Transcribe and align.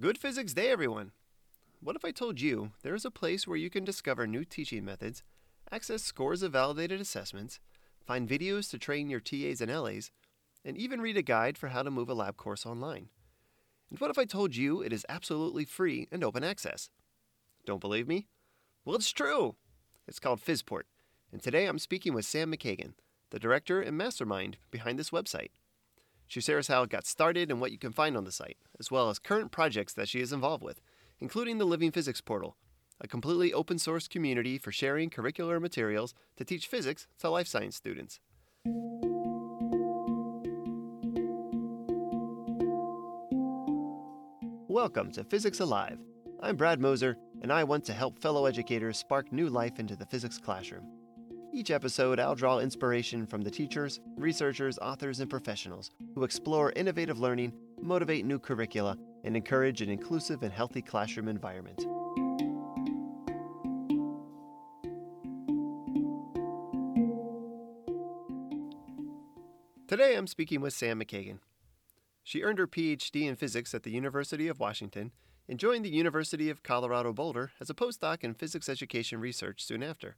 Good 0.00 0.18
Physics 0.18 0.52
Day, 0.52 0.70
everyone! 0.70 1.12
What 1.80 1.94
if 1.94 2.04
I 2.04 2.10
told 2.10 2.40
you 2.40 2.72
there 2.82 2.96
is 2.96 3.04
a 3.04 3.12
place 3.12 3.46
where 3.46 3.56
you 3.56 3.70
can 3.70 3.84
discover 3.84 4.26
new 4.26 4.44
teaching 4.44 4.84
methods, 4.84 5.22
access 5.70 6.02
scores 6.02 6.42
of 6.42 6.50
validated 6.50 7.00
assessments, 7.00 7.60
find 8.04 8.28
videos 8.28 8.68
to 8.70 8.78
train 8.78 9.08
your 9.08 9.20
TAs 9.20 9.60
and 9.60 9.70
LAs, 9.70 10.10
and 10.64 10.76
even 10.76 11.00
read 11.00 11.16
a 11.16 11.22
guide 11.22 11.56
for 11.56 11.68
how 11.68 11.84
to 11.84 11.92
move 11.92 12.08
a 12.08 12.14
lab 12.14 12.36
course 12.36 12.66
online? 12.66 13.08
And 13.88 14.00
what 14.00 14.10
if 14.10 14.18
I 14.18 14.24
told 14.24 14.56
you 14.56 14.82
it 14.82 14.92
is 14.92 15.06
absolutely 15.08 15.64
free 15.64 16.08
and 16.10 16.24
open 16.24 16.42
access? 16.42 16.90
Don't 17.64 17.80
believe 17.80 18.08
me? 18.08 18.26
Well, 18.84 18.96
it's 18.96 19.12
true! 19.12 19.54
It's 20.08 20.18
called 20.18 20.40
PhysPort, 20.40 20.82
and 21.30 21.40
today 21.40 21.66
I'm 21.66 21.78
speaking 21.78 22.14
with 22.14 22.24
Sam 22.24 22.52
McKagan, 22.52 22.94
the 23.30 23.38
director 23.38 23.80
and 23.80 23.96
mastermind 23.96 24.56
behind 24.72 24.98
this 24.98 25.10
website. 25.10 25.50
She 26.26 26.40
shares 26.40 26.68
how 26.68 26.82
it 26.82 26.90
got 26.90 27.06
started 27.06 27.50
and 27.50 27.60
what 27.60 27.70
you 27.70 27.78
can 27.78 27.92
find 27.92 28.16
on 28.16 28.24
the 28.24 28.32
site, 28.32 28.56
as 28.80 28.90
well 28.90 29.10
as 29.10 29.18
current 29.18 29.52
projects 29.52 29.92
that 29.92 30.08
she 30.08 30.20
is 30.20 30.32
involved 30.32 30.64
with, 30.64 30.80
including 31.20 31.58
the 31.58 31.64
Living 31.64 31.90
Physics 31.90 32.20
Portal, 32.20 32.56
a 33.00 33.06
completely 33.06 33.52
open 33.52 33.78
source 33.78 34.08
community 34.08 34.58
for 34.58 34.72
sharing 34.72 35.10
curricular 35.10 35.60
materials 35.60 36.14
to 36.36 36.44
teach 36.44 36.66
physics 36.66 37.06
to 37.18 37.28
life 37.28 37.46
science 37.46 37.76
students. 37.76 38.20
Welcome 44.66 45.12
to 45.12 45.24
Physics 45.24 45.60
Alive. 45.60 45.98
I'm 46.40 46.56
Brad 46.56 46.80
Moser, 46.80 47.16
and 47.42 47.52
I 47.52 47.64
want 47.64 47.84
to 47.84 47.92
help 47.92 48.18
fellow 48.18 48.46
educators 48.46 48.98
spark 48.98 49.30
new 49.30 49.48
life 49.48 49.78
into 49.78 49.94
the 49.94 50.06
physics 50.06 50.38
classroom. 50.38 50.93
Each 51.54 51.70
episode, 51.70 52.18
I'll 52.18 52.34
draw 52.34 52.58
inspiration 52.58 53.28
from 53.28 53.42
the 53.42 53.50
teachers, 53.50 54.00
researchers, 54.16 54.76
authors, 54.80 55.20
and 55.20 55.30
professionals 55.30 55.92
who 56.16 56.24
explore 56.24 56.72
innovative 56.72 57.20
learning, 57.20 57.52
motivate 57.80 58.24
new 58.24 58.40
curricula, 58.40 58.98
and 59.22 59.36
encourage 59.36 59.80
an 59.80 59.88
inclusive 59.88 60.42
and 60.42 60.52
healthy 60.52 60.82
classroom 60.82 61.28
environment. 61.28 61.78
Today, 69.86 70.16
I'm 70.16 70.26
speaking 70.26 70.60
with 70.60 70.72
Sam 70.72 71.00
McKagan. 71.00 71.38
She 72.24 72.42
earned 72.42 72.58
her 72.58 72.66
PhD 72.66 73.28
in 73.28 73.36
physics 73.36 73.72
at 73.74 73.84
the 73.84 73.92
University 73.92 74.48
of 74.48 74.58
Washington 74.58 75.12
and 75.48 75.60
joined 75.60 75.84
the 75.84 75.90
University 75.90 76.50
of 76.50 76.64
Colorado 76.64 77.12
Boulder 77.12 77.52
as 77.60 77.70
a 77.70 77.74
postdoc 77.74 78.24
in 78.24 78.34
physics 78.34 78.68
education 78.68 79.20
research 79.20 79.64
soon 79.64 79.84
after. 79.84 80.16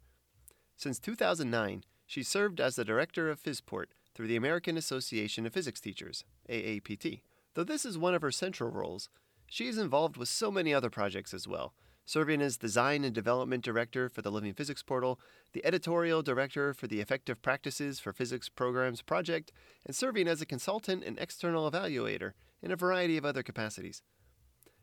Since 0.76 0.98
2009, 0.98 1.84
she 2.06 2.22
served 2.22 2.60
as 2.60 2.76
the 2.76 2.84
director 2.84 3.30
of 3.30 3.42
PhysPort 3.42 3.86
through 4.14 4.28
the 4.28 4.36
American 4.36 4.76
Association 4.76 5.46
of 5.46 5.52
Physics 5.54 5.80
Teachers, 5.80 6.24
AAPT. 6.50 7.22
Though 7.54 7.64
this 7.64 7.86
is 7.86 7.96
one 7.96 8.14
of 8.14 8.20
her 8.20 8.30
central 8.30 8.70
roles, 8.70 9.08
she 9.46 9.68
is 9.68 9.78
involved 9.78 10.18
with 10.18 10.28
so 10.28 10.50
many 10.50 10.74
other 10.74 10.90
projects 10.90 11.32
as 11.32 11.48
well, 11.48 11.72
serving 12.04 12.42
as 12.42 12.58
design 12.58 13.04
and 13.04 13.14
development 13.14 13.64
director 13.64 14.10
for 14.10 14.20
the 14.20 14.30
Living 14.30 14.52
Physics 14.52 14.82
Portal, 14.82 15.18
the 15.54 15.64
editorial 15.64 16.22
director 16.22 16.74
for 16.74 16.86
the 16.86 17.00
Effective 17.00 17.40
Practices 17.40 17.98
for 17.98 18.12
Physics 18.12 18.50
Programs 18.50 19.00
project, 19.00 19.52
and 19.86 19.96
serving 19.96 20.28
as 20.28 20.42
a 20.42 20.46
consultant 20.46 21.04
and 21.04 21.18
external 21.18 21.70
evaluator 21.70 22.32
in 22.62 22.70
a 22.70 22.76
variety 22.76 23.16
of 23.16 23.24
other 23.24 23.42
capacities. 23.42 24.02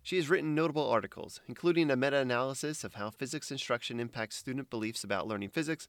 She 0.03 0.17
has 0.17 0.29
written 0.29 0.53
notable 0.53 0.87
articles, 0.87 1.39
including 1.47 1.89
a 1.89 1.95
meta 1.95 2.17
analysis 2.17 2.83
of 2.83 2.95
how 2.95 3.09
physics 3.09 3.51
instruction 3.51 4.01
impacts 4.01 4.35
student 4.35 4.69
beliefs 4.69 5.05
about 5.05 5.27
learning 5.27 5.49
physics, 5.49 5.87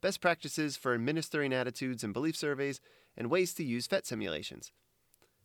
best 0.00 0.20
practices 0.20 0.76
for 0.76 0.94
administering 0.94 1.52
attitudes 1.52 2.04
and 2.04 2.14
belief 2.14 2.36
surveys, 2.36 2.80
and 3.16 3.28
ways 3.28 3.52
to 3.54 3.64
use 3.64 3.88
PhET 3.88 4.06
simulations. 4.06 4.70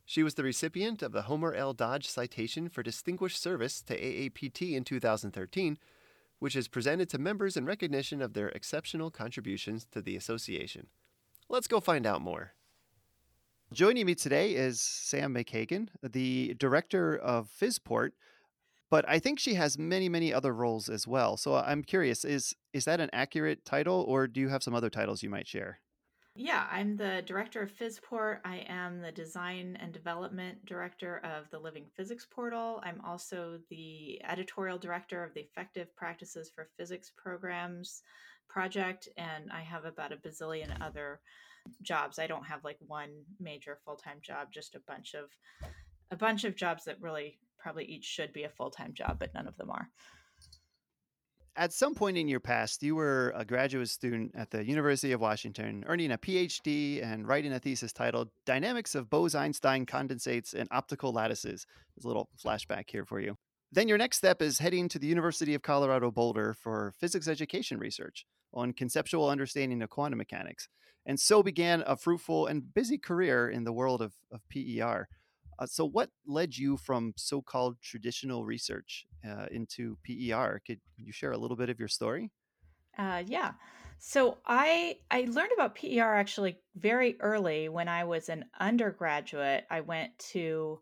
She 0.04 0.22
was 0.22 0.34
the 0.34 0.44
recipient 0.44 1.02
of 1.02 1.10
the 1.10 1.22
Homer 1.22 1.52
L. 1.52 1.72
Dodge 1.72 2.06
Citation 2.06 2.68
for 2.68 2.84
Distinguished 2.84 3.42
Service 3.42 3.82
to 3.82 3.98
AAPT 3.98 4.72
in 4.72 4.84
2013, 4.84 5.78
which 6.38 6.54
is 6.54 6.68
presented 6.68 7.08
to 7.08 7.18
members 7.18 7.56
in 7.56 7.66
recognition 7.66 8.22
of 8.22 8.34
their 8.34 8.50
exceptional 8.50 9.10
contributions 9.10 9.84
to 9.90 10.00
the 10.00 10.16
association. 10.16 10.86
Let's 11.48 11.68
go 11.68 11.80
find 11.80 12.06
out 12.06 12.22
more. 12.22 12.54
Joining 13.72 14.04
me 14.04 14.14
today 14.14 14.52
is 14.52 14.82
Sam 14.82 15.34
McKagan, 15.34 15.88
the 16.02 16.52
director 16.58 17.16
of 17.16 17.48
PhysPort, 17.58 18.10
but 18.90 19.02
I 19.08 19.18
think 19.18 19.38
she 19.38 19.54
has 19.54 19.78
many, 19.78 20.10
many 20.10 20.30
other 20.30 20.52
roles 20.52 20.90
as 20.90 21.06
well. 21.06 21.38
So 21.38 21.54
I'm 21.54 21.82
curious 21.82 22.22
is 22.22 22.54
is 22.74 22.84
that 22.84 23.00
an 23.00 23.08
accurate 23.14 23.64
title, 23.64 24.04
or 24.06 24.26
do 24.26 24.40
you 24.40 24.50
have 24.50 24.62
some 24.62 24.74
other 24.74 24.90
titles 24.90 25.22
you 25.22 25.30
might 25.30 25.46
share? 25.46 25.80
Yeah, 26.36 26.66
I'm 26.70 26.96
the 26.98 27.22
director 27.24 27.62
of 27.62 27.72
PhysPort. 27.72 28.40
I 28.44 28.66
am 28.68 29.00
the 29.00 29.12
design 29.12 29.78
and 29.80 29.90
development 29.90 30.66
director 30.66 31.22
of 31.24 31.48
the 31.50 31.58
Living 31.58 31.86
Physics 31.96 32.26
Portal. 32.30 32.82
I'm 32.84 33.00
also 33.02 33.58
the 33.70 34.20
editorial 34.28 34.76
director 34.76 35.24
of 35.24 35.32
the 35.32 35.40
Effective 35.40 35.96
Practices 35.96 36.50
for 36.54 36.68
Physics 36.76 37.10
Programs 37.16 38.02
project, 38.50 39.08
and 39.16 39.50
I 39.50 39.62
have 39.62 39.86
about 39.86 40.12
a 40.12 40.16
bazillion 40.16 40.76
other 40.82 41.20
jobs. 41.82 42.18
I 42.18 42.26
don't 42.26 42.46
have 42.46 42.64
like 42.64 42.78
one 42.86 43.10
major 43.40 43.78
full-time 43.84 44.18
job, 44.22 44.48
just 44.52 44.74
a 44.74 44.80
bunch 44.86 45.14
of 45.14 45.30
a 46.10 46.16
bunch 46.16 46.44
of 46.44 46.56
jobs 46.56 46.84
that 46.84 47.00
really 47.00 47.38
probably 47.58 47.84
each 47.84 48.04
should 48.04 48.32
be 48.32 48.42
a 48.42 48.50
full-time 48.50 48.92
job, 48.92 49.18
but 49.18 49.32
none 49.34 49.48
of 49.48 49.56
them 49.56 49.70
are. 49.70 49.88
At 51.54 51.72
some 51.72 51.94
point 51.94 52.16
in 52.16 52.28
your 52.28 52.40
past, 52.40 52.82
you 52.82 52.94
were 52.94 53.32
a 53.36 53.44
graduate 53.44 53.90
student 53.90 54.32
at 54.34 54.50
the 54.50 54.64
University 54.64 55.12
of 55.12 55.20
Washington, 55.20 55.84
earning 55.86 56.12
a 56.12 56.18
PhD 56.18 57.04
and 57.04 57.28
writing 57.28 57.52
a 57.52 57.58
thesis 57.58 57.92
titled 57.92 58.30
Dynamics 58.46 58.94
of 58.94 59.10
Bose-Einstein 59.10 59.84
Condensates 59.84 60.54
and 60.54 60.66
Optical 60.70 61.12
Lattices. 61.12 61.66
There's 61.94 62.04
a 62.04 62.08
little 62.08 62.30
flashback 62.42 62.84
here 62.88 63.04
for 63.04 63.20
you. 63.20 63.36
Then 63.70 63.86
your 63.86 63.98
next 63.98 64.16
step 64.16 64.40
is 64.40 64.58
heading 64.58 64.88
to 64.90 64.98
the 64.98 65.06
University 65.06 65.54
of 65.54 65.62
Colorado 65.62 66.10
Boulder 66.10 66.54
for 66.54 66.94
physics 66.98 67.28
education 67.28 67.78
research 67.78 68.24
on 68.54 68.72
conceptual 68.72 69.28
understanding 69.28 69.82
of 69.82 69.90
quantum 69.90 70.18
mechanics. 70.18 70.68
And 71.06 71.18
so 71.18 71.42
began 71.42 71.82
a 71.86 71.96
fruitful 71.96 72.46
and 72.46 72.72
busy 72.72 72.98
career 72.98 73.48
in 73.48 73.64
the 73.64 73.72
world 73.72 74.02
of, 74.02 74.12
of 74.30 74.40
PER. 74.48 75.08
Uh, 75.58 75.66
so, 75.66 75.84
what 75.84 76.10
led 76.26 76.56
you 76.56 76.76
from 76.76 77.12
so 77.16 77.42
called 77.42 77.76
traditional 77.82 78.44
research 78.44 79.06
uh, 79.28 79.46
into 79.50 79.96
PER? 80.04 80.60
Could, 80.66 80.80
you 80.96 81.12
share 81.12 81.32
a 81.32 81.38
little 81.38 81.56
bit 81.56 81.70
of 81.70 81.78
your 81.78 81.88
story? 81.88 82.30
Uh, 82.96 83.22
yeah. 83.26 83.52
So 84.04 84.38
I 84.44 84.98
I 85.12 85.28
learned 85.30 85.52
about 85.54 85.76
PER 85.76 86.14
actually 86.14 86.58
very 86.74 87.16
early 87.20 87.68
when 87.68 87.88
I 87.88 88.02
was 88.02 88.28
an 88.28 88.44
undergraduate. 88.58 89.64
I 89.70 89.80
went 89.80 90.18
to 90.32 90.80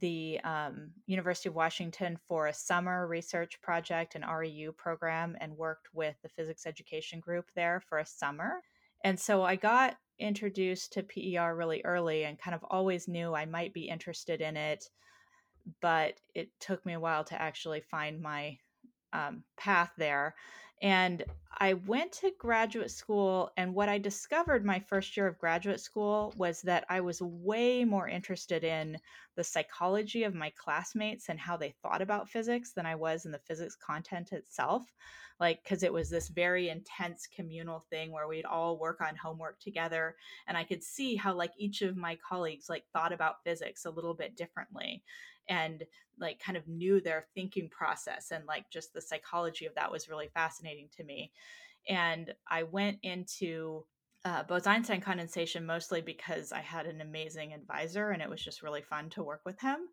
the 0.00 0.40
um, 0.42 0.90
University 1.06 1.50
of 1.50 1.54
Washington 1.54 2.18
for 2.26 2.46
a 2.46 2.54
summer 2.54 3.06
research 3.06 3.60
project, 3.60 4.14
an 4.14 4.22
REU 4.22 4.74
program, 4.74 5.36
and 5.40 5.54
worked 5.54 5.88
with 5.92 6.16
the 6.22 6.30
physics 6.30 6.66
education 6.66 7.20
group 7.20 7.50
there 7.54 7.82
for 7.86 7.98
a 7.98 8.06
summer. 8.06 8.62
And 9.04 9.18
so 9.18 9.42
I 9.42 9.56
got 9.56 9.96
introduced 10.18 10.92
to 10.92 11.02
PER 11.02 11.54
really 11.54 11.82
early 11.84 12.24
and 12.24 12.38
kind 12.38 12.54
of 12.54 12.64
always 12.70 13.08
knew 13.08 13.34
I 13.34 13.46
might 13.46 13.74
be 13.74 13.88
interested 13.88 14.40
in 14.40 14.56
it. 14.56 14.88
But 15.80 16.14
it 16.34 16.50
took 16.60 16.84
me 16.84 16.94
a 16.94 17.00
while 17.00 17.24
to 17.24 17.40
actually 17.40 17.80
find 17.80 18.20
my 18.20 18.58
um, 19.12 19.44
path 19.56 19.92
there. 19.96 20.34
And 20.82 21.24
I 21.58 21.74
went 21.74 22.10
to 22.14 22.32
graduate 22.38 22.90
school, 22.90 23.52
and 23.56 23.72
what 23.74 23.88
I 23.88 23.98
discovered 23.98 24.64
my 24.64 24.80
first 24.80 25.16
year 25.16 25.28
of 25.28 25.38
graduate 25.38 25.80
school 25.80 26.34
was 26.36 26.60
that 26.62 26.84
I 26.88 27.00
was 27.00 27.22
way 27.22 27.84
more 27.84 28.08
interested 28.08 28.64
in 28.64 28.98
the 29.36 29.44
psychology 29.44 30.24
of 30.24 30.34
my 30.34 30.50
classmates 30.50 31.28
and 31.28 31.38
how 31.38 31.56
they 31.56 31.70
thought 31.70 32.02
about 32.02 32.28
physics 32.28 32.72
than 32.72 32.84
I 32.84 32.96
was 32.96 33.24
in 33.26 33.30
the 33.30 33.38
physics 33.38 33.76
content 33.76 34.32
itself. 34.32 34.92
Like, 35.38 35.62
because 35.62 35.84
it 35.84 35.92
was 35.92 36.10
this 36.10 36.28
very 36.28 36.68
intense 36.68 37.28
communal 37.28 37.80
thing 37.90 38.10
where 38.10 38.26
we'd 38.28 38.44
all 38.44 38.78
work 38.78 39.00
on 39.00 39.14
homework 39.16 39.60
together, 39.60 40.16
and 40.48 40.56
I 40.56 40.64
could 40.64 40.82
see 40.82 41.14
how, 41.16 41.34
like, 41.34 41.52
each 41.56 41.82
of 41.82 41.96
my 41.96 42.16
colleagues, 42.16 42.68
like, 42.68 42.86
thought 42.92 43.12
about 43.12 43.44
physics 43.44 43.84
a 43.84 43.90
little 43.90 44.14
bit 44.14 44.36
differently 44.36 45.04
and 45.48 45.84
like 46.18 46.38
kind 46.38 46.56
of 46.56 46.68
knew 46.68 47.00
their 47.00 47.26
thinking 47.34 47.68
process 47.68 48.30
and 48.30 48.44
like 48.46 48.70
just 48.70 48.92
the 48.92 49.00
psychology 49.00 49.66
of 49.66 49.74
that 49.74 49.90
was 49.90 50.08
really 50.08 50.28
fascinating 50.34 50.88
to 50.96 51.04
me 51.04 51.32
and 51.88 52.32
i 52.50 52.62
went 52.62 52.98
into 53.02 53.84
uh, 54.24 54.42
Bose-Einstein 54.44 55.00
condensation 55.00 55.66
mostly 55.66 56.00
because 56.00 56.52
I 56.52 56.60
had 56.60 56.86
an 56.86 57.00
amazing 57.00 57.52
advisor 57.52 58.10
and 58.10 58.22
it 58.22 58.30
was 58.30 58.40
just 58.40 58.62
really 58.62 58.82
fun 58.82 59.10
to 59.10 59.22
work 59.22 59.40
with 59.44 59.60
him. 59.60 59.88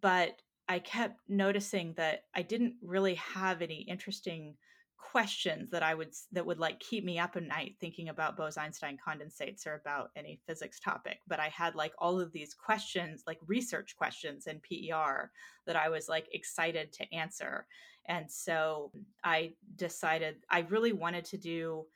But 0.00 0.40
I 0.68 0.78
kept 0.78 1.20
noticing 1.28 1.92
that 1.94 2.24
I 2.34 2.42
didn't 2.42 2.76
really 2.82 3.16
have 3.16 3.60
any 3.60 3.82
interesting 3.82 4.56
questions 4.98 5.70
that 5.70 5.82
I 5.82 5.94
would 5.94 6.12
that 6.32 6.44
would 6.44 6.58
like 6.58 6.80
keep 6.80 7.04
me 7.04 7.18
up 7.18 7.36
at 7.36 7.44
night 7.44 7.76
thinking 7.80 8.08
about 8.08 8.36
Bose-Einstein 8.36 8.98
condensates 9.06 9.66
or 9.66 9.74
about 9.74 10.10
any 10.16 10.40
physics 10.46 10.80
topic. 10.80 11.18
But 11.26 11.40
I 11.40 11.48
had 11.48 11.74
like 11.74 11.92
all 11.98 12.20
of 12.20 12.32
these 12.32 12.54
questions, 12.54 13.22
like 13.26 13.38
research 13.46 13.94
questions 13.96 14.46
in 14.46 14.60
PER 14.60 15.30
that 15.66 15.76
I 15.76 15.88
was 15.88 16.08
like 16.08 16.26
excited 16.32 16.92
to 16.94 17.14
answer. 17.14 17.66
And 18.08 18.30
so 18.30 18.90
I 19.22 19.52
decided 19.76 20.36
I 20.50 20.60
really 20.60 20.92
wanted 20.92 21.24
to 21.26 21.38
do 21.38 21.86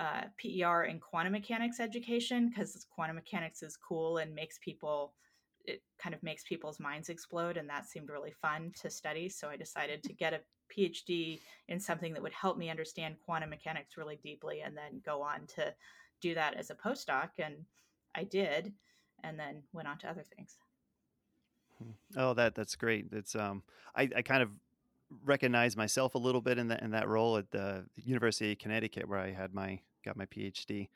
uh, 0.00 0.22
PER 0.38 0.84
in 0.84 0.98
quantum 0.98 1.32
mechanics 1.32 1.80
education 1.80 2.48
because 2.48 2.86
quantum 2.94 3.16
mechanics 3.16 3.62
is 3.62 3.76
cool 3.76 4.18
and 4.18 4.34
makes 4.34 4.58
people 4.58 5.14
it 5.64 5.82
kind 5.98 6.14
of 6.14 6.22
makes 6.22 6.44
people's 6.44 6.80
minds 6.80 7.08
explode 7.08 7.56
and 7.56 7.68
that 7.68 7.86
seemed 7.86 8.10
really 8.10 8.32
fun 8.32 8.70
to 8.80 8.90
study 8.90 9.28
so 9.28 9.48
i 9.48 9.56
decided 9.56 10.02
to 10.02 10.12
get 10.12 10.32
a 10.34 10.40
phd 10.76 11.40
in 11.68 11.80
something 11.80 12.12
that 12.12 12.22
would 12.22 12.32
help 12.32 12.56
me 12.56 12.70
understand 12.70 13.16
quantum 13.24 13.50
mechanics 13.50 13.96
really 13.96 14.18
deeply 14.22 14.62
and 14.62 14.76
then 14.76 15.00
go 15.04 15.22
on 15.22 15.46
to 15.46 15.72
do 16.20 16.34
that 16.34 16.54
as 16.54 16.70
a 16.70 16.74
postdoc 16.74 17.28
and 17.38 17.54
i 18.14 18.24
did 18.24 18.72
and 19.24 19.38
then 19.38 19.62
went 19.72 19.88
on 19.88 19.98
to 19.98 20.08
other 20.08 20.24
things. 20.36 20.56
Hmm. 21.78 21.90
oh 22.16 22.34
that 22.34 22.54
that's 22.54 22.76
great. 22.76 23.06
It's 23.10 23.34
um 23.34 23.62
i 23.96 24.08
i 24.14 24.22
kind 24.22 24.42
of 24.42 24.50
recognize 25.24 25.76
myself 25.76 26.14
a 26.14 26.18
little 26.18 26.40
bit 26.40 26.58
in 26.58 26.68
that 26.68 26.82
in 26.82 26.92
that 26.92 27.08
role 27.08 27.36
at 27.36 27.50
the 27.50 27.84
university 27.96 28.52
of 28.52 28.58
connecticut 28.58 29.08
where 29.08 29.18
i 29.18 29.30
had 29.30 29.54
my 29.54 29.78
got 30.04 30.16
my 30.16 30.26
phd 30.26 30.88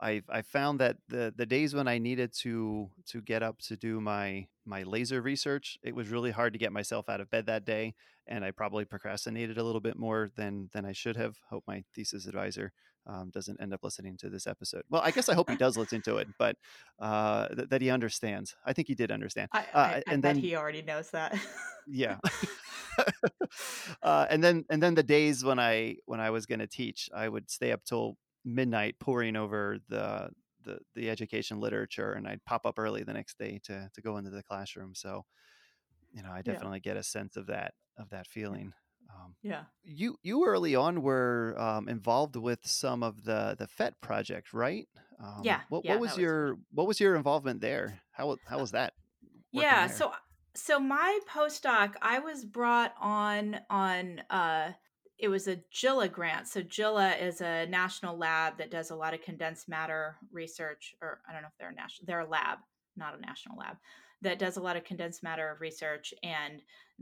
I 0.00 0.22
I 0.28 0.42
found 0.42 0.80
that 0.80 0.96
the 1.08 1.32
the 1.36 1.46
days 1.46 1.74
when 1.74 1.88
I 1.88 1.98
needed 1.98 2.32
to 2.42 2.90
to 3.06 3.22
get 3.22 3.42
up 3.42 3.58
to 3.62 3.76
do 3.76 4.00
my 4.00 4.46
my 4.64 4.82
laser 4.82 5.20
research, 5.20 5.78
it 5.82 5.94
was 5.94 6.08
really 6.08 6.30
hard 6.30 6.52
to 6.52 6.58
get 6.58 6.72
myself 6.72 7.08
out 7.08 7.20
of 7.20 7.30
bed 7.30 7.46
that 7.46 7.64
day, 7.64 7.94
and 8.26 8.44
I 8.44 8.50
probably 8.50 8.84
procrastinated 8.84 9.58
a 9.58 9.62
little 9.62 9.80
bit 9.80 9.96
more 9.96 10.30
than 10.36 10.70
than 10.72 10.84
I 10.84 10.92
should 10.92 11.16
have. 11.16 11.36
Hope 11.50 11.64
my 11.66 11.84
thesis 11.94 12.26
advisor 12.26 12.72
um, 13.06 13.30
doesn't 13.30 13.60
end 13.60 13.72
up 13.74 13.80
listening 13.82 14.16
to 14.18 14.30
this 14.30 14.46
episode. 14.46 14.82
Well, 14.90 15.02
I 15.02 15.10
guess 15.10 15.28
I 15.28 15.34
hope 15.34 15.50
he 15.50 15.56
does 15.56 15.76
listen 15.76 16.02
to 16.02 16.16
it, 16.16 16.28
but 16.38 16.56
uh, 16.98 17.48
th- 17.48 17.68
that 17.68 17.82
he 17.82 17.90
understands. 17.90 18.56
I 18.64 18.72
think 18.72 18.88
he 18.88 18.94
did 18.94 19.10
understand. 19.10 19.48
I, 19.52 19.58
uh, 19.58 19.62
I, 19.74 19.80
I 19.80 20.02
and 20.08 20.22
then 20.22 20.36
he 20.36 20.56
already 20.56 20.82
knows 20.82 21.10
that. 21.10 21.38
yeah. 21.86 22.18
uh, 24.02 24.26
and 24.30 24.42
then 24.42 24.64
and 24.70 24.82
then 24.82 24.94
the 24.94 25.02
days 25.02 25.44
when 25.44 25.58
I 25.58 25.96
when 26.06 26.20
I 26.20 26.30
was 26.30 26.46
going 26.46 26.60
to 26.60 26.66
teach, 26.66 27.08
I 27.14 27.28
would 27.28 27.50
stay 27.50 27.72
up 27.72 27.84
till 27.84 28.16
midnight 28.44 28.96
poring 28.98 29.36
over 29.36 29.78
the 29.88 30.30
the 30.64 30.78
the 30.94 31.10
education 31.10 31.60
literature 31.60 32.12
and 32.12 32.26
I'd 32.26 32.44
pop 32.44 32.66
up 32.66 32.78
early 32.78 33.02
the 33.02 33.12
next 33.12 33.38
day 33.38 33.60
to 33.64 33.90
to 33.92 34.00
go 34.00 34.16
into 34.16 34.30
the 34.30 34.42
classroom. 34.42 34.94
So 34.94 35.24
you 36.12 36.22
know 36.22 36.30
I 36.32 36.42
definitely 36.42 36.80
yeah. 36.84 36.92
get 36.92 36.96
a 36.96 37.02
sense 37.02 37.36
of 37.36 37.46
that 37.46 37.74
of 37.98 38.10
that 38.10 38.26
feeling. 38.26 38.72
Um, 39.10 39.34
yeah. 39.42 39.64
you 39.84 40.16
you 40.22 40.46
early 40.46 40.74
on 40.74 41.02
were 41.02 41.54
um, 41.58 41.88
involved 41.88 42.36
with 42.36 42.60
some 42.64 43.02
of 43.02 43.24
the 43.24 43.54
the 43.58 43.66
PhET 43.66 43.92
project 44.00 44.52
right? 44.52 44.88
Um, 45.22 45.42
yeah. 45.44 45.60
what, 45.68 45.84
yeah, 45.84 45.92
what 45.92 46.00
was 46.00 46.18
your 46.18 46.54
was... 46.54 46.62
what 46.72 46.86
was 46.86 47.00
your 47.00 47.14
involvement 47.14 47.60
there? 47.60 48.00
How 48.12 48.36
how 48.46 48.58
was 48.58 48.72
that 48.72 48.94
yeah 49.52 49.86
there? 49.86 49.96
so 49.96 50.12
so 50.54 50.80
my 50.80 51.18
postdoc 51.28 51.94
I 52.00 52.18
was 52.20 52.44
brought 52.44 52.94
on 53.00 53.60
on 53.70 54.22
uh 54.30 54.72
it 55.24 55.30
was 55.30 55.48
a 55.48 55.56
JILA 55.72 56.12
grant. 56.12 56.48
So 56.48 56.60
JILA 56.60 57.18
is 57.18 57.40
a 57.40 57.64
national 57.66 58.18
lab 58.18 58.58
that 58.58 58.70
does 58.70 58.90
a 58.90 58.94
lot 58.94 59.14
of 59.14 59.22
condensed 59.22 59.70
matter 59.70 60.16
research, 60.30 60.94
or 61.00 61.22
I 61.26 61.32
don't 61.32 61.40
know 61.40 61.48
if 61.48 61.56
they're 61.58 61.70
a 61.70 61.74
national, 61.74 62.06
they're 62.06 62.20
a 62.20 62.28
lab, 62.28 62.58
not 62.94 63.16
a 63.16 63.20
national 63.22 63.56
lab, 63.56 63.78
that 64.20 64.38
does 64.38 64.58
a 64.58 64.60
lot 64.60 64.76
of 64.76 64.84
condensed 64.84 65.22
matter 65.22 65.56
research. 65.60 66.12
And 66.22 66.60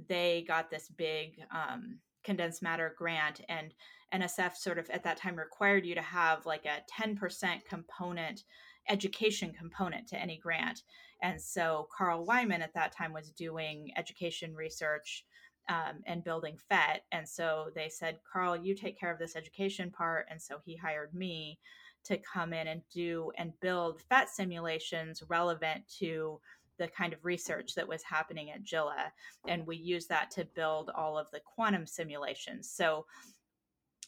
they 0.08 0.44
got 0.46 0.70
this 0.70 0.88
big 0.96 1.40
um, 1.50 1.98
condensed 2.22 2.62
matter 2.62 2.94
grant, 2.96 3.40
and 3.48 3.74
NSF 4.14 4.54
sort 4.54 4.78
of 4.78 4.88
at 4.90 5.02
that 5.02 5.16
time 5.16 5.34
required 5.34 5.84
you 5.84 5.96
to 5.96 6.02
have 6.02 6.46
like 6.46 6.64
a 6.64 6.80
10% 7.02 7.64
component, 7.68 8.44
education 8.88 9.52
component 9.52 10.06
to 10.10 10.16
any 10.16 10.38
grant. 10.38 10.82
And 11.22 11.40
so 11.40 11.88
Carl 11.96 12.24
Wieman 12.24 12.60
at 12.60 12.74
that 12.74 12.92
time 12.96 13.12
was 13.12 13.30
doing 13.30 13.90
education 13.96 14.54
research 14.54 15.24
um, 15.68 16.02
and 16.06 16.24
building 16.24 16.58
PhET. 16.70 17.00
And 17.12 17.28
so 17.28 17.70
they 17.74 17.88
said, 17.88 18.18
Carl, 18.30 18.56
you 18.56 18.74
take 18.74 18.98
care 18.98 19.12
of 19.12 19.18
this 19.18 19.36
education 19.36 19.90
part. 19.90 20.26
And 20.30 20.40
so 20.40 20.58
he 20.64 20.76
hired 20.76 21.14
me 21.14 21.58
to 22.04 22.18
come 22.18 22.52
in 22.52 22.66
and 22.66 22.82
do 22.92 23.30
and 23.36 23.52
build 23.60 24.02
PhET 24.10 24.28
simulations 24.28 25.22
relevant 25.28 25.82
to 25.98 26.40
the 26.78 26.88
kind 26.88 27.12
of 27.12 27.24
research 27.24 27.74
that 27.74 27.86
was 27.86 28.02
happening 28.02 28.50
at 28.50 28.64
JILA. 28.64 29.12
And 29.46 29.66
we 29.66 29.76
use 29.76 30.06
that 30.06 30.30
to 30.32 30.44
build 30.44 30.90
all 30.96 31.16
of 31.16 31.30
the 31.30 31.40
quantum 31.40 31.86
simulations. 31.86 32.70
So 32.70 33.06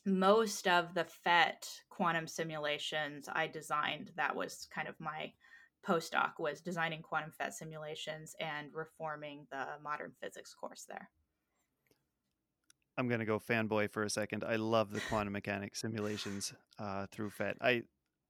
most 0.07 0.67
of 0.67 0.93
the 0.95 1.07
PhET 1.25 1.69
quantum 1.89 2.27
simulations 2.27 3.29
I 3.33 3.47
designed, 3.47 4.11
that 4.17 4.35
was 4.35 4.67
kind 4.75 4.89
of 4.89 4.99
my 4.99 5.33
postdoc 5.87 6.33
was 6.39 6.61
designing 6.61 7.03
quantum 7.03 7.33
PhET 7.39 7.53
simulations 7.53 8.35
and 8.41 8.69
reforming 8.73 9.47
the 9.51 9.67
modern 9.83 10.13
physics 10.21 10.55
course 10.55 10.85
there. 10.89 11.11
I'm 12.97 13.09
gonna 13.09 13.25
go 13.25 13.39
fanboy 13.39 13.91
for 13.91 14.05
a 14.05 14.11
second. 14.11 14.45
I 14.45 14.57
love 14.57 14.93
the 14.93 15.01
quantum 15.01 15.33
mechanics 15.33 15.81
simulations 15.81 16.53
uh, 16.79 17.07
through 17.11 17.31
PhET. 17.31 17.55
I 17.61 17.83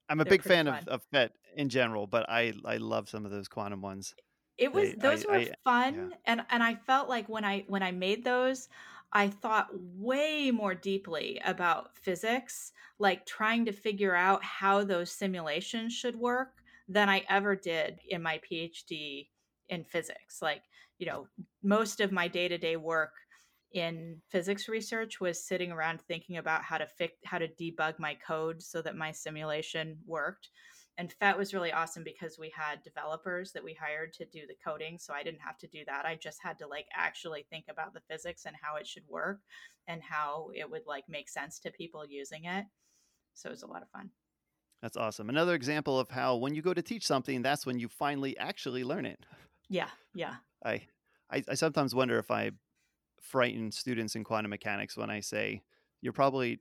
I'm 0.08 0.20
a 0.20 0.25
They're 0.25 0.32
big 0.32 0.43
fan 0.43 0.69
of, 0.69 0.87
of 0.88 1.02
PhET 1.12 1.31
in 1.56 1.69
general, 1.69 2.06
but 2.06 2.28
I 2.28 2.52
I 2.64 2.76
love 2.78 3.08
some 3.08 3.25
of 3.25 3.31
those 3.31 3.49
quantum 3.49 3.82
ones. 3.82 4.14
It 4.56 4.72
was 4.72 4.90
they, 4.90 4.96
those 4.96 5.25
I, 5.25 5.28
were 5.28 5.38
I, 5.38 5.55
fun, 5.64 5.94
yeah. 5.94 6.16
and 6.26 6.40
and 6.50 6.62
I 6.62 6.75
felt 6.75 7.08
like 7.08 7.28
when 7.28 7.44
I 7.44 7.64
when 7.69 7.82
I 7.82 7.93
made 7.93 8.25
those, 8.25 8.69
I 9.12 9.28
thought 9.28 9.69
way 9.72 10.50
more 10.50 10.75
deeply 10.75 11.40
about 11.44 11.96
physics, 11.96 12.72
like 12.99 13.26
trying 13.26 13.64
to 13.66 13.72
figure 13.72 14.14
out 14.14 14.43
how 14.44 14.84
those 14.84 15.11
simulations 15.11 15.93
should 15.93 16.16
work 16.16 16.62
than 16.88 17.08
I 17.08 17.25
ever 17.28 17.56
did 17.56 18.00
in 18.08 18.22
my 18.22 18.40
PhD 18.50 19.28
in 19.69 19.84
physics. 19.84 20.40
Like 20.40 20.62
you 20.99 21.06
know, 21.06 21.26
most 21.62 22.00
of 22.00 22.12
my 22.12 22.28
day 22.28 22.49
to 22.49 22.58
day 22.58 22.76
work 22.76 23.12
in 23.75 24.23
physics 24.31 24.69
research 24.69 25.21
was 25.21 25.44
sitting 25.44 25.73
around 25.73 26.00
thinking 26.00 26.37
about 26.37 26.62
how 26.62 26.79
to 26.79 26.87
fix 26.87 27.15
how 27.25 27.38
to 27.38 27.49
debug 27.49 27.99
my 27.99 28.17
code 28.26 28.62
so 28.62 28.81
that 28.81 28.97
my 28.97 29.11
simulation 29.11 29.99
worked. 30.06 30.50
And 30.97 31.12
PhET 31.21 31.37
was 31.37 31.53
really 31.53 31.73
awesome 31.73 32.05
because 32.05 32.38
we 32.38 32.53
had 32.56 32.81
developers 32.85 33.50
that 33.50 33.65
we 33.65 33.75
hired 33.75 34.12
to 34.12 34.25
do 34.26 34.43
the 34.47 34.55
coding 34.65 34.97
so 34.97 35.12
i 35.12 35.25
didn't 35.25 35.41
have 35.41 35.59
to 35.59 35.67
do 35.67 35.81
that. 35.87 36.06
I 36.06 36.15
just 36.15 36.38
had 36.41 36.56
to 36.59 36.69
like 36.69 36.87
actually 36.94 37.47
think 37.50 37.65
about 37.69 37.93
the 37.94 38.03
physics 38.09 38.44
and 38.47 38.55
how 38.62 38.76
it 38.76 38.87
should 38.87 39.03
work 39.09 39.41
and 39.88 40.00
how 40.00 40.50
it 40.55 40.71
would 40.71 40.87
like 40.87 41.05
make 41.09 41.29
sense 41.29 41.59
to 41.61 41.73
people 41.73 42.06
using 42.09 42.44
it. 42.44 42.65
So 43.35 43.49
it 43.49 43.53
was 43.53 43.65
a 43.65 43.67
lot 43.67 43.82
of 43.82 43.91
fun. 43.91 44.11
That's 44.82 44.97
awesome. 44.97 45.29
Another 45.29 45.55
example 45.55 45.99
of 45.99 46.11
how 46.11 46.37
when 46.37 46.55
you 46.55 46.62
go 46.62 46.75
to 46.75 46.82
teach 46.82 47.05
something 47.05 47.43
that's 47.43 47.67
when 47.67 47.81
you 47.81 47.88
finally 47.88 48.38
actually 48.38 48.85
learn 48.85 49.05
it. 49.05 49.19
Yeah 49.69 49.88
yeah. 50.15 50.37
I 50.65 50.82
i, 51.29 51.43
I 51.49 51.55
sometimes 51.55 51.93
wonder 51.93 52.19
if 52.21 52.31
i 52.31 52.53
frighten 53.25 53.73
students 53.73 54.15
in 54.15 54.23
quantum 54.23 54.50
mechanics 54.50 54.97
when 54.97 55.11
I 55.11 55.21
say 55.21 55.62
you're 56.00 56.12
probably 56.12 56.61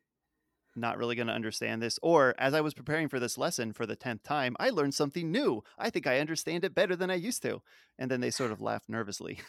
not 0.75 0.97
really 0.97 1.15
going 1.15 1.27
to 1.27 1.33
understand 1.33 1.81
this. 1.81 1.99
Or 2.01 2.33
as 2.37 2.53
I 2.53 2.61
was 2.61 2.73
preparing 2.73 3.09
for 3.09 3.19
this 3.19 3.37
lesson 3.37 3.73
for 3.73 3.85
the 3.85 3.95
10th 3.95 4.23
time, 4.23 4.55
I 4.59 4.69
learned 4.69 4.95
something 4.95 5.31
new. 5.31 5.63
I 5.77 5.89
think 5.89 6.07
I 6.07 6.19
understand 6.19 6.63
it 6.63 6.73
better 6.73 6.95
than 6.95 7.11
I 7.11 7.15
used 7.15 7.41
to. 7.43 7.61
And 7.99 8.09
then 8.09 8.21
they 8.21 8.31
sort 8.31 8.51
of 8.51 8.61
laugh 8.61 8.83
nervously. 8.87 9.39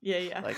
Yeah, 0.00 0.18
yeah. 0.18 0.40
like, 0.40 0.56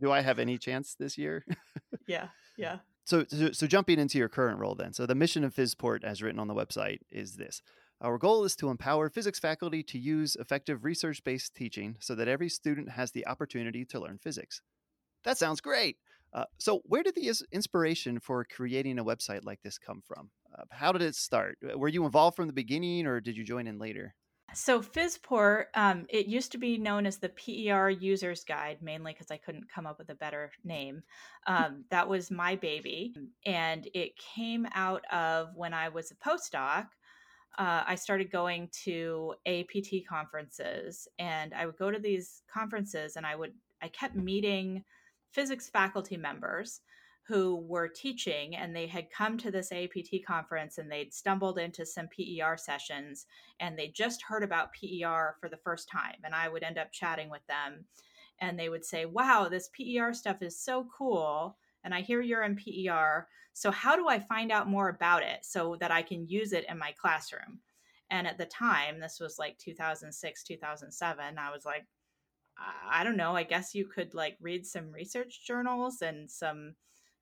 do 0.00 0.10
I 0.10 0.20
have 0.20 0.38
any 0.38 0.58
chance 0.58 0.94
this 0.94 1.16
year? 1.16 1.44
yeah, 2.06 2.28
yeah. 2.56 2.78
So, 3.04 3.24
so, 3.28 3.52
so 3.52 3.66
jumping 3.66 4.00
into 4.00 4.18
your 4.18 4.28
current 4.28 4.58
role 4.58 4.74
then. 4.74 4.92
So 4.92 5.06
the 5.06 5.14
mission 5.14 5.44
of 5.44 5.54
PhysPort, 5.54 6.02
as 6.02 6.22
written 6.22 6.40
on 6.40 6.48
the 6.48 6.54
website, 6.54 7.00
is 7.10 7.34
this. 7.34 7.62
Our 8.00 8.18
goal 8.18 8.44
is 8.44 8.56
to 8.56 8.68
empower 8.68 9.08
physics 9.08 9.38
faculty 9.38 9.82
to 9.84 9.98
use 9.98 10.36
effective 10.36 10.84
research 10.84 11.24
based 11.24 11.54
teaching 11.54 11.96
so 12.00 12.14
that 12.14 12.28
every 12.28 12.48
student 12.48 12.90
has 12.90 13.12
the 13.12 13.26
opportunity 13.26 13.84
to 13.86 14.00
learn 14.00 14.18
physics. 14.18 14.60
That 15.26 15.36
sounds 15.36 15.60
great. 15.60 15.96
Uh, 16.32 16.44
so, 16.58 16.82
where 16.84 17.02
did 17.02 17.16
the 17.16 17.32
inspiration 17.50 18.20
for 18.20 18.44
creating 18.44 19.00
a 19.00 19.04
website 19.04 19.44
like 19.44 19.60
this 19.62 19.76
come 19.76 20.00
from? 20.06 20.30
Uh, 20.56 20.62
how 20.70 20.92
did 20.92 21.02
it 21.02 21.16
start? 21.16 21.58
Uh, 21.68 21.76
were 21.76 21.88
you 21.88 22.04
involved 22.04 22.36
from 22.36 22.46
the 22.46 22.52
beginning, 22.52 23.06
or 23.06 23.20
did 23.20 23.36
you 23.36 23.42
join 23.42 23.66
in 23.66 23.78
later? 23.78 24.14
So, 24.54 24.80
PhysPort, 24.80 25.64
um, 25.74 26.06
it 26.08 26.26
used 26.26 26.52
to 26.52 26.58
be 26.58 26.78
known 26.78 27.06
as 27.06 27.18
the 27.18 27.30
PER 27.30 27.90
User's 27.90 28.44
Guide, 28.44 28.78
mainly 28.80 29.12
because 29.12 29.32
I 29.32 29.36
couldn't 29.36 29.68
come 29.68 29.84
up 29.84 29.98
with 29.98 30.10
a 30.10 30.14
better 30.14 30.52
name. 30.62 31.02
Um, 31.48 31.84
that 31.90 32.08
was 32.08 32.30
my 32.30 32.54
baby, 32.54 33.12
and 33.44 33.88
it 33.94 34.16
came 34.16 34.68
out 34.74 35.04
of 35.12 35.48
when 35.56 35.74
I 35.74 35.88
was 35.88 36.12
a 36.12 36.14
postdoc. 36.14 36.86
Uh, 37.58 37.82
I 37.84 37.96
started 37.96 38.30
going 38.30 38.68
to 38.84 39.34
APT 39.44 40.06
conferences, 40.08 41.08
and 41.18 41.52
I 41.52 41.66
would 41.66 41.78
go 41.78 41.90
to 41.90 41.98
these 41.98 42.42
conferences, 42.52 43.16
and 43.16 43.26
I 43.26 43.34
would 43.34 43.54
I 43.82 43.88
kept 43.88 44.14
meeting 44.14 44.84
physics 45.36 45.68
faculty 45.68 46.16
members 46.16 46.80
who 47.28 47.56
were 47.68 47.88
teaching 47.88 48.56
and 48.56 48.74
they 48.74 48.86
had 48.86 49.10
come 49.10 49.36
to 49.36 49.50
this 49.50 49.70
APT 49.70 50.24
conference 50.26 50.78
and 50.78 50.90
they'd 50.90 51.12
stumbled 51.12 51.58
into 51.58 51.84
some 51.84 52.08
PER 52.08 52.56
sessions 52.56 53.26
and 53.60 53.78
they 53.78 53.88
just 53.88 54.22
heard 54.22 54.42
about 54.42 54.70
PER 54.72 55.36
for 55.38 55.50
the 55.50 55.58
first 55.58 55.90
time. 55.90 56.14
And 56.24 56.34
I 56.34 56.48
would 56.48 56.62
end 56.62 56.78
up 56.78 56.90
chatting 56.90 57.28
with 57.28 57.46
them 57.48 57.84
and 58.40 58.58
they 58.58 58.70
would 58.70 58.84
say, 58.84 59.04
Wow, 59.04 59.48
this 59.50 59.68
PER 59.76 60.14
stuff 60.14 60.40
is 60.40 60.58
so 60.58 60.88
cool. 60.96 61.58
And 61.84 61.94
I 61.94 62.00
hear 62.00 62.22
you're 62.22 62.44
in 62.44 62.56
PER. 62.56 63.28
So, 63.52 63.70
how 63.70 63.94
do 63.94 64.08
I 64.08 64.18
find 64.18 64.50
out 64.50 64.70
more 64.70 64.88
about 64.88 65.22
it 65.22 65.44
so 65.44 65.76
that 65.80 65.90
I 65.90 66.00
can 66.00 66.26
use 66.26 66.54
it 66.54 66.64
in 66.68 66.78
my 66.78 66.92
classroom? 66.98 67.60
And 68.10 68.26
at 68.26 68.38
the 68.38 68.46
time, 68.46 69.00
this 69.00 69.18
was 69.20 69.38
like 69.38 69.58
2006, 69.58 70.44
2007, 70.44 71.38
I 71.38 71.50
was 71.50 71.64
like, 71.66 71.84
I 72.58 73.04
don't 73.04 73.16
know. 73.16 73.36
I 73.36 73.42
guess 73.42 73.74
you 73.74 73.86
could 73.86 74.14
like 74.14 74.36
read 74.40 74.66
some 74.66 74.90
research 74.90 75.44
journals 75.46 76.02
and 76.02 76.30
some 76.30 76.74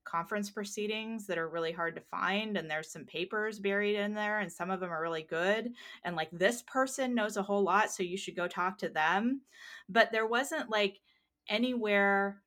conference 0.04 0.50
proceedings 0.50 1.26
that 1.26 1.38
are 1.38 1.48
really 1.48 1.72
hard 1.72 1.94
to 1.96 2.00
find 2.02 2.56
and 2.56 2.70
there's 2.70 2.92
some 2.92 3.04
papers 3.06 3.58
buried 3.58 3.96
in 3.96 4.14
there 4.14 4.40
and 4.40 4.52
some 4.52 4.70
of 4.70 4.78
them 4.78 4.90
are 4.90 5.00
really 5.00 5.22
good 5.22 5.72
and 6.04 6.14
like 6.14 6.28
this 6.30 6.62
person 6.62 7.14
knows 7.14 7.36
a 7.38 7.42
whole 7.42 7.62
lot 7.62 7.90
so 7.90 8.02
you 8.02 8.16
should 8.16 8.36
go 8.36 8.46
talk 8.46 8.76
to 8.76 8.88
them 8.90 9.40
but 9.88 10.12
there 10.12 10.26
wasn't 10.26 10.68
like 10.68 11.00
anywhere 11.48 12.42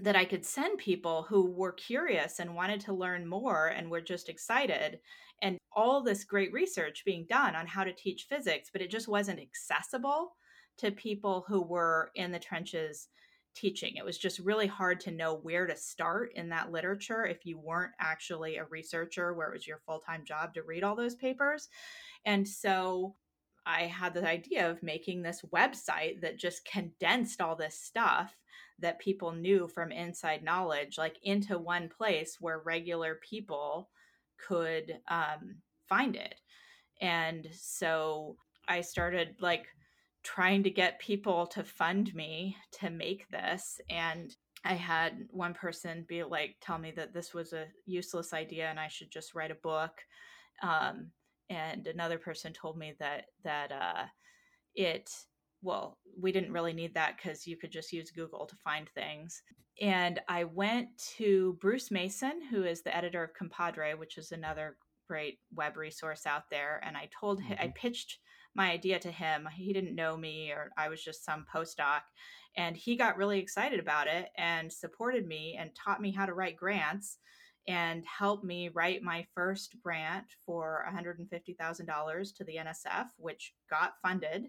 that 0.00 0.16
I 0.16 0.24
could 0.24 0.44
send 0.44 0.78
people 0.78 1.24
who 1.28 1.50
were 1.50 1.72
curious 1.72 2.38
and 2.38 2.54
wanted 2.54 2.80
to 2.82 2.92
learn 2.92 3.26
more 3.26 3.68
and 3.68 3.90
were 3.90 4.00
just 4.00 4.28
excited 4.28 5.00
and 5.42 5.58
all 5.72 6.02
this 6.02 6.24
great 6.24 6.52
research 6.52 7.04
being 7.04 7.24
done 7.28 7.54
on 7.54 7.66
how 7.66 7.84
to 7.84 7.92
teach 7.92 8.26
physics 8.28 8.68
but 8.72 8.82
it 8.82 8.90
just 8.90 9.08
wasn't 9.08 9.40
accessible 9.40 10.32
to 10.78 10.90
people 10.90 11.44
who 11.46 11.62
were 11.62 12.10
in 12.14 12.32
the 12.32 12.38
trenches 12.38 13.08
teaching. 13.54 13.96
It 13.96 14.04
was 14.04 14.18
just 14.18 14.38
really 14.38 14.66
hard 14.66 15.00
to 15.00 15.10
know 15.10 15.34
where 15.34 15.66
to 15.66 15.76
start 15.76 16.30
in 16.34 16.48
that 16.50 16.70
literature 16.70 17.24
if 17.24 17.44
you 17.44 17.58
weren't 17.58 17.92
actually 17.98 18.56
a 18.56 18.64
researcher 18.64 19.34
where 19.34 19.48
it 19.48 19.54
was 19.54 19.66
your 19.66 19.80
full 19.84 19.98
time 20.00 20.24
job 20.24 20.54
to 20.54 20.62
read 20.62 20.84
all 20.84 20.94
those 20.94 21.16
papers. 21.16 21.68
And 22.24 22.46
so 22.46 23.16
I 23.66 23.82
had 23.82 24.14
the 24.14 24.26
idea 24.26 24.70
of 24.70 24.82
making 24.82 25.22
this 25.22 25.42
website 25.52 26.20
that 26.22 26.38
just 26.38 26.64
condensed 26.64 27.40
all 27.40 27.56
this 27.56 27.78
stuff 27.78 28.34
that 28.78 29.00
people 29.00 29.32
knew 29.32 29.66
from 29.68 29.90
inside 29.90 30.44
knowledge, 30.44 30.96
like 30.96 31.16
into 31.22 31.58
one 31.58 31.88
place 31.88 32.36
where 32.40 32.60
regular 32.60 33.18
people 33.28 33.90
could 34.38 34.98
um, 35.08 35.56
find 35.88 36.14
it. 36.16 36.36
And 37.00 37.48
so 37.52 38.36
I 38.68 38.82
started 38.82 39.36
like 39.40 39.66
trying 40.34 40.62
to 40.62 40.70
get 40.70 40.98
people 40.98 41.46
to 41.46 41.64
fund 41.64 42.14
me 42.14 42.54
to 42.70 42.90
make 42.90 43.26
this 43.30 43.80
and 43.88 44.36
I 44.62 44.74
had 44.74 45.26
one 45.30 45.54
person 45.54 46.04
be 46.06 46.22
like 46.22 46.56
tell 46.60 46.76
me 46.76 46.92
that 46.96 47.14
this 47.14 47.32
was 47.32 47.54
a 47.54 47.64
useless 47.86 48.34
idea 48.34 48.66
and 48.68 48.78
I 48.78 48.88
should 48.88 49.10
just 49.10 49.34
write 49.34 49.50
a 49.50 49.62
book 49.62 49.92
um, 50.62 51.12
and 51.48 51.86
another 51.86 52.18
person 52.18 52.52
told 52.52 52.76
me 52.76 52.92
that 52.98 53.24
that 53.42 53.72
uh, 53.72 54.04
it 54.74 55.10
well 55.62 55.98
we 56.20 56.30
didn't 56.30 56.52
really 56.52 56.74
need 56.74 56.92
that 56.92 57.16
because 57.16 57.46
you 57.46 57.56
could 57.56 57.72
just 57.72 57.92
use 57.92 58.10
google 58.10 58.46
to 58.46 58.54
find 58.56 58.88
things 58.90 59.42
and 59.80 60.20
i 60.28 60.44
went 60.44 60.88
to 61.16 61.56
bruce 61.60 61.90
mason 61.90 62.40
who 62.50 62.62
is 62.64 62.82
the 62.82 62.96
editor 62.96 63.24
of 63.24 63.30
ComPADRE 63.34 63.98
which 63.98 64.18
is 64.18 64.30
another 64.30 64.76
great 65.08 65.38
web 65.54 65.76
resource 65.76 66.26
out 66.26 66.44
there 66.50 66.80
and 66.84 66.96
i 66.96 67.08
told 67.18 67.40
him 67.40 67.56
mm-hmm. 67.56 67.64
i 67.64 67.72
pitched 67.74 68.18
my 68.58 68.70
idea 68.70 68.98
to 68.98 69.10
him. 69.10 69.48
He 69.54 69.72
didn't 69.72 69.94
know 69.94 70.16
me, 70.16 70.50
or 70.50 70.70
I 70.76 70.90
was 70.90 71.02
just 71.02 71.24
some 71.24 71.46
postdoc. 71.54 72.00
And 72.56 72.76
he 72.76 72.96
got 72.96 73.16
really 73.16 73.38
excited 73.38 73.78
about 73.80 74.08
it 74.08 74.28
and 74.36 74.70
supported 74.70 75.26
me 75.26 75.56
and 75.58 75.70
taught 75.74 76.02
me 76.02 76.10
how 76.10 76.26
to 76.26 76.34
write 76.34 76.56
grants 76.56 77.18
and 77.68 78.04
helped 78.04 78.44
me 78.44 78.68
write 78.70 79.02
my 79.02 79.24
first 79.34 79.76
grant 79.82 80.24
for 80.44 80.84
$150,000 80.92 82.36
to 82.36 82.44
the 82.44 82.56
NSF, 82.56 83.06
which 83.16 83.54
got 83.70 83.92
funded 84.02 84.48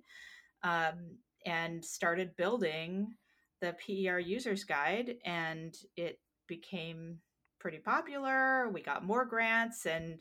um, 0.63 1.17
and 1.45 1.85
started 1.85 2.35
building 2.35 3.13
the 3.61 3.75
PER 3.85 4.19
Users 4.19 4.63
Guide. 4.63 5.17
And 5.23 5.77
it 5.95 6.19
became 6.47 7.19
pretty 7.59 7.77
popular. 7.77 8.69
We 8.69 8.81
got 8.81 9.05
more 9.05 9.25
grants 9.25 9.85
and 9.85 10.17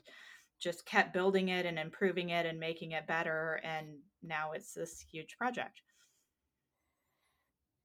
just 0.59 0.85
kept 0.85 1.13
building 1.13 1.49
it 1.49 1.65
and 1.65 1.79
improving 1.79 2.29
it 2.29 2.45
and 2.45 2.59
making 2.59 2.91
it 2.91 3.07
better 3.07 3.59
and 3.63 3.87
now 4.21 4.51
it's 4.51 4.73
this 4.73 5.03
huge 5.11 5.37
project. 5.37 5.81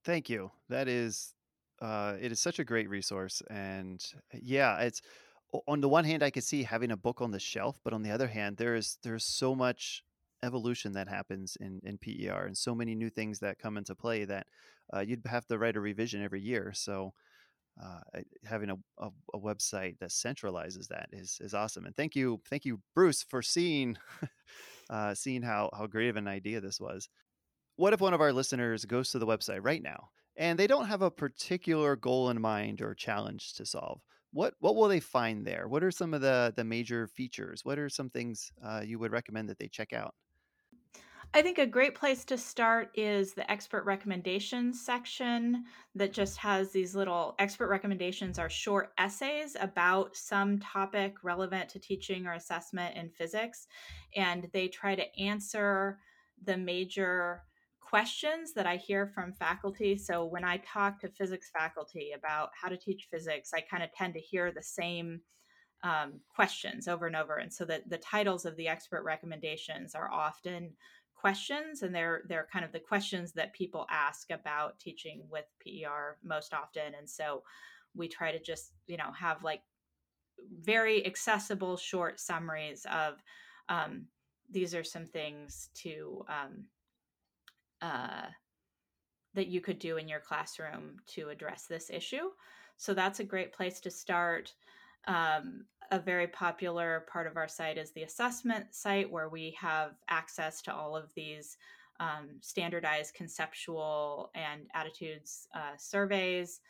Thank 0.04 0.28
you. 0.28 0.50
That 0.68 0.88
is 0.88 1.34
uh, 1.80 2.16
it 2.20 2.32
is 2.32 2.40
such 2.40 2.58
a 2.58 2.64
great 2.64 2.88
resource 2.88 3.42
and 3.50 4.04
yeah 4.32 4.78
it's 4.78 5.02
on 5.66 5.80
the 5.80 5.88
one 5.88 6.04
hand 6.04 6.22
i 6.22 6.30
could 6.30 6.44
see 6.44 6.62
having 6.62 6.90
a 6.90 6.96
book 6.96 7.20
on 7.20 7.30
the 7.30 7.38
shelf 7.38 7.78
but 7.84 7.92
on 7.92 8.02
the 8.02 8.10
other 8.10 8.26
hand 8.26 8.56
there 8.56 8.74
is 8.74 8.98
there's 9.02 9.24
so 9.24 9.54
much 9.54 10.02
evolution 10.42 10.92
that 10.92 11.08
happens 11.08 11.56
in 11.60 11.80
in 11.84 11.98
per 11.98 12.44
and 12.44 12.56
so 12.56 12.74
many 12.74 12.94
new 12.94 13.10
things 13.10 13.38
that 13.38 13.58
come 13.58 13.76
into 13.76 13.94
play 13.94 14.24
that 14.24 14.46
uh, 14.94 15.00
you'd 15.00 15.22
have 15.26 15.46
to 15.46 15.58
write 15.58 15.76
a 15.76 15.80
revision 15.80 16.22
every 16.22 16.40
year 16.40 16.72
so 16.72 17.12
uh, 17.82 18.20
having 18.44 18.70
a, 18.70 18.76
a, 18.98 19.10
a, 19.34 19.38
website 19.38 19.98
that 19.98 20.10
centralizes 20.10 20.86
that 20.88 21.08
is 21.12 21.38
is 21.40 21.54
awesome. 21.54 21.86
And 21.86 21.96
thank 21.96 22.14
you, 22.14 22.40
thank 22.48 22.64
you, 22.64 22.80
Bruce, 22.94 23.22
for 23.22 23.42
seeing 23.42 23.96
uh, 24.90 25.14
seeing 25.14 25.42
how 25.42 25.70
how 25.76 25.86
great 25.86 26.08
of 26.08 26.16
an 26.16 26.28
idea 26.28 26.60
this 26.60 26.80
was. 26.80 27.08
What 27.76 27.92
if 27.92 28.00
one 28.00 28.14
of 28.14 28.20
our 28.20 28.32
listeners 28.32 28.84
goes 28.84 29.10
to 29.10 29.18
the 29.18 29.26
website 29.26 29.64
right 29.64 29.82
now 29.82 30.10
and 30.36 30.56
they 30.56 30.68
don't 30.68 30.86
have 30.86 31.02
a 31.02 31.10
particular 31.10 31.96
goal 31.96 32.30
in 32.30 32.40
mind 32.40 32.80
or 32.80 32.94
challenge 32.94 33.54
to 33.54 33.66
solve? 33.66 34.00
What 34.32 34.54
what 34.60 34.76
will 34.76 34.88
they 34.88 35.00
find 35.00 35.44
there? 35.44 35.66
What 35.66 35.82
are 35.82 35.90
some 35.90 36.14
of 36.14 36.20
the 36.20 36.52
the 36.56 36.64
major 36.64 37.08
features? 37.08 37.64
What 37.64 37.78
are 37.78 37.88
some 37.88 38.08
things 38.08 38.52
uh, 38.64 38.82
you 38.84 39.00
would 39.00 39.12
recommend 39.12 39.48
that 39.48 39.58
they 39.58 39.68
check 39.68 39.92
out? 39.92 40.14
I 41.36 41.42
think 41.42 41.58
a 41.58 41.66
great 41.66 41.96
place 41.96 42.24
to 42.26 42.38
start 42.38 42.92
is 42.94 43.34
the 43.34 43.50
expert 43.50 43.84
recommendations 43.84 44.80
section 44.80 45.64
that 45.96 46.12
just 46.12 46.38
has 46.38 46.70
these 46.70 46.94
little 46.94 47.34
expert 47.40 47.66
recommendations 47.66 48.38
are 48.38 48.48
short 48.48 48.92
essays 48.98 49.56
about 49.60 50.14
some 50.14 50.60
topic 50.60 51.16
relevant 51.24 51.68
to 51.70 51.80
teaching 51.80 52.28
or 52.28 52.34
assessment 52.34 52.96
in 52.96 53.10
physics. 53.10 53.66
And 54.14 54.48
they 54.52 54.68
try 54.68 54.94
to 54.94 55.18
answer 55.18 55.98
the 56.44 56.56
major 56.56 57.42
questions 57.80 58.52
that 58.52 58.66
I 58.66 58.76
hear 58.76 59.08
from 59.08 59.32
faculty. 59.32 59.98
So 59.98 60.24
when 60.24 60.44
I 60.44 60.58
talk 60.58 61.00
to 61.00 61.08
physics 61.08 61.50
faculty 61.52 62.12
about 62.16 62.50
how 62.54 62.68
to 62.68 62.76
teach 62.76 63.08
physics, 63.10 63.50
I 63.52 63.60
kind 63.60 63.82
of 63.82 63.92
tend 63.92 64.14
to 64.14 64.20
hear 64.20 64.52
the 64.52 64.62
same 64.62 65.20
um, 65.82 66.20
questions 66.34 66.86
over 66.86 67.06
and 67.06 67.16
over. 67.16 67.36
And 67.38 67.52
so 67.52 67.64
that 67.66 67.90
the 67.90 67.98
titles 67.98 68.46
of 68.46 68.56
the 68.56 68.68
expert 68.68 69.02
recommendations 69.02 69.96
are 69.96 70.10
often 70.10 70.70
questions 71.24 71.80
and 71.80 71.94
they're 71.94 72.20
they're 72.28 72.46
kind 72.52 72.66
of 72.66 72.72
the 72.72 72.78
questions 72.78 73.32
that 73.32 73.54
people 73.54 73.86
ask 73.90 74.30
about 74.30 74.78
teaching 74.78 75.22
with 75.30 75.46
PER 75.62 76.18
most 76.22 76.52
often 76.52 76.92
and 76.98 77.08
so 77.08 77.42
we 77.94 78.08
try 78.08 78.30
to 78.30 78.38
just 78.38 78.72
you 78.86 78.98
know 78.98 79.10
have 79.18 79.42
like 79.42 79.62
very 80.60 81.06
accessible 81.06 81.78
short 81.78 82.20
summaries 82.20 82.86
of 82.92 83.22
um, 83.70 84.04
these 84.50 84.74
are 84.74 84.84
some 84.84 85.06
things 85.06 85.70
to 85.72 86.26
um, 86.28 86.64
uh, 87.80 88.26
that 89.32 89.46
you 89.46 89.62
could 89.62 89.78
do 89.78 89.96
in 89.96 90.08
your 90.08 90.20
classroom 90.20 90.98
to 91.06 91.30
address 91.30 91.64
this 91.66 91.88
issue. 91.90 92.28
So 92.76 92.92
that's 92.92 93.20
a 93.20 93.24
great 93.24 93.52
place 93.54 93.80
to 93.80 93.90
start. 93.90 94.52
Um, 95.06 95.64
a 95.90 95.98
very 95.98 96.26
popular 96.26 97.06
part 97.10 97.26
of 97.26 97.36
our 97.36 97.48
site 97.48 97.78
is 97.78 97.92
the 97.92 98.02
assessment 98.02 98.74
site, 98.74 99.10
where 99.10 99.28
we 99.28 99.56
have 99.60 99.92
access 100.08 100.62
to 100.62 100.74
all 100.74 100.96
of 100.96 101.12
these 101.14 101.56
um, 102.00 102.30
standardized 102.40 103.14
conceptual 103.14 104.30
and 104.34 104.62
attitudes 104.74 105.48
uh, 105.54 105.76
surveys. 105.76 106.60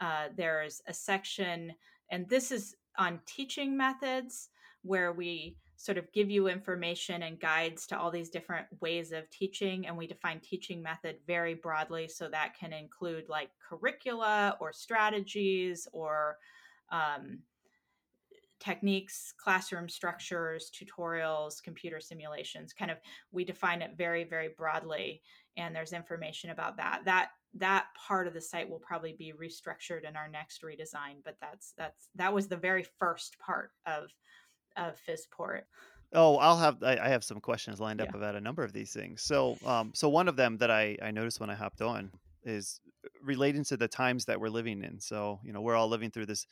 Uh, 0.00 0.28
there's 0.36 0.80
a 0.86 0.94
section, 0.94 1.72
and 2.10 2.28
this 2.28 2.52
is 2.52 2.76
on 2.98 3.20
teaching 3.26 3.76
methods, 3.76 4.50
where 4.82 5.12
we 5.12 5.56
sort 5.76 5.96
of 5.96 6.12
give 6.12 6.28
you 6.28 6.48
information 6.48 7.22
and 7.22 7.38
guides 7.38 7.86
to 7.86 7.98
all 7.98 8.10
these 8.10 8.30
different 8.30 8.66
ways 8.80 9.12
of 9.12 9.30
teaching. 9.30 9.86
And 9.86 9.96
we 9.96 10.08
define 10.08 10.40
teaching 10.40 10.82
method 10.82 11.16
very 11.26 11.54
broadly. 11.54 12.08
So 12.08 12.28
that 12.28 12.56
can 12.58 12.72
include 12.72 13.28
like 13.28 13.50
curricula 13.68 14.56
or 14.60 14.72
strategies 14.72 15.86
or 15.92 16.36
um, 16.90 17.38
techniques, 18.60 19.32
classroom 19.36 19.88
structures, 19.88 20.70
tutorials, 20.70 21.62
computer 21.62 22.00
simulations. 22.00 22.72
Kind 22.72 22.90
of, 22.90 22.98
we 23.32 23.44
define 23.44 23.82
it 23.82 23.92
very, 23.96 24.24
very 24.24 24.50
broadly, 24.56 25.22
and 25.56 25.74
there's 25.74 25.92
information 25.92 26.50
about 26.50 26.76
that. 26.76 27.02
That 27.04 27.30
that 27.54 27.86
part 27.96 28.26
of 28.26 28.34
the 28.34 28.40
site 28.40 28.68
will 28.68 28.80
probably 28.80 29.14
be 29.18 29.32
restructured 29.32 30.08
in 30.08 30.16
our 30.16 30.28
next 30.28 30.62
redesign, 30.62 31.16
but 31.24 31.36
that's 31.40 31.72
that's 31.76 32.08
that 32.14 32.32
was 32.32 32.48
the 32.48 32.56
very 32.56 32.84
first 32.98 33.36
part 33.38 33.70
of 33.86 34.10
of 34.76 34.96
PhysPort. 35.08 35.62
Oh, 36.12 36.36
I'll 36.36 36.56
have 36.56 36.82
I, 36.82 37.08
have 37.08 37.22
some 37.22 37.40
questions 37.40 37.80
lined 37.80 38.00
up 38.00 38.08
yeah. 38.12 38.18
about 38.18 38.34
a 38.34 38.40
number 38.40 38.62
of 38.62 38.72
these 38.72 38.92
things. 38.92 39.22
So, 39.22 39.58
um, 39.66 39.92
so 39.94 40.08
one 40.08 40.26
of 40.26 40.36
them 40.36 40.56
that 40.58 40.70
I 40.70 40.96
I 41.02 41.10
noticed 41.10 41.38
when 41.38 41.50
I 41.50 41.54
hopped 41.54 41.82
on 41.82 42.10
is 42.44 42.80
relating 43.22 43.64
to 43.64 43.76
the 43.76 43.88
times 43.88 44.24
that 44.24 44.40
we're 44.40 44.48
living 44.48 44.82
in. 44.82 45.00
So, 45.00 45.38
you 45.44 45.52
know, 45.52 45.60
we're 45.60 45.74
all 45.74 45.88
living 45.88 46.10
through 46.10 46.26
this 46.26 46.46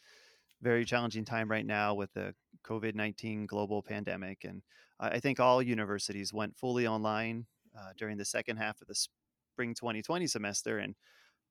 very 0.62 0.84
challenging 0.84 1.24
time 1.24 1.50
right 1.50 1.66
now 1.66 1.94
with 1.94 2.12
the 2.14 2.34
COVID 2.64 2.94
19 2.94 3.46
global 3.46 3.82
pandemic. 3.82 4.44
And 4.44 4.62
I 4.98 5.20
think 5.20 5.40
all 5.40 5.62
universities 5.62 6.32
went 6.32 6.56
fully 6.56 6.86
online 6.86 7.46
uh, 7.78 7.90
during 7.96 8.16
the 8.16 8.24
second 8.24 8.56
half 8.56 8.80
of 8.80 8.88
the 8.88 8.94
spring 8.94 9.74
2020 9.74 10.26
semester. 10.26 10.78
And 10.78 10.94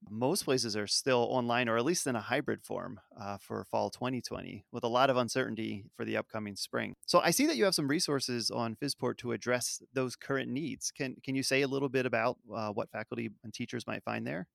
most 0.09 0.45
places 0.45 0.75
are 0.75 0.87
still 0.87 1.27
online 1.31 1.67
or 1.67 1.77
at 1.77 1.85
least 1.85 2.07
in 2.07 2.15
a 2.15 2.21
hybrid 2.21 2.63
form 2.63 2.99
uh, 3.19 3.37
for 3.37 3.63
fall 3.65 3.89
2020 3.89 4.65
with 4.71 4.83
a 4.83 4.87
lot 4.87 5.09
of 5.09 5.17
uncertainty 5.17 5.85
for 5.95 6.05
the 6.05 6.17
upcoming 6.17 6.55
spring 6.55 6.93
so 7.05 7.19
i 7.19 7.31
see 7.31 7.45
that 7.45 7.55
you 7.55 7.63
have 7.63 7.75
some 7.75 7.87
resources 7.87 8.51
on 8.51 8.75
PhysPort 8.75 9.17
to 9.17 9.31
address 9.31 9.81
those 9.93 10.15
current 10.15 10.49
needs 10.49 10.91
can, 10.91 11.15
can 11.23 11.35
you 11.35 11.43
say 11.43 11.61
a 11.61 11.67
little 11.67 11.89
bit 11.89 12.05
about 12.05 12.37
uh, 12.53 12.69
what 12.69 12.91
faculty 12.91 13.31
and 13.43 13.53
teachers 13.53 13.87
might 13.87 14.03
find 14.03 14.27
there 14.27 14.47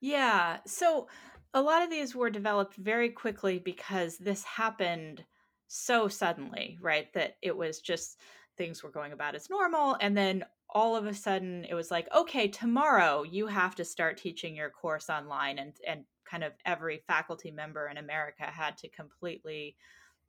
yeah 0.00 0.58
so 0.66 1.08
a 1.54 1.62
lot 1.62 1.82
of 1.82 1.90
these 1.90 2.14
were 2.14 2.30
developed 2.30 2.76
very 2.76 3.10
quickly 3.10 3.58
because 3.58 4.16
this 4.16 4.42
happened 4.44 5.24
so 5.68 6.08
suddenly, 6.08 6.78
right? 6.80 7.12
That 7.14 7.36
it 7.42 7.56
was 7.56 7.80
just 7.80 8.20
things 8.56 8.82
were 8.82 8.90
going 8.90 9.12
about 9.12 9.34
as 9.34 9.50
normal. 9.50 9.96
And 10.00 10.16
then 10.16 10.44
all 10.68 10.96
of 10.96 11.06
a 11.06 11.14
sudden 11.14 11.64
it 11.68 11.74
was 11.74 11.90
like, 11.90 12.08
okay, 12.14 12.48
tomorrow 12.48 13.22
you 13.22 13.46
have 13.46 13.74
to 13.76 13.84
start 13.84 14.16
teaching 14.16 14.56
your 14.56 14.70
course 14.70 15.10
online. 15.10 15.58
And, 15.58 15.72
and 15.86 16.04
kind 16.24 16.44
of 16.44 16.52
every 16.64 17.02
faculty 17.06 17.50
member 17.50 17.88
in 17.88 17.98
America 17.98 18.44
had 18.44 18.78
to 18.78 18.88
completely 18.88 19.76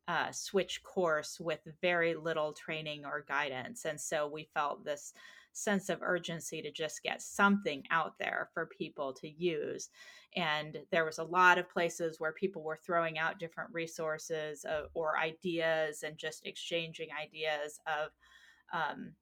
uh, 0.08 0.32
switch 0.32 0.84
course 0.84 1.39
with 1.39 1.60
very 1.82 2.13
little 2.13 2.51
training 2.51 3.06
or 3.06 3.25
guidance. 3.27 3.86
And 3.86 4.00
so 4.00 4.27
we 4.27 4.50
felt 4.53 4.84
this 4.84 5.13
sense 5.53 5.89
of 5.89 6.00
urgency 6.01 6.62
to 6.62 6.72
just 6.72 7.03
get 7.03 7.22
something 7.22 7.83
out 7.91 8.17
there 8.19 8.50
for 8.53 8.65
people 8.65 9.13
to 9.13 9.29
use. 9.29 9.89
And 10.36 10.79
there 10.91 11.05
was 11.05 11.19
a 11.19 11.24
lot 11.24 11.57
of 11.57 11.69
places 11.69 12.19
where 12.19 12.33
people 12.33 12.63
were 12.63 12.79
throwing 12.83 13.19
out 13.19 13.39
different 13.39 13.72
resources 13.72 14.65
uh, 14.65 14.88
or 14.93 15.17
ideas 15.17 16.03
and 16.03 16.17
just 16.17 16.45
exchanging 16.45 17.10
ideas 17.22 17.79
of 17.86 18.10
um, 18.74 19.13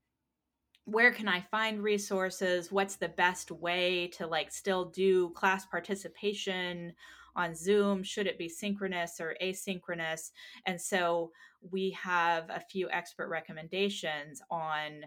where 0.86 1.12
can 1.12 1.28
I 1.28 1.42
find 1.42 1.84
resources? 1.84 2.72
What's 2.72 2.96
the 2.96 3.10
best 3.10 3.52
way 3.52 4.08
to 4.14 4.26
like 4.26 4.52
still 4.52 4.86
do 4.86 5.30
class 5.32 5.66
participation 5.66 6.94
on 7.36 7.56
Zoom? 7.56 8.04
Should 8.04 8.28
it 8.28 8.38
be 8.38 8.50
synchronous 8.50 9.20
or 9.20 9.36
asynchronous? 9.42 10.32
And 10.66 10.82
so 10.82 11.32
we 11.70 11.92
have 11.92 12.50
a 12.50 12.60
few 12.60 12.90
expert 12.90 13.30
recommendations 13.30 14.42
on 14.50 15.04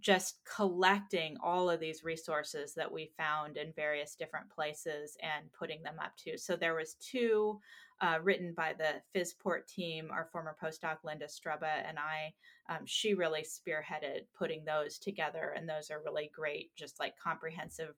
just 0.00 0.38
collecting 0.44 1.36
all 1.42 1.68
of 1.68 1.80
these 1.80 2.04
resources 2.04 2.74
that 2.74 2.90
we 2.90 3.10
found 3.16 3.56
in 3.56 3.72
various 3.74 4.14
different 4.14 4.48
places 4.48 5.16
and 5.22 5.52
putting 5.52 5.82
them 5.82 5.96
up 6.00 6.12
to. 6.16 6.38
So 6.38 6.56
there 6.56 6.74
was 6.74 6.94
two 6.94 7.58
uh, 8.00 8.18
written 8.22 8.54
by 8.56 8.74
the 8.78 9.02
PhysPort 9.14 9.66
team, 9.66 10.08
our 10.12 10.28
former 10.30 10.56
postdoc 10.62 10.98
Linda 11.04 11.26
Strubbe 11.26 11.64
and 11.64 11.98
I. 11.98 12.32
Um, 12.72 12.82
she 12.84 13.14
really 13.14 13.42
spearheaded 13.42 14.26
putting 14.38 14.64
those 14.64 14.98
together, 14.98 15.54
and 15.56 15.68
those 15.68 15.90
are 15.90 16.02
really 16.04 16.30
great, 16.34 16.70
just 16.76 17.00
like 17.00 17.18
comprehensive 17.18 17.94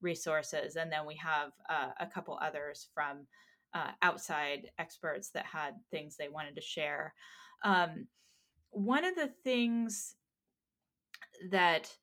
resources. 0.00 0.76
And 0.76 0.90
then 0.90 1.06
we 1.06 1.14
have 1.16 1.52
uh, 1.68 1.90
a 2.00 2.06
couple 2.06 2.38
others 2.42 2.88
from 2.92 3.26
uh, 3.74 3.90
outside 4.02 4.70
experts 4.78 5.30
that 5.30 5.46
had 5.46 5.74
things 5.90 6.16
they 6.16 6.28
wanted 6.28 6.56
to 6.56 6.60
share. 6.60 7.14
Um, 7.64 8.08
one 8.70 9.04
of 9.04 9.14
the 9.14 9.30
things 9.44 10.16
that 11.50 11.94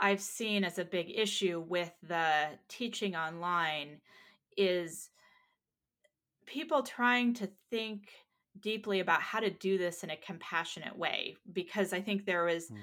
I've 0.00 0.20
seen 0.20 0.64
as 0.64 0.78
a 0.78 0.84
big 0.84 1.10
issue 1.14 1.64
with 1.66 1.92
the 2.02 2.46
teaching 2.68 3.14
online 3.14 4.00
is 4.56 5.10
people 6.46 6.82
trying 6.82 7.34
to 7.34 7.48
think 7.70 8.08
deeply 8.58 9.00
about 9.00 9.22
how 9.22 9.40
to 9.40 9.50
do 9.50 9.78
this 9.78 10.02
in 10.02 10.10
a 10.10 10.16
compassionate 10.16 10.96
way 10.96 11.36
because 11.52 11.92
I 11.92 12.00
think 12.00 12.24
there 12.24 12.44
was 12.44 12.68
mm. 12.68 12.76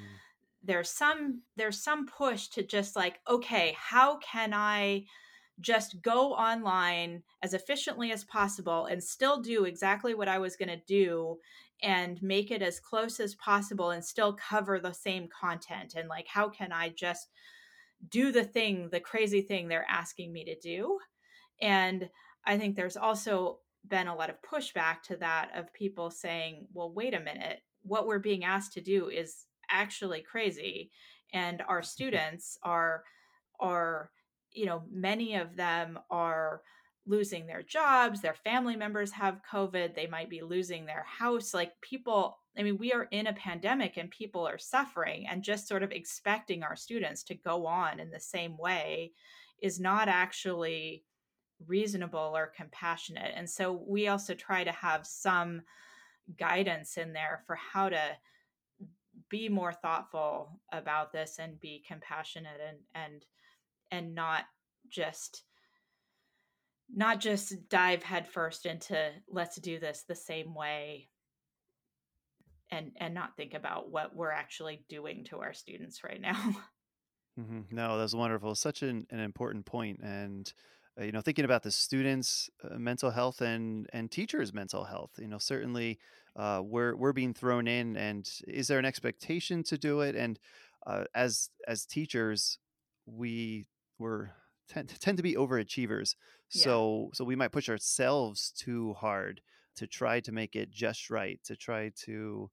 there's 0.63 0.89
some 0.89 1.41
there's 1.57 1.83
some 1.83 2.07
push 2.07 2.47
to 2.49 2.63
just 2.63 2.95
like 2.95 3.19
okay 3.29 3.75
how 3.77 4.17
can 4.17 4.53
I 4.53 5.05
just 5.59 6.01
go 6.01 6.33
online 6.33 7.23
as 7.43 7.53
efficiently 7.53 8.11
as 8.11 8.23
possible 8.23 8.85
and 8.85 9.03
still 9.03 9.41
do 9.41 9.65
exactly 9.65 10.13
what 10.13 10.27
I 10.27 10.37
was 10.37 10.55
going 10.55 10.69
to 10.69 10.81
do 10.87 11.37
and 11.83 12.21
make 12.23 12.51
it 12.51 12.61
as 12.61 12.79
close 12.79 13.19
as 13.19 13.35
possible 13.35 13.91
and 13.91 14.03
still 14.03 14.33
cover 14.33 14.79
the 14.79 14.93
same 14.93 15.27
content 15.27 15.93
and 15.95 16.09
like 16.09 16.27
how 16.27 16.49
can 16.49 16.71
i 16.71 16.89
just 16.89 17.29
do 18.09 18.31
the 18.31 18.43
thing 18.43 18.89
the 18.91 18.99
crazy 18.99 19.41
thing 19.41 19.67
they're 19.67 19.85
asking 19.89 20.31
me 20.31 20.43
to 20.45 20.55
do? 20.59 20.97
And 21.61 22.09
i 22.45 22.57
think 22.57 22.75
there's 22.75 22.97
also 22.97 23.59
been 23.87 24.07
a 24.07 24.15
lot 24.15 24.29
of 24.29 24.41
pushback 24.41 25.01
to 25.01 25.15
that 25.17 25.49
of 25.55 25.73
people 25.73 26.11
saying 26.11 26.67
well 26.73 26.91
wait 26.91 27.13
a 27.13 27.19
minute. 27.19 27.61
What 27.83 28.07
we're 28.07 28.19
being 28.19 28.43
asked 28.43 28.73
to 28.73 28.81
do 28.81 29.09
is 29.09 29.45
actually 29.69 30.21
crazy 30.21 30.91
and 31.33 31.61
our 31.67 31.83
students 31.93 32.57
are 32.63 33.03
are 33.59 34.11
you 34.51 34.65
know 34.65 34.83
many 34.91 35.35
of 35.35 35.55
them 35.55 35.99
are 36.09 36.61
losing 37.07 37.47
their 37.47 37.63
jobs, 37.63 38.21
their 38.21 38.33
family 38.33 38.75
members 38.75 39.11
have 39.11 39.41
COVID, 39.49 39.95
they 39.95 40.07
might 40.07 40.29
be 40.29 40.41
losing 40.41 40.85
their 40.85 41.05
house. 41.07 41.53
Like 41.53 41.71
people, 41.81 42.37
I 42.57 42.63
mean, 42.63 42.77
we 42.77 42.91
are 42.91 43.07
in 43.11 43.27
a 43.27 43.33
pandemic 43.33 43.97
and 43.97 44.11
people 44.11 44.47
are 44.47 44.57
suffering, 44.57 45.25
and 45.27 45.41
just 45.41 45.67
sort 45.67 45.83
of 45.83 45.91
expecting 45.91 46.63
our 46.63 46.75
students 46.75 47.23
to 47.23 47.35
go 47.35 47.65
on 47.65 47.99
in 47.99 48.11
the 48.11 48.19
same 48.19 48.57
way 48.57 49.13
is 49.61 49.79
not 49.79 50.07
actually 50.07 51.03
reasonable 51.65 52.33
or 52.35 52.51
compassionate. 52.55 53.31
And 53.35 53.49
so 53.49 53.83
we 53.87 54.07
also 54.07 54.35
try 54.35 54.63
to 54.63 54.71
have 54.71 55.07
some 55.07 55.61
guidance 56.37 56.97
in 56.97 57.13
there 57.13 57.41
for 57.47 57.55
how 57.55 57.89
to 57.89 58.01
be 59.29 59.49
more 59.49 59.73
thoughtful 59.73 60.59
about 60.71 61.11
this 61.11 61.37
and 61.39 61.59
be 61.59 61.83
compassionate 61.87 62.59
and 62.65 62.77
and 62.93 63.25
and 63.91 64.13
not 64.13 64.43
just 64.89 65.43
not 66.93 67.19
just 67.19 67.69
dive 67.69 68.03
headfirst 68.03 68.65
into 68.65 69.09
let's 69.29 69.57
do 69.57 69.79
this 69.79 70.03
the 70.07 70.15
same 70.15 70.53
way 70.55 71.09
and 72.71 72.91
and 72.97 73.13
not 73.13 73.35
think 73.35 73.53
about 73.53 73.91
what 73.91 74.15
we're 74.15 74.31
actually 74.31 74.83
doing 74.89 75.23
to 75.25 75.39
our 75.39 75.53
students 75.53 76.03
right 76.03 76.21
now 76.21 76.33
mm-hmm. 77.39 77.61
no 77.71 77.97
that's 77.97 78.13
wonderful 78.13 78.55
such 78.55 78.83
an, 78.83 79.05
an 79.09 79.19
important 79.19 79.65
point 79.65 79.99
and 80.01 80.53
uh, 80.99 81.03
you 81.03 81.11
know 81.11 81.21
thinking 81.21 81.45
about 81.45 81.63
the 81.63 81.71
students 81.71 82.49
uh, 82.63 82.77
mental 82.77 83.11
health 83.11 83.41
and 83.41 83.87
and 83.93 84.11
teachers 84.11 84.53
mental 84.53 84.83
health 84.83 85.11
you 85.19 85.27
know 85.27 85.37
certainly 85.37 85.99
uh, 86.35 86.61
we're 86.63 86.95
we're 86.95 87.13
being 87.13 87.33
thrown 87.33 87.67
in 87.67 87.97
and 87.97 88.29
is 88.47 88.67
there 88.67 88.79
an 88.79 88.85
expectation 88.85 89.63
to 89.63 89.77
do 89.77 90.01
it 90.01 90.15
and 90.15 90.39
uh, 90.85 91.03
as 91.13 91.49
as 91.67 91.85
teachers 91.85 92.59
we 93.05 93.65
were 93.99 94.31
tend, 94.67 94.89
tend 94.99 95.17
to 95.17 95.23
be 95.23 95.35
overachievers. 95.35 96.15
Yeah. 96.51 96.63
So 96.63 97.09
so 97.13 97.23
we 97.23 97.35
might 97.35 97.51
push 97.51 97.69
ourselves 97.69 98.51
too 98.51 98.93
hard 98.93 99.41
to 99.77 99.87
try 99.87 100.19
to 100.21 100.31
make 100.31 100.55
it 100.55 100.71
just 100.71 101.09
right, 101.09 101.39
to 101.45 101.55
try 101.55 101.91
to 102.05 102.49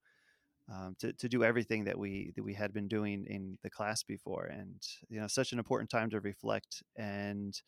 um, 0.73 0.97
to, 0.99 1.13
to 1.13 1.29
do 1.29 1.45
everything 1.45 1.85
that 1.85 1.99
we 1.99 2.33
that 2.37 2.43
we 2.43 2.55
had 2.55 2.73
been 2.73 2.89
doing 2.89 3.27
in 3.29 3.59
the 3.63 3.71
class 3.71 4.03
before 4.03 4.47
and 4.47 4.81
you 5.09 5.21
know 5.21 5.27
such 5.27 5.53
an 5.53 5.59
important 5.59 5.91
time 5.91 6.09
to 6.11 6.21
reflect 6.21 6.83
and 6.97 7.61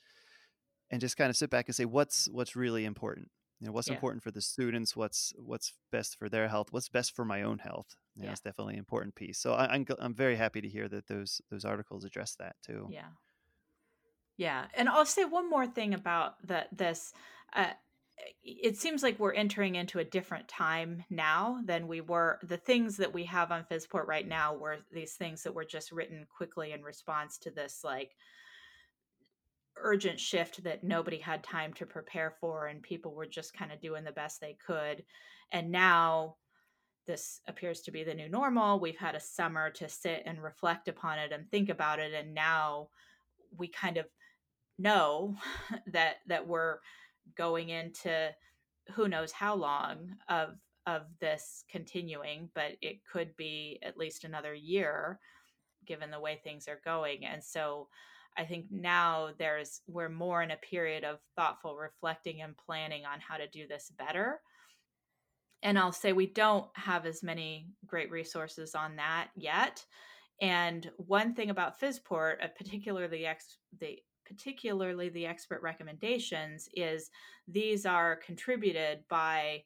and 0.90 1.00
just 1.00 1.16
kind 1.16 1.28
of 1.28 1.36
sit 1.36 1.50
back 1.50 1.66
and 1.66 1.74
say 1.74 1.84
what's 1.84 2.28
what's 2.30 2.56
really 2.56 2.84
important? 2.84 3.28
You 3.60 3.66
know 3.66 3.72
what's 3.72 3.88
yeah. 3.88 3.94
important 3.94 4.22
for 4.22 4.30
the 4.30 4.40
students? 4.40 4.96
What's 4.96 5.32
what's 5.36 5.72
best 5.92 6.16
for 6.18 6.28
their 6.28 6.48
health? 6.48 6.68
What's 6.70 6.88
best 6.88 7.14
for 7.14 7.24
my 7.24 7.42
own 7.42 7.58
health? 7.58 7.94
You 8.14 8.24
yeah. 8.24 8.30
that's 8.30 8.40
definitely 8.40 8.74
an 8.74 8.78
important 8.78 9.14
piece. 9.14 9.38
So 9.38 9.52
I, 9.52 9.66
I'm, 9.74 9.86
I'm 9.98 10.14
very 10.14 10.36
happy 10.36 10.60
to 10.62 10.68
hear 10.68 10.88
that 10.88 11.06
those 11.06 11.40
those 11.50 11.64
articles 11.64 12.04
address 12.04 12.34
that 12.38 12.56
too. 12.64 12.88
Yeah 12.90 13.08
yeah, 14.36 14.66
and 14.74 14.88
I'll 14.88 15.06
say 15.06 15.24
one 15.24 15.48
more 15.48 15.66
thing 15.66 15.94
about 15.94 16.46
the 16.46 16.66
this. 16.72 17.12
Uh, 17.54 17.70
it 18.42 18.76
seems 18.76 19.02
like 19.02 19.18
we're 19.18 19.34
entering 19.34 19.74
into 19.74 19.98
a 19.98 20.04
different 20.04 20.48
time 20.48 21.04
now 21.10 21.60
than 21.64 21.86
we 21.86 22.00
were. 22.00 22.38
The 22.42 22.56
things 22.56 22.96
that 22.96 23.12
we 23.12 23.24
have 23.24 23.52
on 23.52 23.66
PhysPort 23.70 24.06
right 24.06 24.26
now 24.26 24.54
were 24.54 24.78
these 24.90 25.14
things 25.14 25.42
that 25.42 25.54
were 25.54 25.64
just 25.64 25.92
written 25.92 26.26
quickly 26.34 26.72
in 26.72 26.82
response 26.82 27.38
to 27.38 27.50
this 27.50 27.82
like 27.84 28.16
urgent 29.76 30.18
shift 30.18 30.64
that 30.64 30.82
nobody 30.82 31.18
had 31.18 31.42
time 31.42 31.72
to 31.74 31.86
prepare 31.86 32.34
for, 32.40 32.66
and 32.66 32.82
people 32.82 33.14
were 33.14 33.26
just 33.26 33.54
kind 33.54 33.72
of 33.72 33.80
doing 33.80 34.04
the 34.04 34.12
best 34.12 34.40
they 34.40 34.56
could. 34.66 35.04
And 35.52 35.70
now 35.70 36.36
this 37.06 37.40
appears 37.46 37.82
to 37.82 37.90
be 37.90 38.02
the 38.02 38.14
new 38.14 38.28
normal. 38.28 38.80
We've 38.80 38.98
had 38.98 39.14
a 39.14 39.20
summer 39.20 39.70
to 39.70 39.88
sit 39.88 40.24
and 40.26 40.42
reflect 40.42 40.88
upon 40.88 41.18
it 41.18 41.32
and 41.32 41.50
think 41.50 41.68
about 41.68 42.00
it, 42.00 42.12
and 42.12 42.34
now 42.34 42.88
we 43.56 43.68
kind 43.68 43.96
of 43.96 44.06
know 44.78 45.34
that 45.86 46.16
that 46.26 46.46
we're 46.46 46.78
going 47.36 47.70
into 47.70 48.30
who 48.94 49.08
knows 49.08 49.32
how 49.32 49.54
long 49.54 50.10
of 50.28 50.50
of 50.86 51.02
this 51.20 51.64
continuing 51.68 52.48
but 52.54 52.72
it 52.80 53.00
could 53.10 53.36
be 53.36 53.78
at 53.82 53.96
least 53.96 54.22
another 54.22 54.54
year 54.54 55.18
given 55.86 56.10
the 56.10 56.20
way 56.20 56.40
things 56.42 56.68
are 56.68 56.80
going. 56.84 57.24
And 57.24 57.42
so 57.42 57.88
i 58.38 58.44
think 58.44 58.66
now 58.70 59.30
there's 59.38 59.80
we're 59.88 60.10
more 60.10 60.42
in 60.42 60.50
a 60.50 60.56
period 60.58 61.04
of 61.04 61.20
thoughtful 61.36 61.74
reflecting 61.74 62.42
and 62.42 62.54
planning 62.54 63.06
on 63.06 63.18
how 63.18 63.36
to 63.38 63.48
do 63.48 63.66
this 63.66 63.90
better. 63.98 64.40
And 65.62 65.78
i'll 65.78 65.92
say 65.92 66.12
we 66.12 66.26
don't 66.26 66.66
have 66.74 67.06
as 67.06 67.22
many 67.22 67.68
great 67.86 68.10
resources 68.10 68.74
on 68.74 68.96
that 68.96 69.28
yet. 69.36 69.84
And 70.42 70.90
one 70.98 71.34
thing 71.34 71.48
about 71.48 71.80
PhysPort, 71.80 72.44
uh, 72.44 72.48
particularly 72.58 73.24
ex- 73.24 73.56
the 73.80 73.98
particularly 74.26 75.08
the 75.08 75.26
expert 75.26 75.62
recommendations, 75.62 76.68
is 76.74 77.10
these 77.48 77.86
are 77.86 78.16
contributed 78.16 79.00
by 79.08 79.62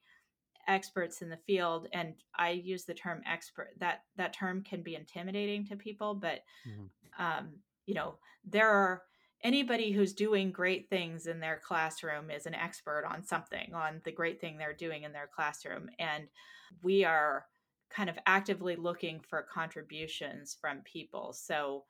experts 0.68 1.22
in 1.22 1.30
the 1.30 1.38
field 1.38 1.88
and 1.94 2.14
i 2.38 2.50
use 2.50 2.84
the 2.84 2.94
term 2.94 3.22
expert 3.26 3.70
that 3.78 4.02
that 4.16 4.32
term 4.32 4.62
can 4.62 4.82
be 4.82 4.94
intimidating 4.94 5.66
to 5.66 5.74
people 5.74 6.14
but 6.14 6.44
mm-hmm. 6.68 7.24
um, 7.24 7.48
you 7.86 7.94
know 7.94 8.18
there 8.44 8.68
are 8.68 9.02
anybody 9.42 9.90
who's 9.92 10.12
doing 10.12 10.50
great 10.50 10.88
things 10.88 11.26
in 11.26 11.40
their 11.40 11.60
classroom 11.64 12.30
is 12.30 12.46
an 12.46 12.54
expert 12.54 13.04
on 13.08 13.24
something, 13.24 13.72
on 13.74 14.00
the 14.04 14.12
great 14.12 14.40
thing 14.40 14.56
they're 14.56 14.74
doing 14.74 15.04
in 15.04 15.12
their 15.12 15.28
classroom. 15.34 15.88
And 15.98 16.24
we 16.82 17.04
are 17.04 17.46
kind 17.90 18.10
of 18.10 18.18
actively 18.26 18.76
looking 18.76 19.20
for 19.20 19.46
contributions 19.52 20.56
from 20.60 20.80
people. 20.80 21.32
So 21.32 21.84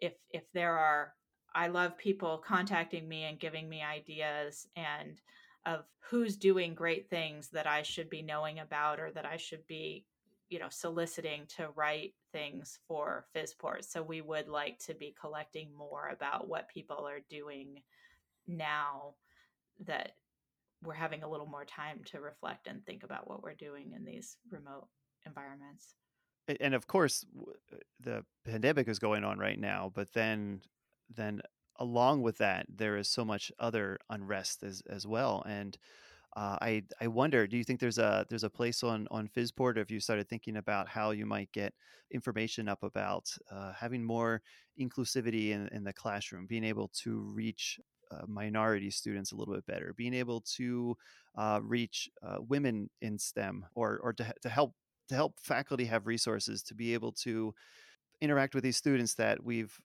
if 0.00 0.14
if 0.30 0.44
there 0.52 0.76
are 0.76 1.14
I 1.54 1.68
love 1.68 1.98
people 1.98 2.38
contacting 2.38 3.08
me 3.08 3.24
and 3.24 3.38
giving 3.38 3.68
me 3.68 3.82
ideas 3.82 4.66
and 4.76 5.20
of 5.66 5.84
who's 6.00 6.36
doing 6.36 6.74
great 6.74 7.08
things 7.08 7.48
that 7.48 7.66
I 7.66 7.82
should 7.82 8.10
be 8.10 8.22
knowing 8.22 8.58
about 8.58 8.98
or 8.98 9.10
that 9.12 9.26
I 9.26 9.36
should 9.36 9.66
be, 9.66 10.04
you 10.48 10.58
know, 10.58 10.68
soliciting 10.68 11.46
to 11.56 11.68
write 11.76 12.14
things 12.32 12.78
for 12.88 13.26
PhysPort. 13.34 13.84
So 13.84 14.02
we 14.02 14.20
would 14.20 14.48
like 14.48 14.78
to 14.86 14.94
be 14.94 15.14
collecting 15.20 15.68
more 15.76 16.08
about 16.08 16.48
what 16.48 16.68
people 16.68 17.06
are 17.06 17.20
doing 17.30 17.82
now 18.46 19.14
that 19.86 20.16
we're 20.82 20.94
having 20.94 21.22
a 21.22 21.28
little 21.28 21.46
more 21.46 21.64
time 21.64 22.00
to 22.06 22.20
reflect 22.20 22.66
and 22.66 22.84
think 22.84 23.04
about 23.04 23.28
what 23.28 23.42
we're 23.42 23.54
doing 23.54 23.92
in 23.94 24.04
these 24.04 24.36
remote 24.50 24.88
environments. 25.26 25.94
And 26.60 26.74
of 26.74 26.88
course, 26.88 27.24
uh, 27.72 27.76
the 28.00 28.24
pandemic 28.44 28.88
is 28.88 28.98
going 28.98 29.22
on 29.22 29.38
right 29.38 29.58
now, 29.58 29.92
but 29.94 30.12
then 30.12 30.60
then 31.14 31.42
along 31.76 32.22
with 32.22 32.38
that, 32.38 32.66
there 32.68 32.96
is 32.96 33.08
so 33.08 33.24
much 33.24 33.52
other 33.58 33.98
unrest 34.10 34.62
as 34.62 34.82
as 34.88 35.06
well. 35.06 35.42
And 35.46 35.76
uh, 36.36 36.56
I 36.62 36.82
I 37.00 37.08
wonder, 37.08 37.46
do 37.46 37.56
you 37.56 37.64
think 37.64 37.80
there's 37.80 37.98
a 37.98 38.24
there's 38.28 38.44
a 38.44 38.50
place 38.50 38.82
on 38.82 39.06
on 39.10 39.28
PhysPort? 39.28 39.76
If 39.76 39.90
you 39.90 40.00
started 40.00 40.28
thinking 40.28 40.56
about 40.56 40.88
how 40.88 41.10
you 41.10 41.26
might 41.26 41.52
get 41.52 41.74
information 42.10 42.68
up 42.68 42.82
about 42.82 43.28
uh, 43.50 43.72
having 43.72 44.04
more 44.04 44.42
inclusivity 44.80 45.50
in, 45.50 45.68
in 45.68 45.84
the 45.84 45.92
classroom, 45.92 46.46
being 46.46 46.64
able 46.64 46.88
to 47.02 47.20
reach 47.34 47.78
uh, 48.10 48.26
minority 48.26 48.90
students 48.90 49.32
a 49.32 49.36
little 49.36 49.54
bit 49.54 49.66
better, 49.66 49.94
being 49.96 50.14
able 50.14 50.40
to 50.56 50.96
uh, 51.36 51.60
reach 51.62 52.08
uh, 52.22 52.36
women 52.48 52.88
in 53.00 53.18
STEM, 53.18 53.66
or 53.74 53.98
or 54.02 54.12
to 54.14 54.32
to 54.42 54.48
help 54.48 54.74
to 55.08 55.14
help 55.14 55.38
faculty 55.40 55.84
have 55.84 56.06
resources 56.06 56.62
to 56.62 56.74
be 56.74 56.94
able 56.94 57.12
to 57.12 57.54
interact 58.20 58.54
with 58.54 58.64
these 58.64 58.76
students 58.76 59.14
that 59.14 59.42
we've 59.42 59.78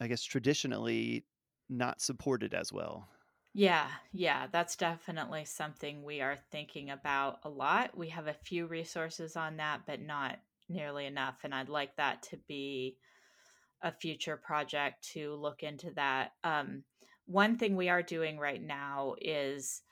I 0.00 0.08
guess 0.08 0.22
traditionally 0.22 1.26
not 1.68 2.00
supported 2.00 2.54
as 2.54 2.72
well. 2.72 3.10
Yeah, 3.52 3.90
yeah, 4.12 4.48
that's 4.48 4.74
definitely 4.76 5.44
something 5.44 6.02
we 6.02 6.20
are 6.20 6.36
thinking 6.36 6.90
about 6.90 7.38
a 7.44 7.48
lot. 7.48 7.96
We 7.96 8.08
have 8.08 8.26
a 8.26 8.34
few 8.34 8.66
resources 8.66 9.36
on 9.36 9.58
that, 9.58 9.86
but 9.86 10.00
not 10.00 10.40
nearly 10.68 11.06
enough. 11.06 11.40
And 11.44 11.54
I'd 11.54 11.68
like 11.68 11.96
that 11.96 12.22
to 12.24 12.36
be 12.36 12.98
a 13.82 13.92
future 13.92 14.36
project 14.36 15.04
to 15.14 15.34
look 15.36 15.62
into 15.62 15.92
that. 15.92 16.32
Um, 16.44 16.84
one 17.26 17.58
thing 17.58 17.76
we 17.76 17.88
are 17.90 18.02
doing 18.02 18.38
right 18.38 18.62
now 18.62 19.16
is 19.20 19.82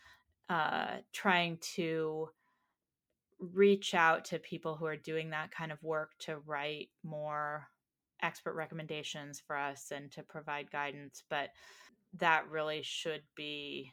uh, 0.49 1.01
trying 1.13 1.59
to 1.75 2.31
reach 3.39 3.95
out 3.95 4.25
to 4.27 4.39
people 4.39 4.77
who 4.77 4.87
are 4.87 4.97
doing 4.97 5.31
that 5.31 5.51
kind 5.51 5.73
of 5.73 5.83
work 5.83 6.13
to 6.19 6.39
write 6.39 6.91
more 7.03 7.69
expert 8.23 8.55
recommendations 8.55 9.43
for 9.47 9.57
us 9.57 9.91
and 9.91 10.11
to 10.13 10.23
provide 10.23 10.71
guidance, 10.71 11.23
but 11.29 11.51
that 12.19 12.49
really 12.49 12.83
should 12.83 13.23
be 13.35 13.91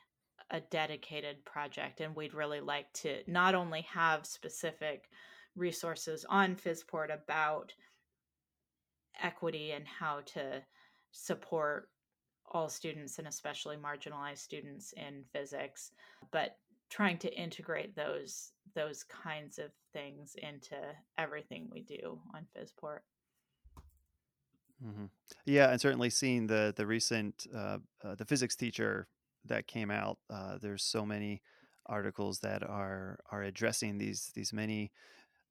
a 0.51 0.59
dedicated 0.59 1.43
project. 1.45 2.01
And 2.01 2.15
we'd 2.15 2.33
really 2.33 2.61
like 2.61 2.91
to 2.93 3.19
not 3.27 3.55
only 3.55 3.81
have 3.81 4.25
specific 4.25 5.09
resources 5.55 6.25
on 6.27 6.55
PhysPort 6.55 7.13
about 7.13 7.73
equity 9.21 9.71
and 9.71 9.85
how 9.87 10.21
to 10.25 10.61
support 11.11 11.89
all 12.51 12.69
students 12.69 13.19
and 13.19 13.27
especially 13.27 13.77
marginalized 13.77 14.39
students 14.39 14.93
in 14.93 15.23
physics, 15.31 15.91
but 16.31 16.57
trying 16.89 17.17
to 17.19 17.33
integrate 17.33 17.95
those 17.95 18.51
those 18.75 19.03
kinds 19.03 19.59
of 19.59 19.71
things 19.93 20.35
into 20.41 20.77
everything 21.17 21.67
we 21.71 21.81
do 21.81 22.19
on 22.33 22.45
PhysPort. 22.55 22.99
Mm-hmm. 24.85 25.05
Yeah, 25.45 25.71
and 25.71 25.81
certainly 25.81 26.09
seeing 26.09 26.47
the 26.47 26.73
the 26.75 26.85
recent 26.85 27.47
uh, 27.53 27.79
uh, 28.03 28.15
the 28.15 28.25
physics 28.25 28.55
teacher 28.55 29.07
that 29.45 29.67
came 29.67 29.91
out. 29.91 30.17
Uh, 30.29 30.57
there's 30.61 30.83
so 30.83 31.05
many 31.05 31.41
articles 31.85 32.39
that 32.39 32.63
are 32.63 33.19
are 33.31 33.43
addressing 33.43 33.97
these 33.97 34.31
these 34.35 34.53
many 34.53 34.91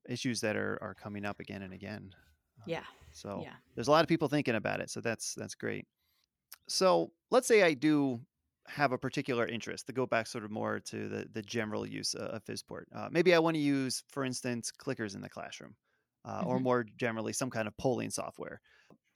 issues 0.08 0.40
that 0.40 0.56
are 0.56 0.78
are 0.80 0.94
coming 0.94 1.24
up 1.24 1.40
again 1.40 1.62
and 1.62 1.74
again. 1.74 2.14
Uh, 2.60 2.64
yeah. 2.66 2.84
So 3.12 3.40
yeah. 3.42 3.54
there's 3.74 3.88
a 3.88 3.90
lot 3.90 4.02
of 4.02 4.08
people 4.08 4.28
thinking 4.28 4.54
about 4.54 4.80
it. 4.80 4.90
So 4.90 5.00
that's 5.00 5.34
that's 5.34 5.54
great. 5.54 5.86
So 6.68 7.12
let's 7.30 7.48
say 7.48 7.62
I 7.62 7.74
do 7.74 8.20
have 8.66 8.92
a 8.92 8.98
particular 8.98 9.46
interest 9.46 9.86
to 9.86 9.92
go 9.92 10.06
back 10.06 10.26
sort 10.26 10.44
of 10.44 10.50
more 10.50 10.80
to 10.80 11.08
the 11.08 11.28
the 11.32 11.42
general 11.42 11.86
use 11.86 12.14
of 12.14 12.44
PhysPort. 12.44 12.84
Uh, 12.94 13.08
maybe 13.10 13.34
I 13.34 13.38
want 13.38 13.56
to 13.56 13.62
use, 13.62 14.04
for 14.08 14.24
instance, 14.24 14.72
clickers 14.72 15.14
in 15.14 15.20
the 15.20 15.28
classroom. 15.28 15.74
Uh, 16.24 16.40
mm-hmm. 16.40 16.48
or 16.48 16.60
more 16.60 16.84
generally 16.96 17.32
some 17.32 17.48
kind 17.48 17.66
of 17.68 17.76
polling 17.78 18.10
software. 18.10 18.60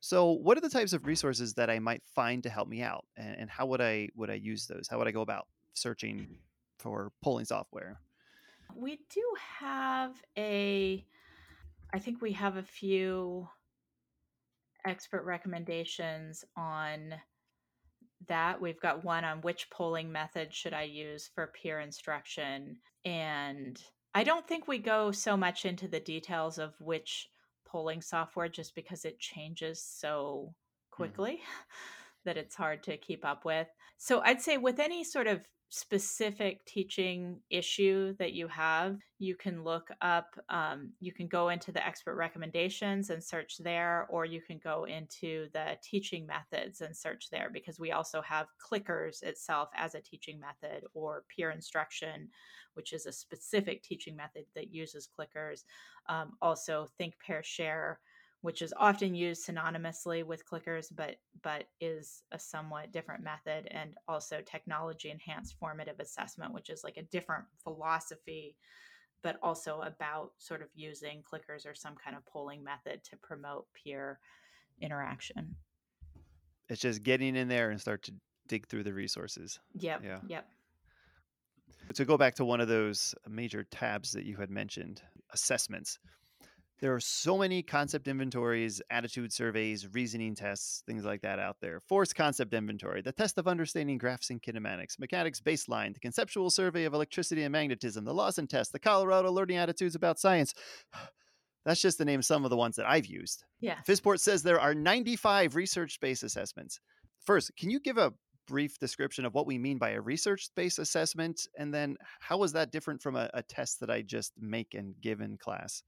So, 0.05 0.33
what 0.33 0.59
are 0.59 0.61
the 0.61 0.69
types 0.69 0.93
of 0.93 1.07
resources 1.07 1.55
that 1.55 1.71
I 1.71 1.79
might 1.79 2.03
find 2.05 2.43
to 2.43 2.51
help 2.51 2.67
me 2.67 2.83
out, 2.83 3.05
and, 3.17 3.37
and 3.39 3.49
how 3.49 3.67
would 3.67 3.81
I 3.81 4.09
would 4.17 4.31
I 4.31 4.35
use 4.35 4.67
those? 4.67 4.89
How 4.91 4.99
would 4.99 5.07
I 5.07 5.13
go 5.13 5.21
about 5.21 5.47
searching 5.75 6.17
mm-hmm. 6.17 6.35
for 6.81 7.13
polling 7.23 7.45
software? 7.45 8.01
We 8.75 8.99
do 9.15 9.23
have 9.61 10.21
a, 10.37 11.07
I 11.95 11.99
think 12.01 12.21
we 12.21 12.33
have 12.33 12.57
a 12.57 12.65
few 12.65 13.49
expert 14.85 15.23
recommendations 15.23 16.45
on 16.57 17.15
that. 18.27 18.61
We've 18.61 18.81
got 18.81 19.05
one 19.05 19.25
on 19.25 19.41
which 19.43 19.71
polling 19.71 20.11
method 20.11 20.53
should 20.53 20.75
I 20.75 20.83
use 20.83 21.31
for 21.33 21.53
peer 21.63 21.79
instruction. 21.79 22.79
And 23.05 23.81
I 24.17 24.25
don't 24.25 24.49
think 24.49 24.67
we 24.67 24.79
go 24.79 25.13
so 25.13 25.37
much 25.37 25.65
into 25.65 25.87
the 25.87 26.01
details 26.01 26.59
of 26.59 26.75
which 26.81 27.29
polling 27.73 28.03
software 28.03 28.49
just 28.49 28.75
because 28.75 29.07
it 29.07 29.19
changes 29.19 29.83
so 29.83 30.49
mm. 30.51 30.55
quickly 30.91 31.33
mm. 31.33 31.39
that 32.25 32.37
it's 32.37 32.55
hard 32.55 32.83
to 32.85 32.97
keep 32.97 33.25
up 33.25 33.45
with. 33.45 33.69
So 33.99 34.21
I'd 34.21 34.43
say 34.43 34.59
with 34.59 34.79
any 34.79 35.05
sort 35.05 35.27
of 35.27 35.47
specific 35.75 36.63
teaching 36.67 37.41
issue 37.49 38.15
that 38.19 38.35
you 38.35 38.47
have, 38.47 38.99
you 39.19 39.35
can 39.35 39.65
look 39.65 39.89
up, 40.03 40.39
um, 40.51 40.91
you 41.01 41.13
can 41.13 41.27
go 41.27 41.49
into 41.49 41.73
the 41.73 41.85
expert 41.85 42.15
recommendations 42.15 43.09
and 43.09 43.25
search 43.25 43.57
there, 43.57 44.07
or 44.11 44.27
you 44.27 44.43
can 44.43 44.61
go 44.63 44.85
into 44.85 45.49
the 45.55 45.79
teaching 45.83 46.27
methods 46.27 46.83
and 46.83 46.95
search 46.95 47.31
there 47.31 47.49
because 47.51 47.81
we 47.81 47.91
also 47.91 48.21
have 48.21 48.49
clickers 48.61 49.23
itself 49.23 49.71
as 49.75 49.95
a 49.95 50.01
teaching 50.03 50.39
method 50.39 50.85
or 50.93 51.25
peer 51.35 51.51
instruction, 51.51 52.29
which 52.75 52.93
is 52.93 53.07
a 53.07 53.13
specific 53.13 53.83
teaching 53.83 54.15
method 54.15 54.45
that 54.55 54.75
uses 54.75 55.09
clickers. 55.19 55.65
Um, 56.07 56.33
also, 56.43 56.87
think, 56.99 57.15
pair, 57.27 57.43
share 57.43 57.99
which 58.43 58.61
is 58.61 58.75
often 58.77 59.15
used 59.15 59.47
synonymously 59.47 60.25
with 60.25 60.47
clickers 60.47 60.87
but 60.95 61.17
but 61.43 61.65
is 61.81 62.23
a 62.33 62.39
somewhat 62.39 62.93
different 62.93 63.25
method 63.25 63.67
and 63.71 63.95
also 64.07 64.41
technology 64.45 65.11
enhanced 65.11 65.57
formative 65.59 65.99
assessment 66.01 66.53
which 66.53 66.69
is 66.69 66.85
like 66.85 66.97
a 66.97 67.03
different 67.03 67.45
philosophy 67.63 68.57
but 69.23 69.39
also 69.43 69.81
about 69.83 70.33
sort 70.39 70.63
of 70.63 70.69
using 70.75 71.23
clickers 71.23 71.65
or 71.65 71.75
some 71.75 71.95
kind 71.95 72.17
of 72.17 72.27
polling 72.27 72.63
method 72.63 73.03
to 73.05 73.17
promote 73.17 73.67
peer 73.73 74.19
interaction. 74.81 75.55
It's 76.69 76.81
just 76.81 77.03
getting 77.03 77.37
in 77.37 77.49
there 77.49 77.71
and 77.71 77.81
start 77.81 78.03
to 78.05 78.15
dig 78.49 78.67
through 78.67 78.83
the 78.83 78.93
resources. 78.93 79.61
Yep 79.79 80.03
yeah. 80.05 80.19
yep. 80.27 80.49
To 81.95 82.05
go 82.05 82.17
back 82.17 82.35
to 82.37 82.45
one 82.45 82.61
of 82.61 82.69
those 82.69 83.15
major 83.29 83.65
tabs 83.65 84.13
that 84.13 84.25
you 84.25 84.37
had 84.37 84.51
mentioned 84.51 85.03
assessments 85.33 85.99
there 86.83 86.93
are 86.93 87.01
so 87.01 87.39
many 87.39 87.63
concept 87.63 88.09
inventories, 88.09 88.83
attitude 88.91 89.33
surveys, 89.33 89.87
reasoning 89.95 90.35
tests, 90.35 90.83
things 90.85 91.05
like 91.05 91.23
that 91.23 91.39
out 91.39 91.59
there. 91.61 91.79
Force 91.79 92.13
concept 92.13 92.53
inventory, 92.53 93.01
the 93.01 93.13
test 93.13 93.39
of 93.39 93.47
understanding 93.47 93.99
graphs 93.99 94.31
and 94.31 94.43
kinematics, 94.43 94.99
mechanics 94.99 95.41
baseline, 95.41 95.95
the 95.95 96.01
conceptual 96.01 96.51
survey 96.51 96.83
of 96.83 96.93
electricity 96.93 97.45
and 97.45 97.53
magnetism, 97.53 98.05
the 98.05 98.13
Lawson 98.13 98.49
test, 98.49 98.73
the 98.73 98.81
Colorado 98.81 99.31
learning 99.31 99.59
attitudes 99.59 99.95
about 99.95 100.19
science. 100.19 100.55
That's 101.65 101.81
just 101.81 101.99
to 101.99 102.05
name 102.05 102.21
some 102.21 102.43
of 102.43 102.51
the 102.51 102.57
ones 102.57 102.75
that 102.75 102.87
I've 102.87 103.07
used. 103.07 103.45
Yeah. 103.61 103.77
PhysPort 103.87 104.19
says 104.19 104.43
there 104.43 104.61
are 104.61 104.75
95 104.75 105.55
research 105.55 106.01
based 106.01 106.25
assessments. 106.25 106.81
First, 107.25 107.53
can 107.57 107.71
you 107.71 107.79
give 107.79 107.97
a 107.97 108.13
brief 108.49 108.77
description 108.81 109.25
of 109.25 109.35
what 109.35 109.47
we 109.47 109.57
mean 109.57 109.79
by 109.79 109.91
a 109.91 110.01
research 110.01 110.51
based 110.57 110.81
assessment? 110.81 111.47
And 111.57 111.73
then 111.73 111.97
how 112.19 112.43
is 112.43 112.55
that 112.55 112.73
different 112.73 113.01
from 113.01 113.15
a, 113.15 113.31
a 113.33 113.45
test 113.45 113.79
that 113.79 113.91
I 113.91 114.03
just 114.03 114.33
make 114.41 114.75
and 114.75 114.97
give 115.01 115.21
in 115.21 115.39
class? 115.39 115.85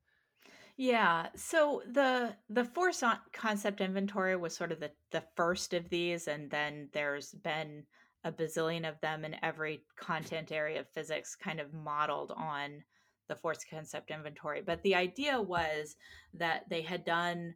Yeah. 0.76 1.28
So 1.36 1.82
the 1.92 2.36
the 2.48 2.64
force 2.64 3.02
on 3.02 3.18
concept 3.32 3.80
inventory 3.80 4.36
was 4.36 4.56
sort 4.56 4.72
of 4.72 4.80
the 4.80 4.90
the 5.12 5.22
first 5.36 5.72
of 5.72 5.88
these, 5.88 6.26
and 6.26 6.50
then 6.50 6.88
there's 6.92 7.32
been 7.32 7.84
a 8.24 8.32
bazillion 8.32 8.88
of 8.88 9.00
them 9.00 9.24
in 9.24 9.36
every 9.44 9.84
content 9.96 10.50
area 10.50 10.80
of 10.80 10.88
physics, 10.88 11.36
kind 11.36 11.60
of 11.60 11.72
modeled 11.72 12.32
on 12.32 12.82
the 13.28 13.36
force 13.36 13.64
concept 13.70 14.10
inventory. 14.10 14.62
But 14.62 14.82
the 14.82 14.94
idea 14.96 15.40
was 15.40 15.96
that 16.34 16.68
they 16.68 16.82
had 16.82 17.04
done 17.04 17.54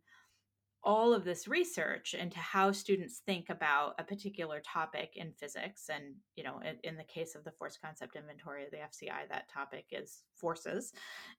all 0.89 1.13
of 1.13 1.23
this 1.23 1.47
research 1.47 2.15
into 2.15 2.39
how 2.39 2.73
students 2.73 3.21
think 3.27 3.51
about 3.51 3.95
a 3.99 4.03
particular 4.03 4.63
topic 4.65 5.13
in 5.17 5.31
physics 5.33 5.91
and 5.91 6.15
you 6.35 6.43
know 6.43 6.61
in, 6.65 6.77
in, 6.83 6.97
the 6.97 7.05
case 7.05 7.35
of 7.35 7.45
the 7.45 7.51
force 7.51 7.77
concept 7.77 8.17
inventory 8.17 8.65
of 8.65 8.71
the 8.71 8.79
fci 8.79 9.13
that 9.29 9.51
topic 9.53 9.85
is 9.93 10.23
forces. 10.35 10.95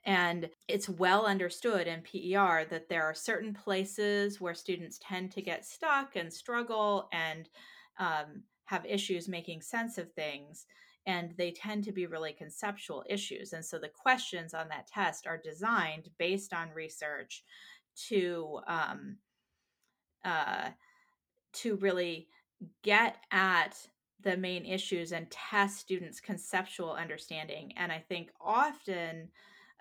And 0.05 0.51
it's 0.67 0.87
well 0.87 1.25
understood 1.25 1.87
in 1.87 2.01
per 2.01 2.65
that 2.69 2.89
there 2.89 3.03
are 3.03 3.15
certain 3.15 3.55
places 3.55 4.39
where 4.39 4.53
students 4.53 4.99
tend 5.01 5.31
to 5.31 5.41
get 5.41 5.65
stuck 5.65 6.15
and 6.15 6.31
struggle 6.31 7.09
and 7.11 7.49
um, 7.97 8.43
have 8.65 8.85
issues 8.85 9.27
making 9.27 9.63
sense 9.63 9.97
of 9.97 10.11
things 10.13 10.67
and 11.07 11.33
they 11.39 11.49
tend 11.49 11.85
to 11.85 11.91
be 11.91 12.05
really 12.05 12.33
conceptual 12.33 13.03
issues. 13.09 13.53
And 13.53 13.65
so 13.65 13.79
the 13.79 13.89
questions 13.89 14.53
on 14.53 14.67
that 14.67 14.85
test 14.85 15.25
are 15.25 15.41
designed 15.43 16.09
based 16.19 16.53
on 16.53 16.69
research 16.75 17.43
to 18.09 18.59
um, 18.67 19.17
uh, 20.25 20.69
to 21.53 21.75
really 21.77 22.27
get 22.83 23.17
at 23.31 23.75
the 24.21 24.35
main 24.35 24.65
issues 24.65 25.11
and 25.11 25.29
test 25.31 25.79
students' 25.79 26.19
conceptual 26.19 26.93
understanding. 26.93 27.73
And 27.77 27.91
I 27.91 27.99
think 27.99 28.31
often 28.41 29.29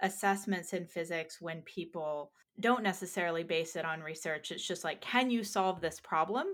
assessments 0.00 0.72
in 0.72 0.86
physics, 0.86 1.40
when 1.40 1.62
people 1.62 2.32
don't 2.60 2.82
necessarily 2.82 3.44
base 3.44 3.76
it 3.76 3.84
on 3.84 4.00
research. 4.00 4.50
It's 4.50 4.66
just 4.66 4.82
like, 4.82 5.00
can 5.00 5.30
you 5.30 5.44
solve 5.44 5.80
this 5.80 6.00
problem? 6.00 6.48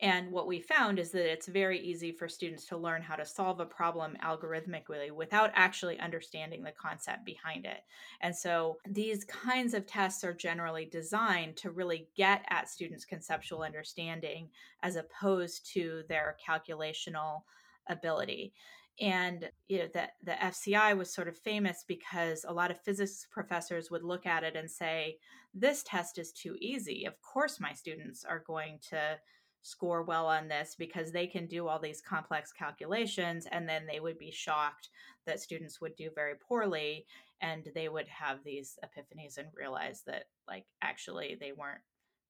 And 0.00 0.32
what 0.32 0.46
we 0.46 0.60
found 0.60 0.98
is 0.98 1.10
that 1.10 1.30
it's 1.30 1.48
very 1.48 1.78
easy 1.78 2.12
for 2.12 2.28
students 2.28 2.64
to 2.66 2.78
learn 2.78 3.02
how 3.02 3.16
to 3.16 3.26
solve 3.26 3.60
a 3.60 3.66
problem 3.66 4.16
algorithmically 4.24 5.10
without 5.10 5.50
actually 5.54 6.00
understanding 6.00 6.62
the 6.62 6.72
concept 6.72 7.26
behind 7.26 7.66
it. 7.66 7.80
And 8.22 8.34
so 8.34 8.78
these 8.88 9.24
kinds 9.24 9.74
of 9.74 9.86
tests 9.86 10.24
are 10.24 10.32
generally 10.32 10.86
designed 10.86 11.56
to 11.58 11.70
really 11.70 12.08
get 12.16 12.42
at 12.48 12.70
students' 12.70 13.04
conceptual 13.04 13.62
understanding 13.62 14.48
as 14.82 14.96
opposed 14.96 15.70
to 15.74 16.04
their 16.08 16.36
calculational 16.48 17.42
ability 17.88 18.54
and 19.00 19.50
you 19.68 19.78
know 19.78 19.88
that 19.94 20.12
the 20.22 20.32
FCI 20.32 20.96
was 20.96 21.12
sort 21.12 21.28
of 21.28 21.38
famous 21.38 21.84
because 21.86 22.44
a 22.46 22.52
lot 22.52 22.70
of 22.70 22.80
physics 22.80 23.26
professors 23.30 23.90
would 23.90 24.04
look 24.04 24.26
at 24.26 24.44
it 24.44 24.56
and 24.56 24.70
say 24.70 25.16
this 25.54 25.82
test 25.82 26.18
is 26.18 26.32
too 26.32 26.56
easy. 26.60 27.06
Of 27.06 27.20
course 27.22 27.60
my 27.60 27.72
students 27.72 28.24
are 28.24 28.44
going 28.46 28.78
to 28.90 29.18
score 29.62 30.02
well 30.02 30.26
on 30.26 30.48
this 30.48 30.74
because 30.78 31.12
they 31.12 31.26
can 31.26 31.46
do 31.46 31.68
all 31.68 31.78
these 31.78 32.00
complex 32.00 32.52
calculations 32.52 33.46
and 33.50 33.68
then 33.68 33.86
they 33.86 34.00
would 34.00 34.18
be 34.18 34.30
shocked 34.30 34.88
that 35.26 35.40
students 35.40 35.80
would 35.80 35.94
do 35.96 36.10
very 36.14 36.34
poorly 36.34 37.06
and 37.42 37.68
they 37.74 37.88
would 37.88 38.08
have 38.08 38.38
these 38.44 38.78
epiphanies 38.84 39.38
and 39.38 39.48
realize 39.54 40.02
that 40.06 40.24
like 40.48 40.64
actually 40.82 41.36
they 41.40 41.52
weren't 41.52 41.80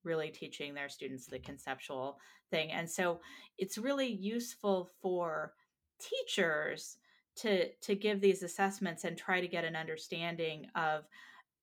really 0.02 0.30
teaching 0.30 0.74
their 0.74 0.88
students 0.88 1.26
the 1.26 1.38
conceptual 1.38 2.18
thing. 2.50 2.70
And 2.70 2.90
so 2.90 3.20
it's 3.58 3.78
really 3.78 4.10
useful 4.10 4.90
for 5.02 5.52
teachers 6.00 6.98
to 7.36 7.68
to 7.82 7.94
give 7.94 8.20
these 8.20 8.42
assessments 8.42 9.04
and 9.04 9.16
try 9.16 9.40
to 9.40 9.48
get 9.48 9.64
an 9.64 9.76
understanding 9.76 10.66
of 10.74 11.04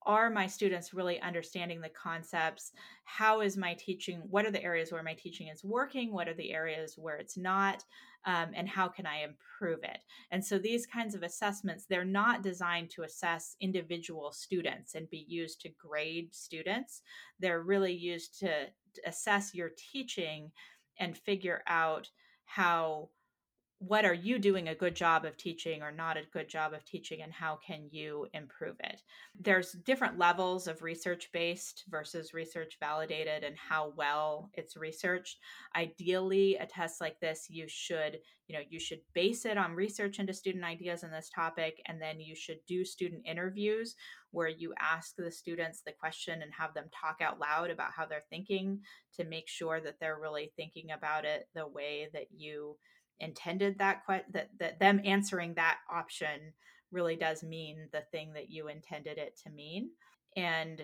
are 0.08 0.30
my 0.30 0.48
students 0.48 0.94
really 0.94 1.20
understanding 1.20 1.82
the 1.82 1.90
concepts? 1.90 2.72
How 3.04 3.42
is 3.42 3.58
my 3.58 3.74
teaching 3.74 4.22
what 4.30 4.46
are 4.46 4.52
the 4.52 4.64
areas 4.64 4.92
where 4.92 5.04
my 5.04 5.14
teaching 5.14 5.50
is 5.50 5.64
working? 5.64 6.14
What 6.14 6.30
are 6.30 6.34
the 6.34 6.54
areas 6.54 6.96
where 6.98 7.18
it's 7.18 7.38
not? 7.38 7.84
Um, 8.26 8.50
and 8.56 8.68
how 8.68 8.88
can 8.88 9.06
i 9.06 9.24
improve 9.24 9.84
it? 9.84 10.00
And 10.32 10.44
so 10.44 10.58
these 10.58 10.86
kinds 10.86 11.14
of 11.14 11.24
assessments 11.24 11.86
they're 11.86 12.06
not 12.06 12.42
designed 12.42 12.90
to 12.92 13.04
assess 13.04 13.56
individual 13.60 14.32
students 14.32 14.96
and 14.96 15.10
be 15.10 15.26
used 15.28 15.62
to 15.62 15.70
grade 15.78 16.34
students. 16.34 17.02
They're 17.40 17.62
really 17.62 17.94
used 17.94 18.40
to 18.40 18.68
assess 19.06 19.54
your 19.54 19.72
teaching 19.92 20.52
and 21.00 21.18
figure 21.18 21.64
out 21.68 22.10
how 22.46 23.10
what 23.80 24.06
are 24.06 24.14
you 24.14 24.40
doing 24.40 24.68
a 24.68 24.76
good 24.76 24.96
job 24.96 25.24
of 25.24 25.38
teaching 25.38 25.84
or 25.84 25.92
not 25.92 26.18
a 26.18 26.24
good 26.34 26.50
job 26.50 26.74
of 26.74 26.84
teaching 26.84 27.22
and 27.22 27.32
how 27.32 27.60
can 27.66 27.88
you 27.92 28.26
improve 28.34 28.76
it? 28.80 29.02
There's 29.40 29.74
different 29.86 30.18
levels 30.18 30.68
of 30.68 30.82
research 30.82 31.30
based 31.32 31.84
versus 31.88 32.34
research 32.34 32.78
validated 32.80 33.44
and 33.44 33.56
how 33.56 33.94
well 33.96 34.50
it's 34.56 34.76
researched. 34.76 35.38
Ideally 35.76 36.56
a 36.56 36.66
test 36.66 37.02
like 37.02 37.20
this 37.20 37.48
you 37.50 37.66
should 37.68 38.18
you 38.48 38.56
know 38.56 38.64
you 38.68 38.80
should 38.80 39.02
base 39.14 39.46
it 39.46 39.58
on 39.58 39.74
research 39.74 40.20
into 40.20 40.34
student 40.34 40.64
ideas 40.64 41.04
in 41.04 41.12
this 41.12 41.30
topic 41.30 41.82
and 41.86 42.02
then 42.02 42.20
you 42.20 42.36
should 42.36 42.60
do 42.68 42.84
student 42.84 43.22
interviews 43.26 43.96
where 44.32 44.48
you 44.48 44.74
ask 44.80 45.16
the 45.18 45.32
students 45.32 45.82
the 45.86 45.92
question 45.92 46.42
and 46.42 46.52
have 46.58 46.74
them 46.74 46.86
talk 47.00 47.18
out 47.22 47.40
loud 47.40 47.70
about 47.70 47.92
how 47.96 48.06
they're 48.06 48.24
thinking 48.30 48.80
to 49.16 49.24
make 49.26 49.48
sure 49.48 49.80
that 49.82 50.00
they're 50.00 50.20
really 50.20 50.52
thinking 50.56 50.92
about 50.92 51.26
it 51.26 51.48
the 51.54 51.68
way 51.68 52.08
that 52.14 52.28
you 52.36 52.76
intended 53.20 53.78
that 53.80 54.06
que- 54.06 54.26
that 54.32 54.50
that 54.60 54.80
them 54.80 55.02
answering 55.04 55.54
that 55.56 55.80
option 55.92 56.54
really 56.92 57.16
does 57.16 57.44
mean 57.44 57.88
the 57.92 58.02
thing 58.12 58.34
that 58.34 58.50
you 58.50 58.68
intended 58.68 59.18
it 59.18 59.38
to 59.44 59.50
mean 59.50 59.90
and 60.36 60.82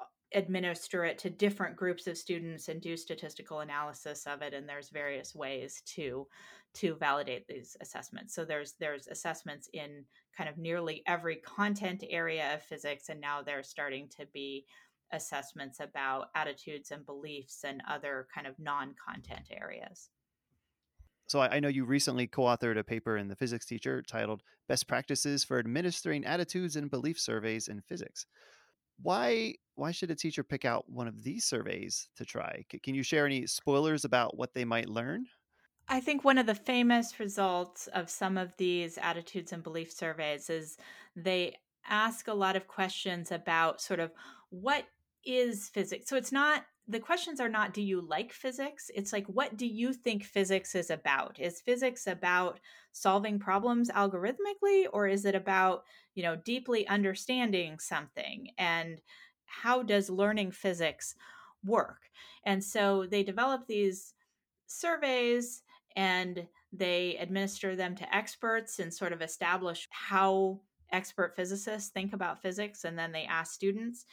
uh, 0.00 0.04
administer 0.34 1.04
it 1.04 1.18
to 1.18 1.30
different 1.30 1.76
groups 1.76 2.06
of 2.06 2.16
students 2.16 2.68
and 2.68 2.80
do 2.80 2.96
statistical 2.96 3.60
analysis 3.60 4.26
of 4.26 4.42
it 4.42 4.54
and 4.54 4.68
there's 4.68 4.90
various 4.90 5.34
ways 5.34 5.82
to 5.86 6.26
to 6.74 6.96
validate 6.96 7.46
these 7.46 7.76
assessments. 7.80 8.34
So 8.34 8.44
there's 8.44 8.74
there's 8.80 9.06
assessments 9.06 9.68
in 9.72 10.04
kind 10.36 10.50
of 10.50 10.58
nearly 10.58 11.02
every 11.06 11.36
content 11.36 12.04
area 12.10 12.54
of 12.54 12.62
physics 12.62 13.08
and 13.08 13.20
now 13.20 13.42
they're 13.42 13.62
starting 13.62 14.08
to 14.18 14.26
be 14.34 14.66
assessments 15.12 15.78
about 15.80 16.28
attitudes 16.34 16.90
and 16.90 17.06
beliefs 17.06 17.64
and 17.64 17.80
other 17.88 18.26
kind 18.34 18.46
of 18.46 18.58
non-content 18.58 19.48
areas 19.50 20.10
so 21.26 21.40
I, 21.40 21.56
I 21.56 21.60
know 21.60 21.68
you 21.68 21.84
recently 21.84 22.26
co-authored 22.26 22.78
a 22.78 22.84
paper 22.84 23.16
in 23.16 23.28
the 23.28 23.36
Physics 23.36 23.66
Teacher 23.66 24.02
titled 24.02 24.42
"Best 24.68 24.86
Practices 24.88 25.44
for 25.44 25.58
Administering 25.58 26.24
Attitudes 26.24 26.76
and 26.76 26.90
Belief 26.90 27.18
Surveys 27.20 27.68
in 27.68 27.80
Physics." 27.82 28.26
Why 29.02 29.54
why 29.76 29.92
should 29.92 30.10
a 30.10 30.16
teacher 30.16 30.44
pick 30.44 30.64
out 30.64 30.88
one 30.90 31.08
of 31.08 31.22
these 31.24 31.44
surveys 31.44 32.08
to 32.16 32.24
try? 32.24 32.64
C- 32.70 32.78
can 32.80 32.94
you 32.94 33.02
share 33.04 33.26
any 33.26 33.46
spoilers 33.46 34.04
about 34.04 34.36
what 34.36 34.54
they 34.54 34.64
might 34.64 34.88
learn? 34.88 35.26
I 35.88 36.00
think 36.00 36.24
one 36.24 36.38
of 36.38 36.46
the 36.46 36.54
famous 36.54 37.20
results 37.20 37.86
of 37.88 38.08
some 38.08 38.38
of 38.38 38.56
these 38.56 38.96
attitudes 38.98 39.52
and 39.52 39.62
belief 39.62 39.92
surveys 39.92 40.48
is 40.48 40.78
they 41.14 41.56
ask 41.86 42.26
a 42.26 42.34
lot 42.34 42.56
of 42.56 42.68
questions 42.68 43.30
about 43.30 43.80
sort 43.80 44.00
of 44.00 44.12
what 44.48 44.86
is 45.24 45.68
physics. 45.68 46.08
So 46.08 46.16
it's 46.16 46.32
not 46.32 46.64
the 46.86 47.00
questions 47.00 47.40
are 47.40 47.48
not 47.48 47.72
do 47.72 47.80
you 47.80 48.00
like 48.00 48.32
physics? 48.32 48.90
It's 48.94 49.12
like 49.12 49.26
what 49.26 49.56
do 49.56 49.66
you 49.66 49.92
think 49.92 50.24
physics 50.24 50.74
is 50.74 50.90
about? 50.90 51.38
Is 51.40 51.60
physics 51.60 52.06
about 52.06 52.60
solving 52.92 53.38
problems 53.38 53.90
algorithmically 53.90 54.86
or 54.92 55.08
is 55.08 55.24
it 55.24 55.34
about 55.34 55.84
you 56.14 56.22
know 56.22 56.36
deeply 56.36 56.86
understanding 56.86 57.78
something? 57.78 58.48
And 58.58 59.00
how 59.46 59.82
does 59.82 60.10
learning 60.10 60.50
physics 60.50 61.14
work? 61.64 62.00
And 62.44 62.62
so 62.62 63.06
they 63.10 63.22
develop 63.22 63.66
these 63.66 64.12
surveys 64.66 65.62
and 65.96 66.46
they 66.72 67.16
administer 67.16 67.76
them 67.76 67.94
to 67.94 68.14
experts 68.14 68.78
and 68.78 68.92
sort 68.92 69.12
of 69.12 69.22
establish 69.22 69.88
how 69.90 70.60
expert 70.92 71.34
physicists 71.34 71.90
think 71.90 72.12
about 72.12 72.42
physics 72.42 72.84
and 72.84 72.98
then 72.98 73.10
they 73.10 73.24
ask 73.24 73.52
students 73.52 74.04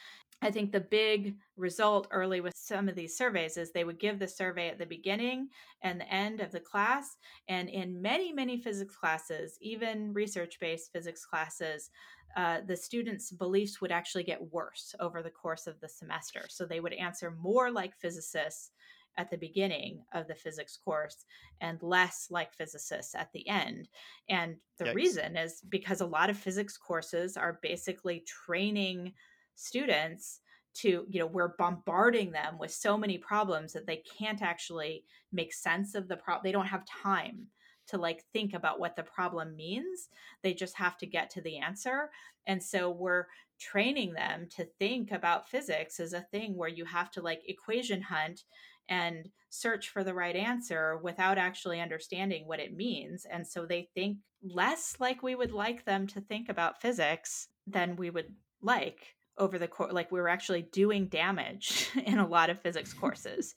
I 0.42 0.50
think 0.50 0.72
the 0.72 0.80
big 0.80 1.36
result 1.56 2.08
early 2.10 2.40
with 2.40 2.54
some 2.56 2.88
of 2.88 2.96
these 2.96 3.16
surveys 3.16 3.56
is 3.56 3.70
they 3.70 3.84
would 3.84 4.00
give 4.00 4.18
the 4.18 4.26
survey 4.26 4.68
at 4.68 4.78
the 4.78 4.86
beginning 4.86 5.48
and 5.82 6.00
the 6.00 6.12
end 6.12 6.40
of 6.40 6.50
the 6.50 6.60
class. 6.60 7.16
And 7.48 7.68
in 7.68 8.02
many, 8.02 8.32
many 8.32 8.58
physics 8.58 8.96
classes, 8.96 9.56
even 9.60 10.12
research 10.12 10.58
based 10.60 10.92
physics 10.92 11.24
classes, 11.24 11.90
uh, 12.36 12.58
the 12.66 12.76
students' 12.76 13.30
beliefs 13.30 13.80
would 13.80 13.92
actually 13.92 14.24
get 14.24 14.52
worse 14.52 14.94
over 14.98 15.22
the 15.22 15.30
course 15.30 15.68
of 15.68 15.78
the 15.80 15.88
semester. 15.88 16.46
So 16.48 16.66
they 16.66 16.80
would 16.80 16.94
answer 16.94 17.30
more 17.30 17.70
like 17.70 17.94
physicists 17.94 18.72
at 19.18 19.30
the 19.30 19.36
beginning 19.36 20.02
of 20.12 20.26
the 20.26 20.34
physics 20.34 20.78
course 20.82 21.24
and 21.60 21.82
less 21.82 22.28
like 22.30 22.54
physicists 22.54 23.14
at 23.14 23.30
the 23.32 23.46
end. 23.46 23.88
And 24.28 24.56
the 24.78 24.86
Yikes. 24.86 24.94
reason 24.94 25.36
is 25.36 25.60
because 25.68 26.00
a 26.00 26.06
lot 26.06 26.30
of 26.30 26.36
physics 26.38 26.76
courses 26.76 27.36
are 27.36 27.60
basically 27.62 28.24
training 28.26 29.12
students 29.54 30.40
to 30.74 31.04
you 31.08 31.20
know 31.20 31.26
we're 31.26 31.54
bombarding 31.58 32.30
them 32.30 32.58
with 32.58 32.70
so 32.70 32.96
many 32.96 33.18
problems 33.18 33.72
that 33.72 33.86
they 33.86 34.02
can't 34.18 34.40
actually 34.40 35.04
make 35.30 35.52
sense 35.52 35.94
of 35.94 36.08
the 36.08 36.16
problem 36.16 36.42
they 36.42 36.52
don't 36.52 36.66
have 36.66 36.84
time 36.86 37.46
to 37.88 37.98
like 37.98 38.24
think 38.32 38.54
about 38.54 38.80
what 38.80 38.96
the 38.96 39.02
problem 39.02 39.56
means. 39.56 40.08
They 40.42 40.54
just 40.54 40.76
have 40.76 40.96
to 40.98 41.06
get 41.06 41.30
to 41.30 41.40
the 41.40 41.58
answer. 41.58 42.10
And 42.46 42.62
so 42.62 42.90
we're 42.90 43.26
training 43.58 44.14
them 44.14 44.48
to 44.56 44.64
think 44.78 45.12
about 45.12 45.48
physics 45.48 46.00
as 46.00 46.12
a 46.12 46.26
thing 46.32 46.56
where 46.56 46.68
you 46.68 46.84
have 46.84 47.10
to 47.12 47.22
like 47.22 47.42
equation 47.46 48.02
hunt 48.02 48.44
and 48.88 49.28
search 49.50 49.90
for 49.90 50.02
the 50.02 50.14
right 50.14 50.34
answer 50.34 50.98
without 51.02 51.38
actually 51.38 51.80
understanding 51.80 52.46
what 52.46 52.60
it 52.60 52.76
means. 52.76 53.26
And 53.30 53.46
so 53.46 53.66
they 53.66 53.88
think 53.94 54.18
less 54.42 54.96
like 54.98 55.22
we 55.22 55.34
would 55.34 55.52
like 55.52 55.84
them 55.84 56.06
to 56.08 56.20
think 56.20 56.48
about 56.48 56.80
physics 56.80 57.48
than 57.66 57.96
we 57.96 58.10
would 58.10 58.34
like 58.60 59.14
over 59.38 59.58
the 59.58 59.68
course 59.68 59.92
like 59.92 60.12
we 60.12 60.20
were 60.20 60.28
actually 60.28 60.62
doing 60.72 61.06
damage 61.06 61.88
in 62.06 62.18
a 62.18 62.26
lot 62.26 62.50
of 62.50 62.60
physics 62.60 62.92
courses 63.00 63.54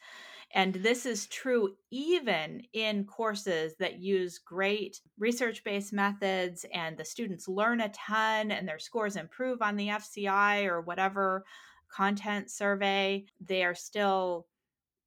and 0.54 0.76
this 0.76 1.06
is 1.06 1.28
true 1.28 1.76
even 1.92 2.62
in 2.74 3.06
courses 3.06 3.74
that 3.80 4.00
use 4.00 4.40
great 4.40 5.02
research 5.20 5.64
based 5.64 5.92
methods 5.92 6.66
and 6.74 6.98
the 6.98 7.04
students 7.04 7.48
learn 7.48 7.82
a 7.82 7.90
ton 7.90 8.52
and 8.52 8.68
their 8.68 8.80
scores 8.80 9.18
improve 9.18 9.62
on 9.62 9.76
the 9.76 9.88
FCI 9.88 10.66
or 10.66 10.82
whatever 10.82 11.44
content 11.92 12.50
survey. 12.50 13.26
They 13.42 13.64
are 13.64 13.76
still 13.76 14.48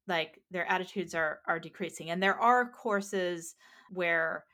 like 0.06 0.40
their 0.50 0.70
attitudes 0.70 1.14
are 1.14 1.40
are 1.46 1.60
decreasing 1.60 2.10
and 2.10 2.22
there 2.22 2.38
are 2.38 2.70
courses 2.70 3.54
where 3.90 4.44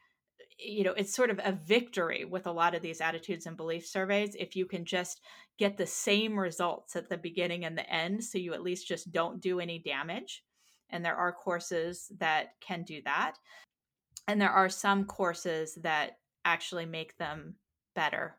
you 0.59 0.85
know 0.85 0.93
it's 0.93 1.15
sort 1.15 1.31
of 1.31 1.41
a 1.45 1.53
victory 1.53 2.25
with 2.25 2.47
a 2.47 2.53
lot 2.53 2.75
of 2.75 2.83
these 2.83 3.01
attitudes 3.01 3.47
and 3.47 3.57
belief 3.57 3.87
surveys 3.87 4.37
if 4.39 4.55
you 4.55 4.67
can 4.67 4.85
just 4.85 5.21
get 5.59 5.77
the 5.77 5.87
same 5.87 6.39
results 6.39 6.97
at 6.97 7.09
the 7.09 7.17
beginning 7.17 7.65
and 7.65 7.79
the 7.79 7.89
end 7.91 8.23
so 8.23 8.39
you 8.39 8.55
at 8.55 8.63
least 8.63 8.89
just 8.89 9.13
don't 9.13 9.41
do 9.41 9.61
any 9.61 9.79
damage. 9.79 10.43
And 10.91 11.05
there 11.05 11.17
are 11.17 11.33
courses 11.33 12.11
that 12.19 12.55
can 12.61 12.83
do 12.83 13.01
that. 13.05 13.35
And 14.29 14.41
there 14.41 14.51
are 14.51 14.69
some 14.69 15.05
courses 15.05 15.79
that 15.83 16.19
actually 16.45 16.87
make 16.87 17.17
them 17.19 17.57
better 17.95 18.37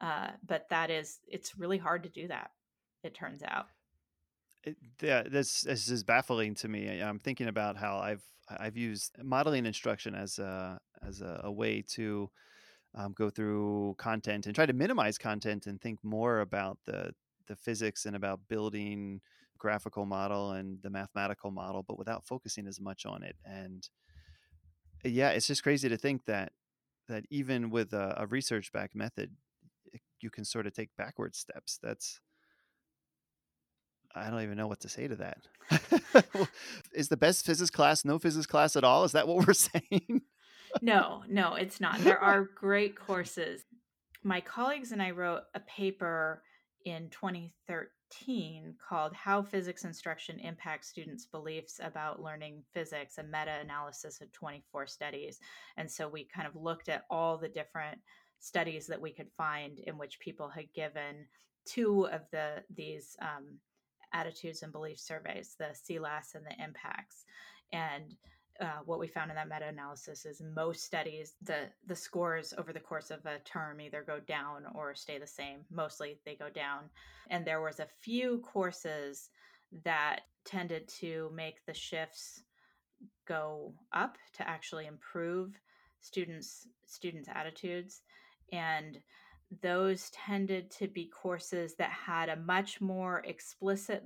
uh, 0.00 0.28
but 0.46 0.68
that 0.70 0.90
is 0.90 1.18
it's 1.26 1.58
really 1.58 1.78
hard 1.78 2.02
to 2.02 2.08
do 2.08 2.28
that 2.28 2.50
it 3.04 3.14
turns 3.14 3.42
out 3.42 3.66
yeah, 5.00 5.22
this 5.22 5.62
this 5.62 5.88
is 5.88 6.04
baffling 6.04 6.54
to 6.56 6.68
me. 6.68 7.00
I'm 7.00 7.18
thinking 7.18 7.48
about 7.48 7.76
how 7.76 7.98
I've 7.98 8.24
I've 8.48 8.76
used 8.76 9.16
modeling 9.22 9.66
instruction 9.66 10.14
as 10.14 10.38
a 10.38 10.78
as 11.06 11.20
a, 11.20 11.42
a 11.44 11.52
way 11.52 11.82
to 11.94 12.30
um, 12.94 13.12
go 13.16 13.30
through 13.30 13.94
content 13.98 14.46
and 14.46 14.54
try 14.54 14.66
to 14.66 14.72
minimize 14.72 15.18
content 15.18 15.66
and 15.66 15.80
think 15.80 16.02
more 16.02 16.40
about 16.40 16.78
the 16.86 17.12
the 17.46 17.56
physics 17.56 18.06
and 18.06 18.14
about 18.16 18.40
building 18.48 19.20
graphical 19.58 20.06
model 20.06 20.52
and 20.52 20.78
the 20.82 20.90
mathematical 20.90 21.50
model, 21.50 21.82
but 21.82 21.98
without 21.98 22.24
focusing 22.24 22.66
as 22.66 22.80
much 22.80 23.04
on 23.04 23.22
it. 23.22 23.36
And 23.44 23.88
yeah, 25.04 25.30
it's 25.30 25.46
just 25.46 25.62
crazy 25.62 25.88
to 25.88 25.96
think 25.96 26.24
that 26.26 26.52
that 27.08 27.24
even 27.30 27.70
with 27.70 27.92
a, 27.92 28.14
a 28.18 28.26
research 28.26 28.72
back 28.72 28.94
method, 28.94 29.34
you 30.20 30.30
can 30.30 30.44
sort 30.44 30.66
of 30.66 30.74
take 30.74 30.90
backward 30.96 31.34
steps. 31.34 31.78
That's 31.82 32.20
I 34.14 34.30
don't 34.30 34.42
even 34.42 34.56
know 34.56 34.66
what 34.66 34.80
to 34.80 34.88
say 34.88 35.08
to 35.08 35.16
that. 35.16 35.46
is 36.92 37.08
the 37.08 37.16
best 37.16 37.44
physics 37.44 37.70
class 37.70 38.04
no 38.04 38.18
physics 38.18 38.46
class 38.46 38.76
at 38.76 38.84
all? 38.84 39.04
Is 39.04 39.12
that 39.12 39.28
what 39.28 39.46
we're 39.46 39.52
saying? 39.54 40.22
no, 40.82 41.22
no, 41.28 41.54
it's 41.54 41.80
not. 41.80 42.00
There 42.00 42.18
are 42.18 42.44
great 42.54 42.96
courses. 42.96 43.64
My 44.22 44.40
colleagues 44.40 44.92
and 44.92 45.02
I 45.02 45.12
wrote 45.12 45.42
a 45.54 45.60
paper 45.60 46.42
in 46.84 47.08
2013 47.10 48.74
called 48.86 49.14
How 49.14 49.42
Physics 49.42 49.84
Instruction 49.84 50.38
Impacts 50.40 50.88
Students' 50.88 51.26
Beliefs 51.26 51.80
About 51.82 52.22
Learning 52.22 52.62
Physics, 52.72 53.18
a 53.18 53.22
meta 53.22 53.58
analysis 53.62 54.20
of 54.20 54.32
24 54.32 54.86
studies. 54.86 55.38
And 55.76 55.90
so 55.90 56.08
we 56.08 56.24
kind 56.24 56.46
of 56.46 56.56
looked 56.56 56.88
at 56.88 57.04
all 57.10 57.38
the 57.38 57.48
different 57.48 57.98
studies 58.40 58.86
that 58.86 59.00
we 59.00 59.12
could 59.12 59.30
find 59.36 59.78
in 59.80 59.98
which 59.98 60.20
people 60.20 60.48
had 60.48 60.72
given 60.72 61.26
two 61.66 62.06
of 62.08 62.22
the 62.32 62.62
these 62.74 63.16
um, 63.20 63.58
attitudes 64.12 64.62
and 64.62 64.72
belief 64.72 64.98
surveys, 64.98 65.56
the 65.58 65.74
CLASS 65.86 66.34
and 66.34 66.44
the 66.44 66.50
MPEX. 66.62 67.24
And 67.72 68.14
uh, 68.60 68.80
what 68.84 68.98
we 68.98 69.06
found 69.06 69.30
in 69.30 69.36
that 69.36 69.48
meta-analysis 69.48 70.26
is 70.26 70.42
most 70.54 70.82
studies 70.84 71.34
the 71.42 71.68
the 71.86 71.94
scores 71.94 72.52
over 72.58 72.72
the 72.72 72.80
course 72.80 73.10
of 73.10 73.24
a 73.24 73.38
term 73.44 73.80
either 73.80 74.02
go 74.02 74.18
down 74.18 74.64
or 74.74 74.94
stay 74.94 75.18
the 75.18 75.26
same. 75.26 75.60
Mostly 75.70 76.18
they 76.24 76.34
go 76.34 76.50
down. 76.50 76.84
And 77.30 77.44
there 77.44 77.62
was 77.62 77.78
a 77.78 77.86
few 78.00 78.38
courses 78.40 79.30
that 79.84 80.22
tended 80.44 80.88
to 81.00 81.30
make 81.34 81.64
the 81.66 81.74
shifts 81.74 82.42
go 83.26 83.74
up 83.92 84.16
to 84.34 84.48
actually 84.48 84.86
improve 84.86 85.52
students 86.00 86.66
students 86.84 87.28
attitudes. 87.32 88.02
And 88.52 88.98
those 89.62 90.10
tended 90.10 90.70
to 90.70 90.88
be 90.88 91.06
courses 91.06 91.74
that 91.76 91.90
had 91.90 92.28
a 92.28 92.36
much 92.36 92.80
more 92.80 93.20
explicit 93.20 94.04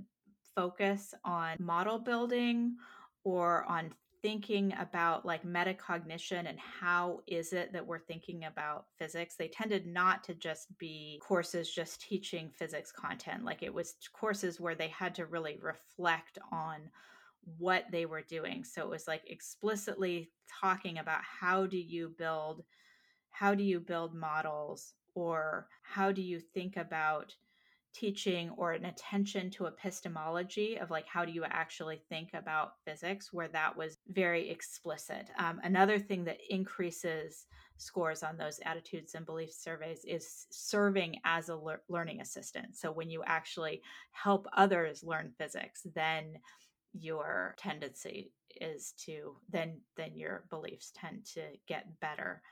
focus 0.55 1.15
on 1.25 1.57
model 1.59 1.99
building 1.99 2.77
or 3.25 3.65
on 3.65 3.91
thinking 4.23 4.73
about 4.79 5.27
like 5.27 5.45
metacognition 5.45 6.49
and 6.49 6.59
how 6.59 7.21
is 7.27 7.53
it 7.53 7.73
that 7.73 7.85
we're 7.85 7.99
thinking 7.99 8.45
about 8.45 8.87
physics. 8.97 9.35
They 9.35 9.49
tended 9.49 9.85
not 9.87 10.23
to 10.25 10.35
just 10.35 10.79
be 10.79 11.21
courses 11.21 11.73
just 11.73 12.01
teaching 12.01 12.49
physics 12.57 12.93
content. 12.93 13.45
Like 13.45 13.65
it 13.65 13.75
was 13.75 13.95
courses 14.13 14.61
where 14.61 14.77
they 14.77 14.89
had 14.89 15.15
to 15.17 15.27
really 15.27 15.59
reflect 15.61 16.39
on 16.53 16.83
what 17.59 17.87
they 17.91 18.07
were 18.07 18.23
doing. 18.23 18.63
So 18.63 18.83
it 18.83 18.89
was 18.89 19.09
like 19.09 19.23
explicitly 19.27 20.31
talking 20.61 20.99
about 20.99 21.21
how 21.23 21.67
do 21.67 21.79
you 21.79 22.15
build 22.17 22.63
how 23.33 23.55
do 23.55 23.65
you 23.65 23.81
build 23.81 24.15
models 24.15 24.95
or 25.15 25.69
how 25.83 26.13
do 26.13 26.23
you 26.23 26.41
think 26.41 26.77
about 26.77 27.35
teaching 27.95 28.49
or 28.57 28.73
an 28.73 28.87
attention 28.87 29.51
to 29.51 29.67
epistemology 29.67 30.79
of 30.79 30.91
like 30.91 31.07
how 31.07 31.27
do 31.27 31.33
you 31.33 31.45
actually 31.45 32.01
think 32.09 32.31
about 32.33 32.73
physics 32.87 33.33
where 33.33 33.49
that 33.49 33.77
was 33.77 33.99
very 34.09 34.49
explicit? 34.49 35.29
Um, 35.39 35.61
another 35.63 35.99
thing 35.99 36.25
that 36.25 36.39
increases 36.49 37.47
scores 37.77 38.23
on 38.23 38.39
those 38.39 38.61
attitudes 38.65 39.15
and 39.15 39.27
belief 39.27 39.53
surveys 39.53 40.05
is 40.07 40.47
serving 40.51 41.17
as 41.25 41.49
a 41.51 41.57
le- 41.57 41.81
learning 41.89 42.21
assistant. 42.21 42.77
So 42.77 42.91
when 42.91 43.11
you 43.11 43.23
actually 43.27 43.83
help 44.13 44.47
others 44.57 45.03
learn 45.03 45.33
physics 45.37 45.87
then 45.95 46.39
your 46.95 47.55
tendency 47.59 48.33
is 48.61 48.93
to 48.99 49.37
then 49.51 49.81
then 49.97 50.15
your 50.15 50.45
beliefs 50.51 50.93
tend 50.95 51.25
to 51.25 51.41
get 51.67 52.01
better 52.01 52.43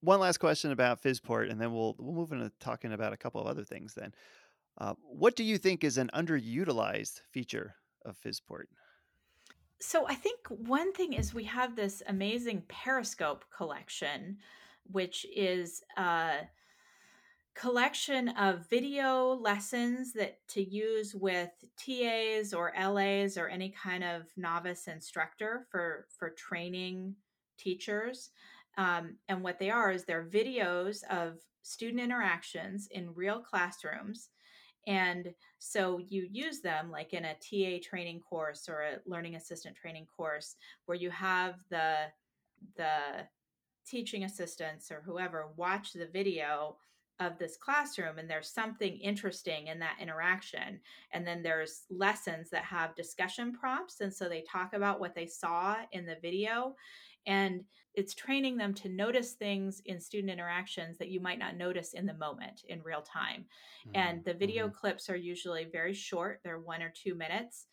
one 0.00 0.20
last 0.20 0.38
question 0.38 0.72
about 0.72 1.02
PhysPort, 1.02 1.50
and 1.50 1.60
then 1.60 1.72
we'll 1.72 1.94
we'll 1.98 2.14
move 2.14 2.32
into 2.32 2.50
talking 2.60 2.92
about 2.92 3.12
a 3.12 3.16
couple 3.16 3.40
of 3.40 3.46
other 3.46 3.64
things. 3.64 3.94
Then, 3.94 4.14
uh, 4.78 4.94
what 5.02 5.36
do 5.36 5.44
you 5.44 5.58
think 5.58 5.84
is 5.84 5.98
an 5.98 6.10
underutilized 6.14 7.20
feature 7.30 7.74
of 8.04 8.16
PhysPort? 8.24 8.64
So 9.80 10.06
I 10.06 10.14
think 10.14 10.38
one 10.48 10.92
thing 10.92 11.14
is 11.14 11.32
we 11.32 11.44
have 11.44 11.74
this 11.74 12.02
amazing 12.06 12.64
Periscope 12.68 13.44
collection, 13.54 14.36
which 14.90 15.24
is 15.34 15.82
a 15.96 16.40
collection 17.54 18.28
of 18.30 18.68
video 18.68 19.34
lessons 19.34 20.12
that 20.12 20.38
to 20.48 20.62
use 20.62 21.14
with 21.14 21.50
TAs 21.76 22.54
or 22.54 22.72
LAs 22.78 23.36
or 23.36 23.48
any 23.48 23.70
kind 23.70 24.04
of 24.04 24.26
novice 24.36 24.86
instructor 24.86 25.66
for 25.70 26.06
for 26.18 26.30
training 26.30 27.16
teachers. 27.58 28.30
Um, 28.80 29.16
and 29.28 29.42
what 29.42 29.58
they 29.58 29.68
are 29.68 29.92
is 29.92 30.04
they're 30.04 30.24
videos 30.24 31.04
of 31.10 31.34
student 31.60 32.00
interactions 32.00 32.88
in 32.90 33.14
real 33.14 33.40
classrooms. 33.40 34.30
And 34.86 35.34
so 35.58 35.98
you 35.98 36.26
use 36.32 36.60
them 36.62 36.90
like 36.90 37.12
in 37.12 37.26
a 37.26 37.34
TA 37.34 37.86
training 37.86 38.20
course 38.20 38.70
or 38.70 38.80
a 38.80 38.96
learning 39.04 39.34
assistant 39.36 39.76
training 39.76 40.06
course 40.16 40.56
where 40.86 40.96
you 40.96 41.10
have 41.10 41.56
the 41.68 42.06
the 42.76 43.26
teaching 43.86 44.24
assistants 44.24 44.90
or 44.90 45.02
whoever 45.04 45.48
watch 45.56 45.92
the 45.92 46.06
video 46.06 46.76
of 47.18 47.38
this 47.38 47.58
classroom 47.58 48.18
and 48.18 48.30
there's 48.30 48.48
something 48.48 48.96
interesting 48.96 49.66
in 49.66 49.78
that 49.80 49.98
interaction. 50.00 50.80
And 51.12 51.26
then 51.26 51.42
there's 51.42 51.82
lessons 51.90 52.48
that 52.48 52.64
have 52.64 52.94
discussion 52.94 53.52
prompts. 53.52 54.00
And 54.00 54.12
so 54.12 54.26
they 54.26 54.42
talk 54.50 54.72
about 54.72 55.00
what 55.00 55.14
they 55.14 55.26
saw 55.26 55.76
in 55.92 56.06
the 56.06 56.16
video. 56.22 56.76
And 57.26 57.64
it's 57.94 58.14
training 58.14 58.56
them 58.56 58.72
to 58.74 58.88
notice 58.88 59.32
things 59.32 59.82
in 59.84 60.00
student 60.00 60.32
interactions 60.32 60.98
that 60.98 61.08
you 61.08 61.20
might 61.20 61.38
not 61.38 61.56
notice 61.56 61.92
in 61.92 62.06
the 62.06 62.14
moment 62.14 62.62
in 62.68 62.82
real 62.82 63.02
time. 63.02 63.44
Mm-hmm. 63.86 63.96
And 63.96 64.24
the 64.24 64.34
video 64.34 64.66
mm-hmm. 64.66 64.76
clips 64.76 65.10
are 65.10 65.16
usually 65.16 65.64
very 65.64 65.94
short, 65.94 66.40
they're 66.44 66.60
one 66.60 66.82
or 66.82 66.92
two 66.94 67.14
minutes. 67.14 67.66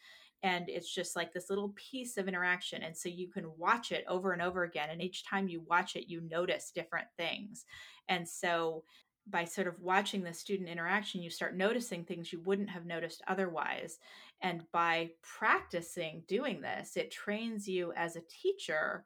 And 0.43 0.69
it's 0.69 0.93
just 0.93 1.15
like 1.15 1.33
this 1.33 1.49
little 1.49 1.73
piece 1.75 2.17
of 2.17 2.27
interaction. 2.27 2.83
And 2.83 2.95
so 2.95 3.09
you 3.09 3.27
can 3.27 3.45
watch 3.57 3.91
it 3.91 4.05
over 4.07 4.33
and 4.33 4.41
over 4.41 4.63
again. 4.63 4.89
And 4.91 5.01
each 5.01 5.25
time 5.25 5.47
you 5.47 5.61
watch 5.67 5.95
it, 5.95 6.09
you 6.09 6.21
notice 6.21 6.71
different 6.73 7.07
things. 7.17 7.65
And 8.07 8.27
so 8.27 8.83
by 9.29 9.45
sort 9.45 9.67
of 9.67 9.79
watching 9.81 10.23
the 10.23 10.33
student 10.33 10.69
interaction, 10.69 11.21
you 11.21 11.29
start 11.29 11.57
noticing 11.57 12.03
things 12.03 12.31
you 12.31 12.39
wouldn't 12.41 12.69
have 12.69 12.85
noticed 12.85 13.21
otherwise. 13.27 13.99
And 14.41 14.63
by 14.71 15.09
practicing 15.21 16.23
doing 16.27 16.61
this, 16.61 16.95
it 16.95 17.11
trains 17.11 17.67
you 17.67 17.91
as 17.95 18.15
a 18.15 18.21
teacher 18.29 19.05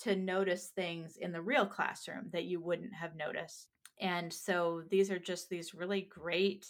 to 0.00 0.16
notice 0.16 0.68
things 0.68 1.16
in 1.16 1.32
the 1.32 1.40
real 1.42 1.66
classroom 1.66 2.30
that 2.32 2.44
you 2.44 2.60
wouldn't 2.60 2.94
have 2.94 3.14
noticed. 3.16 3.68
And 4.00 4.32
so 4.32 4.82
these 4.90 5.10
are 5.10 5.18
just 5.18 5.48
these 5.48 5.74
really 5.74 6.02
great 6.02 6.66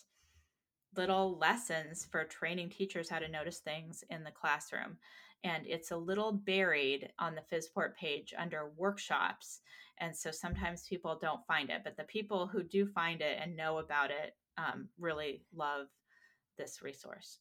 little 0.97 1.39
lessons 1.39 2.07
for 2.11 2.25
training 2.25 2.71
teachers 2.71 3.09
how 3.09 3.19
to 3.19 3.29
notice 3.29 3.59
things 3.59 4.05
in 4.11 4.23
the 4.25 4.31
classroom. 4.31 4.99
and 5.45 5.67
it's 5.67 5.91
a 5.91 5.97
little 5.97 6.33
buried 6.33 7.11
on 7.19 7.35
the 7.35 7.43
PhysPort 7.55 7.95
page 7.97 8.33
under 8.37 8.73
workshops. 8.77 9.61
And 9.99 10.17
so 10.17 10.31
sometimes 10.31 10.89
people 10.89 11.19
don't 11.21 11.47
find 11.47 11.71
it, 11.71 11.83
but 11.85 11.97
the 11.97 12.05
people 12.05 12.47
who 12.47 12.63
do 12.63 12.87
find 12.87 13.21
it 13.21 13.39
and 13.41 13.57
know 13.57 13.79
about 13.79 14.11
it 14.11 14.35
um, 14.57 14.89
really 14.99 15.43
love 15.55 15.87
this 16.57 16.83
resource. 16.83 17.39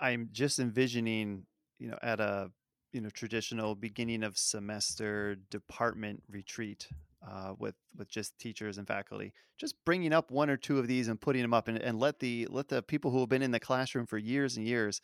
I'm 0.00 0.28
just 0.30 0.60
envisioning, 0.60 1.44
you 1.78 1.88
know, 1.88 1.98
at 2.02 2.20
a 2.20 2.50
you 2.92 3.00
know 3.00 3.10
traditional 3.10 3.74
beginning 3.74 4.22
of 4.22 4.38
semester 4.38 5.36
department 5.50 6.22
retreat 6.28 6.88
uh, 7.26 7.54
with 7.58 7.74
with 7.96 8.08
just 8.08 8.38
teachers 8.38 8.78
and 8.78 8.86
faculty, 8.86 9.32
just 9.58 9.74
bringing 9.84 10.12
up 10.12 10.30
one 10.30 10.50
or 10.50 10.56
two 10.56 10.78
of 10.78 10.86
these 10.86 11.08
and 11.08 11.20
putting 11.20 11.42
them 11.42 11.54
up, 11.54 11.68
and, 11.68 11.78
and 11.78 11.98
let 11.98 12.20
the 12.20 12.46
let 12.50 12.68
the 12.68 12.82
people 12.82 13.10
who 13.10 13.20
have 13.20 13.28
been 13.28 13.42
in 13.42 13.50
the 13.50 13.60
classroom 13.60 14.06
for 14.06 14.18
years 14.18 14.56
and 14.56 14.66
years 14.66 15.00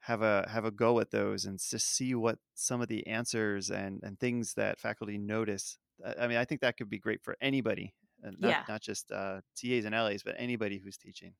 have 0.00 0.22
a 0.22 0.48
have 0.50 0.64
a 0.64 0.70
go 0.70 1.00
at 1.00 1.10
those 1.10 1.44
and 1.44 1.58
just 1.58 1.94
see 1.94 2.14
what 2.14 2.38
some 2.54 2.80
of 2.80 2.88
the 2.88 3.06
answers 3.06 3.70
and 3.70 4.00
and 4.02 4.18
things 4.18 4.54
that 4.54 4.80
faculty 4.80 5.18
notice. 5.18 5.78
I 6.18 6.26
mean, 6.26 6.38
I 6.38 6.44
think 6.44 6.60
that 6.62 6.76
could 6.76 6.90
be 6.90 6.98
great 6.98 7.22
for 7.22 7.36
anybody, 7.40 7.94
not 8.22 8.50
yeah. 8.50 8.62
not 8.68 8.82
just 8.82 9.10
uh, 9.12 9.40
TAs 9.56 9.84
and 9.84 9.94
LAs, 9.94 10.22
but 10.22 10.34
anybody 10.38 10.78
who's 10.78 10.96
teaching. 10.96 11.34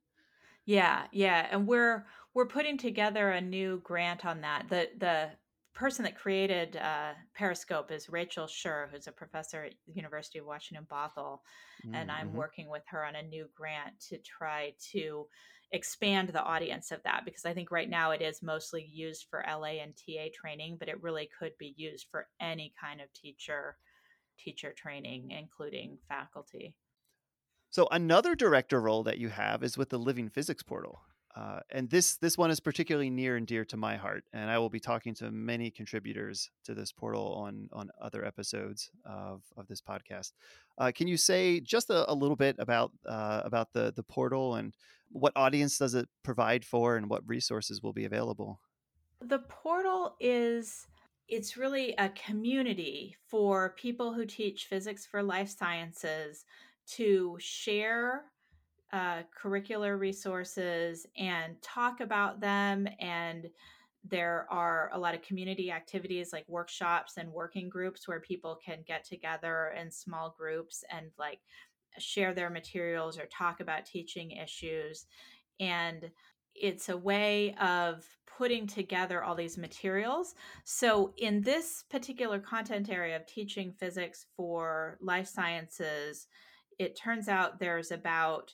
Yeah, 0.65 1.05
yeah, 1.11 1.49
and 1.51 1.67
we're 1.67 2.07
we're 2.35 2.47
putting 2.47 2.79
together 2.79 3.31
a 3.31 3.41
new 3.41 3.81
grant 3.83 4.25
on 4.25 4.43
that. 4.43 4.67
The 4.69 4.89
the 4.97 5.31
person 5.75 6.05
that 6.05 6.18
created 6.18 6.77
uh, 6.77 7.12
Periscope 7.35 7.91
is 7.91 8.09
Rachel 8.09 8.47
Scherr, 8.47 8.91
who's 8.91 9.07
a 9.07 9.12
professor 9.12 9.64
at 9.64 9.75
the 9.87 9.93
University 9.95 10.39
of 10.39 10.47
Washington 10.47 10.87
Bothell, 10.91 11.39
mm-hmm. 11.85 11.95
and 11.95 12.11
I'm 12.11 12.35
working 12.35 12.68
with 12.68 12.83
her 12.89 13.05
on 13.05 13.16
a 13.16 13.23
new 13.23 13.49
grant 13.55 13.99
to 14.09 14.18
try 14.18 14.75
to 14.93 15.27
expand 15.73 16.29
the 16.29 16.43
audience 16.43 16.91
of 16.91 17.03
that 17.05 17.23
because 17.25 17.47
I 17.47 17.55
think 17.55 17.70
right 17.70 17.89
now 17.89 18.11
it 18.11 18.20
is 18.20 18.43
mostly 18.43 18.87
used 18.93 19.27
for 19.31 19.45
LA 19.49 19.81
and 19.83 19.95
TA 19.97 20.27
training, 20.35 20.77
but 20.79 20.89
it 20.89 21.03
really 21.03 21.29
could 21.39 21.53
be 21.59 21.75
used 21.77 22.07
for 22.11 22.29
any 22.41 22.73
kind 22.81 23.01
of 23.01 23.12
teacher 23.14 23.77
teacher 24.39 24.73
training, 24.77 25.31
including 25.31 25.99
faculty. 26.09 26.75
So 27.70 27.89
another 27.91 28.35
director 28.35 28.81
role 28.81 29.03
that 29.05 29.18
you 29.18 29.29
have 29.29 29.62
is 29.62 29.79
with 29.79 29.89
the 29.89 29.99
Living 29.99 30.29
Physics 30.29 30.62
portal. 30.62 31.01
Uh, 31.35 31.61
and 31.70 31.89
this 31.89 32.16
this 32.16 32.37
one 32.37 32.51
is 32.51 32.61
particularly 32.61 33.09
near 33.09 33.37
and 33.37 33.47
dear 33.47 33.64
to 33.64 33.76
my 33.76 33.97
heart, 33.97 34.24
and 34.35 34.51
I 34.51 34.59
will 34.59 34.68
be 34.68 34.80
talking 34.80 35.14
to 35.14 35.30
many 35.30 35.70
contributors 35.70 36.51
to 36.64 36.74
this 36.74 36.93
portal 36.93 37.35
on 37.35 37.70
on 37.72 37.91
other 38.01 38.22
episodes 38.24 38.91
of, 39.07 39.43
of 39.57 39.66
this 39.66 39.80
podcast. 39.80 40.33
Uh, 40.76 40.93
can 40.95 41.09
you 41.09 41.16
say 41.16 41.61
just 41.61 41.89
a, 41.89 42.11
a 42.11 42.14
little 42.14 42.37
bit 42.37 42.57
about 42.59 42.93
uh, 43.09 43.41
about 43.45 43.72
the 43.72 43.93
the 43.97 44.03
portal 44.03 44.57
and 44.57 44.74
what 45.09 45.33
audience 45.35 45.78
does 45.78 45.95
it 45.95 46.09
provide 46.22 46.64
for, 46.66 46.97
and 46.97 47.09
what 47.09 47.26
resources 47.26 47.83
will 47.83 47.95
be 47.95 48.05
available? 48.05 48.61
The 49.20 49.39
portal 49.39 50.16
is 50.20 50.87
it's 51.28 51.57
really 51.57 51.95
a 51.97 52.11
community 52.11 53.16
for 53.26 53.74
people 53.78 54.12
who 54.12 54.26
teach 54.26 54.66
physics 54.66 55.07
for 55.07 55.22
life 55.22 55.49
sciences 55.49 56.45
to 56.89 57.39
share 57.41 58.24
uh, 58.93 59.22
curricular 59.40 59.99
resources 59.99 61.07
and 61.16 61.61
talk 61.62 62.01
about 62.01 62.40
them. 62.40 62.86
And 63.01 63.49
there 64.05 64.47
are 64.51 64.90
a 64.93 64.99
lot 64.99 65.14
of 65.14 65.22
community 65.22 65.70
activities 65.70 66.32
like 66.32 66.45
workshops 66.49 67.16
and 67.16 67.32
working 67.32 67.68
groups 67.68 68.09
where 68.09 68.20
people 68.20 68.59
can 68.64 68.78
get 68.86 69.05
together 69.05 69.72
in 69.80 69.90
small 69.90 70.34
groups 70.36 70.84
and 70.90 71.07
like 71.18 71.38
share 71.99 72.34
their 72.34 72.51
materials 72.51 73.18
or 73.18 73.26
talk 73.26 73.61
about 73.61 73.86
teaching 73.86 74.32
issues. 74.32 75.07
And 75.61 76.11
it's 76.55 76.88
a 76.88 76.97
way 76.97 77.55
of 77.61 78.05
putting 78.26 78.66
together 78.66 79.22
all 79.22 79.34
these 79.34 79.57
materials. 79.57 80.34
So, 80.64 81.12
in 81.16 81.43
this 81.43 81.84
particular 81.90 82.38
content 82.38 82.90
area 82.90 83.16
of 83.16 83.26
teaching 83.26 83.72
physics 83.78 84.26
for 84.36 84.99
life 85.01 85.28
sciences, 85.28 86.26
it 86.78 86.97
turns 86.97 87.28
out 87.28 87.59
there's 87.59 87.90
about 87.93 88.53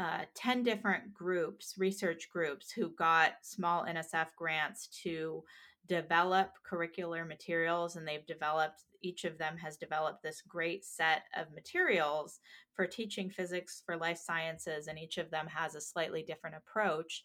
uh, 0.00 0.24
10 0.34 0.62
different 0.62 1.12
groups, 1.12 1.74
research 1.76 2.30
groups, 2.32 2.72
who 2.72 2.88
got 2.96 3.32
small 3.42 3.84
NSF 3.84 4.28
grants 4.34 4.86
to 5.02 5.44
develop 5.88 6.52
curricular 6.66 7.28
materials. 7.28 7.96
And 7.96 8.08
they've 8.08 8.26
developed, 8.26 8.84
each 9.02 9.26
of 9.26 9.36
them 9.36 9.58
has 9.58 9.76
developed 9.76 10.22
this 10.22 10.40
great 10.48 10.86
set 10.86 11.24
of 11.36 11.52
materials 11.52 12.40
for 12.74 12.86
teaching 12.86 13.28
physics 13.28 13.82
for 13.84 13.94
life 13.94 14.16
sciences. 14.16 14.86
And 14.86 14.98
each 14.98 15.18
of 15.18 15.30
them 15.30 15.46
has 15.48 15.74
a 15.74 15.82
slightly 15.82 16.22
different 16.22 16.56
approach. 16.56 17.24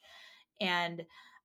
And 0.60 1.04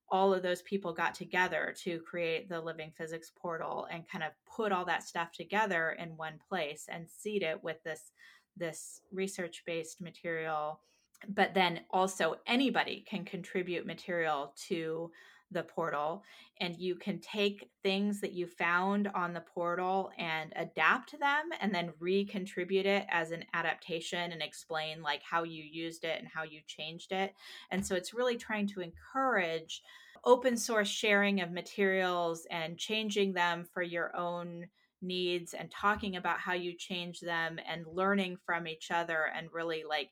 all 0.09 0.33
of 0.33 0.43
those 0.43 0.63
people 0.63 0.91
got 0.91 1.15
together 1.15 1.73
to 1.83 1.99
create 1.99 2.49
the 2.49 2.59
living 2.59 2.91
physics 2.97 3.31
portal 3.41 3.87
and 3.89 4.03
kind 4.09 4.25
of 4.25 4.31
put 4.53 4.73
all 4.73 4.83
that 4.83 5.03
stuff 5.03 5.31
together 5.31 5.95
in 5.97 6.17
one 6.17 6.39
place 6.49 6.87
and 6.89 7.09
seed 7.09 7.41
it 7.41 7.63
with 7.63 7.81
this 7.85 8.11
this 8.57 8.99
research 9.13 9.63
based 9.65 10.01
material 10.01 10.81
but 11.29 11.53
then 11.53 11.81
also 11.91 12.35
anybody 12.47 13.05
can 13.07 13.25
contribute 13.25 13.85
material 13.85 14.53
to 14.67 15.11
the 15.51 15.63
portal 15.63 16.23
and 16.59 16.77
you 16.77 16.95
can 16.95 17.19
take 17.19 17.69
things 17.83 18.21
that 18.21 18.33
you 18.33 18.47
found 18.47 19.09
on 19.13 19.33
the 19.33 19.41
portal 19.41 20.11
and 20.17 20.53
adapt 20.55 21.11
them 21.19 21.49
and 21.59 21.73
then 21.73 21.91
recontribute 21.99 22.85
it 22.85 23.05
as 23.09 23.31
an 23.31 23.43
adaptation 23.53 24.31
and 24.31 24.41
explain 24.41 25.01
like 25.01 25.21
how 25.23 25.43
you 25.43 25.63
used 25.63 26.03
it 26.03 26.19
and 26.19 26.27
how 26.33 26.43
you 26.43 26.61
changed 26.67 27.11
it. 27.11 27.33
And 27.71 27.85
so 27.85 27.95
it's 27.95 28.13
really 28.13 28.37
trying 28.37 28.67
to 28.67 28.81
encourage 28.81 29.81
open 30.23 30.55
source 30.55 30.87
sharing 30.87 31.41
of 31.41 31.51
materials 31.51 32.45
and 32.51 32.77
changing 32.77 33.33
them 33.33 33.65
for 33.73 33.81
your 33.81 34.15
own 34.15 34.67
needs 35.01 35.53
and 35.53 35.71
talking 35.71 36.15
about 36.15 36.39
how 36.39 36.53
you 36.53 36.73
change 36.77 37.19
them 37.21 37.59
and 37.67 37.85
learning 37.87 38.37
from 38.45 38.67
each 38.67 38.91
other 38.91 39.31
and 39.35 39.49
really 39.51 39.83
like 39.87 40.09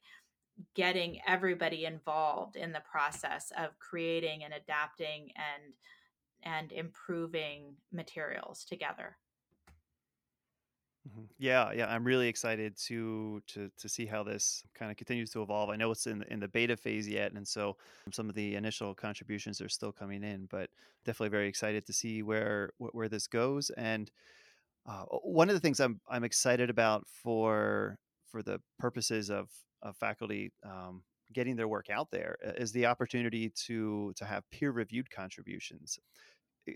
getting 0.76 1.20
everybody 1.28 1.86
involved 1.86 2.56
in 2.56 2.72
the 2.72 2.82
process 2.92 3.52
of 3.58 3.78
creating 3.80 4.44
and 4.44 4.54
adapting 4.54 5.32
and 5.36 5.74
and 6.44 6.72
improving 6.72 7.76
materials 7.92 8.64
together. 8.64 9.18
Mm-hmm. 11.08 11.26
Yeah, 11.38 11.72
yeah, 11.72 11.88
I'm 11.88 12.04
really 12.04 12.28
excited 12.28 12.78
to 12.88 13.42
to 13.48 13.72
to 13.78 13.90
see 13.90 14.06
how 14.06 14.24
this 14.24 14.64
kind 14.74 14.92
of 14.92 14.98
continues 14.98 15.30
to 15.32 15.42
evolve. 15.42 15.70
I 15.70 15.76
know 15.76 15.92
it's 15.92 16.08
in 16.08 16.24
in 16.24 16.40
the 16.40 16.48
beta 16.48 16.76
phase 16.76 17.08
yet, 17.08 17.32
and 17.32 17.48
so 17.48 17.78
some 18.12 18.30
of 18.30 18.36
the 18.36 18.56
initial 18.56 18.94
contributions 18.94 19.62
are 19.62 19.70
still 19.70 19.92
coming 19.92 20.24
in, 20.24 20.48
but 20.52 20.70
definitely 21.06 21.30
very 21.30 21.48
excited 21.48 21.86
to 21.88 21.94
see 21.94 22.22
where 22.22 22.72
where 22.78 23.10
this 23.10 23.28
goes. 23.28 23.70
And 23.72 24.12
uh, 24.86 25.04
one 25.24 25.50
of 25.50 25.56
the 25.56 25.62
things 25.62 25.80
I'm 25.80 26.02
I'm 26.10 26.24
excited 26.24 26.70
about 26.70 27.08
for 27.08 27.98
for 28.28 28.44
the 28.44 28.60
purposes 28.78 29.30
of 29.30 29.50
of 29.82 29.96
faculty 29.98 30.52
um, 30.64 31.04
getting 31.34 31.56
their 31.56 31.68
work 31.68 31.90
out 31.90 32.10
there 32.12 32.38
uh, 32.46 32.66
the 32.74 32.86
opportunity 32.86 33.50
to 33.50 34.14
to 34.16 34.26
have 34.26 34.50
peer 34.52 34.72
reviewed 34.72 35.10
contributions. 35.10 36.00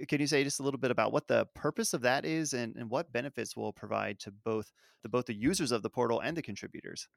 Can 0.07 0.19
you 0.19 0.27
say 0.27 0.43
just 0.43 0.59
a 0.59 0.63
little 0.63 0.79
bit 0.79 0.91
about 0.91 1.11
what 1.11 1.27
the 1.27 1.45
purpose 1.53 1.93
of 1.93 2.01
that 2.01 2.25
is 2.25 2.53
and, 2.53 2.75
and 2.75 2.89
what 2.89 3.11
benefits 3.11 3.55
will 3.55 3.73
provide 3.73 4.19
to 4.19 4.31
both 4.31 4.71
the 5.03 5.09
both 5.09 5.25
the 5.25 5.35
users 5.35 5.71
of 5.71 5.83
the 5.83 5.89
portal 5.89 6.19
and 6.19 6.35
the 6.35 6.41
contributors? 6.41 7.07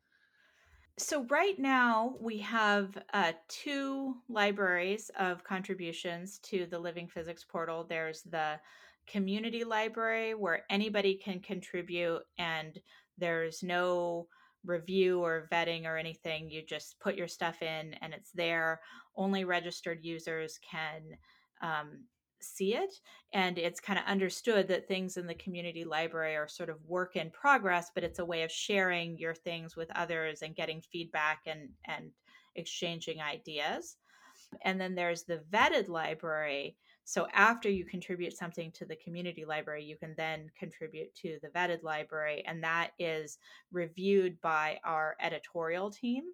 So 0.98 1.24
right 1.24 1.58
now 1.58 2.16
we 2.20 2.38
have 2.38 2.96
uh, 3.12 3.32
two 3.48 4.16
libraries 4.30 5.10
of 5.18 5.44
contributions 5.44 6.38
to 6.44 6.66
the 6.66 6.78
Living 6.78 7.06
Physics 7.06 7.44
portal. 7.44 7.84
There's 7.84 8.22
the 8.22 8.58
community 9.06 9.62
library 9.62 10.34
where 10.34 10.64
anybody 10.70 11.14
can 11.14 11.40
contribute 11.40 12.22
and 12.38 12.80
there's 13.18 13.62
no 13.62 14.26
review 14.66 15.20
or 15.20 15.48
vetting 15.52 15.86
or 15.86 15.96
anything. 15.96 16.50
You 16.50 16.62
just 16.66 16.98
put 17.00 17.16
your 17.16 17.28
stuff 17.28 17.62
in 17.62 17.94
and 18.02 18.12
it's 18.12 18.32
there. 18.32 18.80
Only 19.16 19.44
registered 19.44 20.04
users 20.04 20.58
can 20.68 21.02
um, 21.62 22.04
see 22.40 22.74
it. 22.74 22.92
And 23.32 23.58
it's 23.58 23.80
kind 23.80 23.98
of 23.98 24.04
understood 24.06 24.68
that 24.68 24.88
things 24.88 25.16
in 25.16 25.26
the 25.26 25.34
community 25.34 25.84
library 25.84 26.36
are 26.36 26.48
sort 26.48 26.70
of 26.70 26.84
work 26.86 27.16
in 27.16 27.30
progress, 27.30 27.90
but 27.94 28.04
it's 28.04 28.18
a 28.18 28.24
way 28.24 28.42
of 28.42 28.52
sharing 28.52 29.18
your 29.18 29.34
things 29.34 29.76
with 29.76 29.90
others 29.96 30.42
and 30.42 30.54
getting 30.54 30.80
feedback 30.80 31.40
and, 31.46 31.68
and 31.86 32.10
exchanging 32.54 33.20
ideas. 33.20 33.96
And 34.62 34.80
then 34.80 34.94
there's 34.94 35.24
the 35.24 35.42
vetted 35.50 35.88
library, 35.88 36.76
so 37.08 37.28
after 37.32 37.70
you 37.70 37.84
contribute 37.84 38.36
something 38.36 38.72
to 38.72 38.84
the 38.84 38.96
community 38.96 39.44
library, 39.44 39.84
you 39.84 39.96
can 39.96 40.12
then 40.16 40.50
contribute 40.58 41.14
to 41.14 41.38
the 41.40 41.48
vetted 41.48 41.84
library, 41.84 42.42
and 42.48 42.64
that 42.64 42.90
is 42.98 43.38
reviewed 43.70 44.40
by 44.40 44.80
our 44.82 45.14
editorial 45.20 45.88
team. 45.88 46.24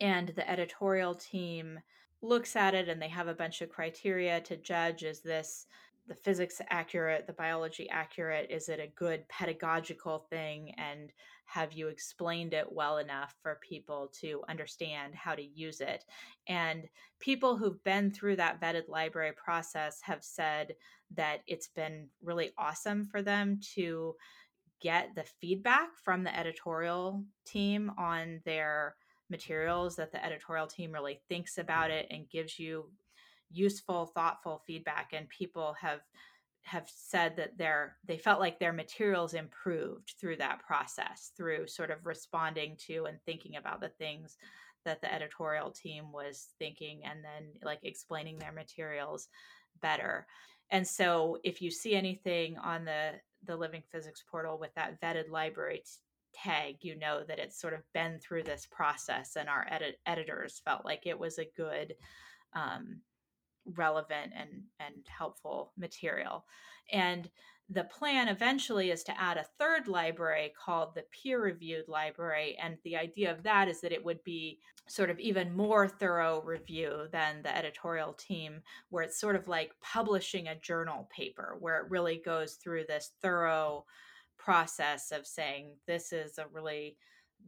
And 0.00 0.28
the 0.28 0.48
editorial 0.48 1.16
team 1.16 1.80
looks 2.22 2.54
at 2.54 2.74
it 2.74 2.88
and 2.88 3.02
they 3.02 3.08
have 3.08 3.26
a 3.26 3.34
bunch 3.34 3.62
of 3.62 3.68
criteria 3.68 4.40
to 4.42 4.56
judge 4.56 5.02
is 5.02 5.20
this 5.20 5.66
the 6.08 6.14
physics 6.14 6.60
accurate, 6.68 7.26
the 7.26 7.32
biology 7.32 7.88
accurate? 7.88 8.50
Is 8.50 8.68
it 8.68 8.80
a 8.80 8.92
good 8.96 9.28
pedagogical 9.28 10.26
thing? 10.30 10.74
And 10.76 11.12
have 11.46 11.72
you 11.72 11.88
explained 11.88 12.54
it 12.54 12.70
well 12.70 12.98
enough 12.98 13.34
for 13.42 13.60
people 13.68 14.10
to 14.20 14.42
understand 14.48 15.14
how 15.14 15.34
to 15.34 15.42
use 15.42 15.80
it? 15.80 16.04
And 16.48 16.88
people 17.20 17.56
who've 17.56 17.82
been 17.84 18.10
through 18.10 18.36
that 18.36 18.60
vetted 18.60 18.88
library 18.88 19.32
process 19.32 20.00
have 20.02 20.24
said 20.24 20.74
that 21.14 21.40
it's 21.46 21.68
been 21.68 22.08
really 22.22 22.50
awesome 22.58 23.04
for 23.04 23.22
them 23.22 23.60
to 23.74 24.14
get 24.80 25.14
the 25.14 25.24
feedback 25.40 25.90
from 26.02 26.24
the 26.24 26.36
editorial 26.36 27.24
team 27.44 27.92
on 27.96 28.40
their 28.44 28.96
materials 29.30 29.96
that 29.96 30.12
the 30.12 30.24
editorial 30.24 30.66
team 30.66 30.92
really 30.92 31.20
thinks 31.28 31.58
about 31.58 31.90
it 31.90 32.06
and 32.10 32.28
gives 32.28 32.58
you 32.58 32.90
useful 33.52 34.06
thoughtful 34.06 34.62
feedback 34.66 35.10
and 35.12 35.28
people 35.28 35.74
have 35.80 36.00
have 36.64 36.88
said 36.88 37.36
that 37.36 37.58
their 37.58 37.96
they 38.06 38.16
felt 38.16 38.40
like 38.40 38.58
their 38.58 38.72
materials 38.72 39.34
improved 39.34 40.14
through 40.20 40.36
that 40.36 40.60
process 40.64 41.32
through 41.36 41.66
sort 41.66 41.90
of 41.90 42.06
responding 42.06 42.76
to 42.78 43.04
and 43.04 43.18
thinking 43.26 43.56
about 43.56 43.80
the 43.80 43.88
things 43.88 44.36
that 44.84 45.00
the 45.00 45.12
editorial 45.12 45.70
team 45.70 46.12
was 46.12 46.48
thinking 46.58 47.00
and 47.04 47.24
then 47.24 47.48
like 47.62 47.80
explaining 47.82 48.38
their 48.38 48.52
materials 48.52 49.28
better. 49.80 50.26
And 50.70 50.86
so 50.86 51.38
if 51.44 51.60
you 51.60 51.70
see 51.70 51.94
anything 51.94 52.56
on 52.58 52.84
the 52.84 53.12
the 53.44 53.56
living 53.56 53.82
physics 53.90 54.22
portal 54.30 54.58
with 54.58 54.72
that 54.74 55.00
vetted 55.00 55.28
library 55.28 55.82
tag 56.32 56.76
you 56.80 56.98
know 56.98 57.22
that 57.26 57.38
it's 57.38 57.60
sort 57.60 57.74
of 57.74 57.80
been 57.92 58.18
through 58.18 58.42
this 58.42 58.66
process 58.70 59.36
and 59.36 59.48
our 59.48 59.66
edit- 59.70 59.98
editors 60.06 60.62
felt 60.64 60.84
like 60.84 61.02
it 61.06 61.18
was 61.18 61.38
a 61.38 61.50
good 61.56 61.94
um, 62.54 63.00
relevant 63.66 64.32
and 64.36 64.62
and 64.80 65.06
helpful 65.06 65.72
material. 65.76 66.44
And 66.92 67.30
the 67.68 67.84
plan 67.84 68.28
eventually 68.28 68.90
is 68.90 69.02
to 69.04 69.20
add 69.20 69.38
a 69.38 69.46
third 69.58 69.88
library 69.88 70.52
called 70.62 70.94
the 70.94 71.04
peer 71.10 71.40
reviewed 71.40 71.88
library 71.88 72.56
and 72.60 72.76
the 72.84 72.96
idea 72.96 73.30
of 73.30 73.42
that 73.44 73.68
is 73.68 73.80
that 73.80 73.92
it 73.92 74.04
would 74.04 74.22
be 74.24 74.58
sort 74.88 75.10
of 75.10 75.18
even 75.18 75.56
more 75.56 75.88
thorough 75.88 76.42
review 76.42 77.06
than 77.12 77.40
the 77.42 77.56
editorial 77.56 78.12
team 78.14 78.60
where 78.90 79.04
it's 79.04 79.18
sort 79.18 79.36
of 79.36 79.48
like 79.48 79.72
publishing 79.80 80.48
a 80.48 80.58
journal 80.60 81.08
paper 81.16 81.56
where 81.60 81.78
it 81.78 81.90
really 81.90 82.20
goes 82.22 82.54
through 82.54 82.84
this 82.88 83.12
thorough 83.22 83.86
process 84.36 85.12
of 85.12 85.26
saying 85.26 85.70
this 85.86 86.12
is 86.12 86.38
a 86.38 86.46
really 86.52 86.96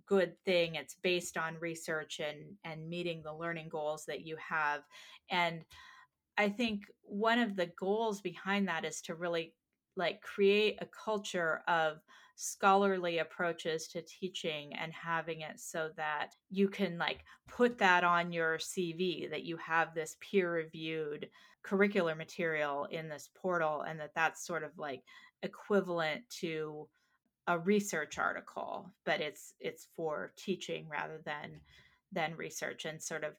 good 0.06 0.34
thing. 0.44 0.74
It's 0.74 0.96
based 1.02 1.36
on 1.36 1.56
research 1.60 2.20
and 2.20 2.56
and 2.64 2.88
meeting 2.88 3.22
the 3.22 3.34
learning 3.34 3.68
goals 3.68 4.04
that 4.06 4.24
you 4.24 4.36
have. 4.36 4.82
And 5.30 5.64
I 6.36 6.48
think 6.48 6.82
one 7.02 7.38
of 7.38 7.56
the 7.56 7.70
goals 7.78 8.20
behind 8.20 8.68
that 8.68 8.84
is 8.84 9.00
to 9.02 9.14
really 9.14 9.54
like 9.96 10.20
create 10.20 10.78
a 10.80 10.86
culture 10.86 11.62
of 11.68 11.98
scholarly 12.36 13.18
approaches 13.18 13.86
to 13.88 14.02
teaching 14.02 14.74
and 14.74 14.92
having 14.92 15.42
it 15.42 15.60
so 15.60 15.90
that 15.96 16.34
you 16.50 16.68
can 16.68 16.98
like 16.98 17.24
put 17.48 17.78
that 17.78 18.02
on 18.02 18.32
your 18.32 18.58
CV 18.58 19.30
that 19.30 19.44
you 19.44 19.56
have 19.58 19.94
this 19.94 20.16
peer 20.20 20.52
reviewed 20.52 21.28
curricular 21.64 22.16
material 22.16 22.86
in 22.90 23.08
this 23.08 23.30
portal 23.36 23.82
and 23.82 24.00
that 24.00 24.10
that's 24.14 24.44
sort 24.44 24.64
of 24.64 24.72
like 24.76 25.02
equivalent 25.42 26.22
to 26.28 26.88
a 27.46 27.58
research 27.58 28.18
article 28.18 28.90
but 29.04 29.20
it's 29.20 29.54
it's 29.60 29.86
for 29.94 30.32
teaching 30.36 30.88
rather 30.90 31.20
than 31.24 31.60
than 32.10 32.36
research 32.36 32.84
and 32.84 33.02
sort 33.02 33.22
of 33.22 33.34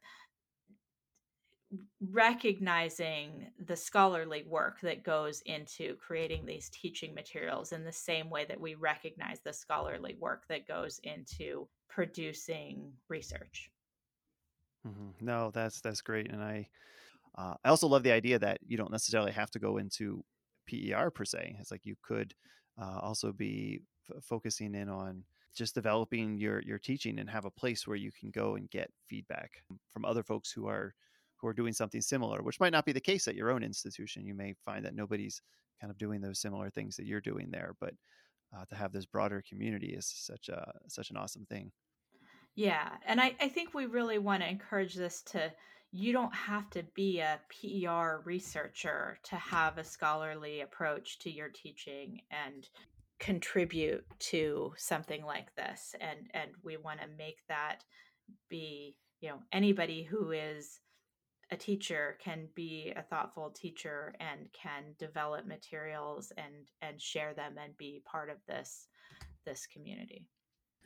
recognizing 1.99 3.47
the 3.66 3.76
scholarly 3.76 4.43
work 4.47 4.80
that 4.82 5.03
goes 5.03 5.41
into 5.45 5.95
creating 5.95 6.45
these 6.45 6.70
teaching 6.70 7.13
materials 7.13 7.72
in 7.72 7.84
the 7.84 7.91
same 7.91 8.30
way 8.30 8.45
that 8.45 8.59
we 8.59 8.76
recognize 8.76 9.39
the 9.43 9.53
scholarly 9.53 10.16
work 10.20 10.43
that 10.47 10.68
goes 10.68 10.99
into 11.03 11.68
producing 11.89 12.91
research. 13.09 13.72
Mm-hmm. 14.88 15.26
No, 15.26 15.51
that's 15.51 15.82
that's 15.82 16.01
great, 16.01 16.32
and 16.32 16.43
I 16.43 16.68
uh, 17.38 17.55
I 17.63 17.70
also 17.70 17.88
love 17.88 18.03
the 18.03 18.11
idea 18.11 18.39
that 18.39 18.59
you 18.66 18.78
don't 18.78 18.91
necessarily 18.91 19.32
have 19.32 19.49
to 19.51 19.59
go 19.59 19.78
into 19.78 20.24
PER 20.70 21.09
per 21.09 21.26
se. 21.26 21.57
It's 21.59 21.72
like 21.72 21.86
you 21.86 21.95
could 22.03 22.34
uh, 22.80 22.99
also 23.01 23.32
be 23.32 23.82
f- 24.09 24.24
focusing 24.24 24.76
in 24.76 24.89
on 24.89 25.24
just 25.55 25.74
developing 25.74 26.38
your 26.38 26.61
your 26.61 26.78
teaching 26.78 27.20
and 27.20 27.30
have 27.30 27.45
a 27.45 27.51
place 27.51 27.88
where 27.88 27.97
you 27.97 28.11
can 28.11 28.30
go 28.30 28.55
and 28.55 28.70
get 28.70 28.91
feedback 29.09 29.63
from 29.91 30.05
other 30.05 30.24
folks 30.24 30.51
who 30.51 30.68
are 30.68 30.93
who 31.38 31.47
are 31.47 31.53
doing 31.53 31.73
something 31.73 32.01
similar, 32.01 32.41
which 32.41 32.59
might 32.59 32.71
not 32.71 32.86
be 32.86 32.91
the 32.91 32.99
case 32.99 33.27
at 33.27 33.36
your 33.36 33.51
own 33.51 33.63
institution. 33.63 34.25
You 34.25 34.36
may 34.36 34.55
find 34.65 34.86
that 34.86 34.95
nobody's 34.95 35.41
kind 35.79 35.91
of 35.91 35.97
doing 35.97 36.21
those 36.21 36.39
similar 36.39 36.69
things 36.69 36.95
that 36.95 37.05
you're 37.05 37.21
doing 37.21 37.49
there, 37.51 37.75
but 37.79 37.93
uh, 38.55 38.65
to 38.65 38.75
have 38.75 38.91
this 38.91 39.05
broader 39.05 39.43
community 39.47 39.88
is 39.88 40.07
such 40.07 40.49
a 40.49 40.71
such 40.88 41.09
an 41.09 41.17
awesome 41.17 41.45
thing. 41.45 41.71
Yeah, 42.55 42.89
and 43.05 43.19
I, 43.19 43.36
I 43.41 43.49
think 43.49 43.73
we 43.73 43.86
really 43.86 44.17
want 44.17 44.41
to 44.41 44.49
encourage 44.49 44.95
this 44.95 45.21
to 45.23 45.51
you 45.91 46.11
don't 46.11 46.33
have 46.33 46.69
to 46.71 46.83
be 46.93 47.19
a 47.19 47.39
PER 47.49 48.21
researcher 48.25 49.17
to 49.23 49.36
have 49.36 49.77
a 49.77 49.83
scholarly 49.83 50.61
approach 50.61 51.19
to 51.19 51.29
your 51.29 51.49
teaching 51.49 52.21
and 52.31 52.67
contribute 53.19 54.03
to 54.19 54.73
something 54.75 55.23
like 55.23 55.55
this 55.55 55.95
and 56.01 56.19
and 56.33 56.51
we 56.63 56.75
want 56.75 56.99
to 56.99 57.07
make 57.17 57.38
that 57.47 57.86
be 58.49 58.97
you 59.21 59.29
know 59.29 59.39
anybody 59.53 60.03
who 60.03 60.31
is 60.31 60.81
a 61.51 61.57
teacher 61.57 62.17
can 62.23 62.47
be 62.55 62.91
a 62.95 63.03
thoughtful 63.03 63.51
teacher 63.51 64.15
and 64.19 64.47
can 64.51 64.83
develop 64.97 65.45
materials 65.45 66.31
and 66.37 66.71
and 66.81 66.99
share 66.99 67.33
them 67.33 67.55
and 67.63 67.77
be 67.77 68.01
part 68.05 68.29
of 68.29 68.37
this 68.47 68.87
this 69.45 69.67
community. 69.67 70.25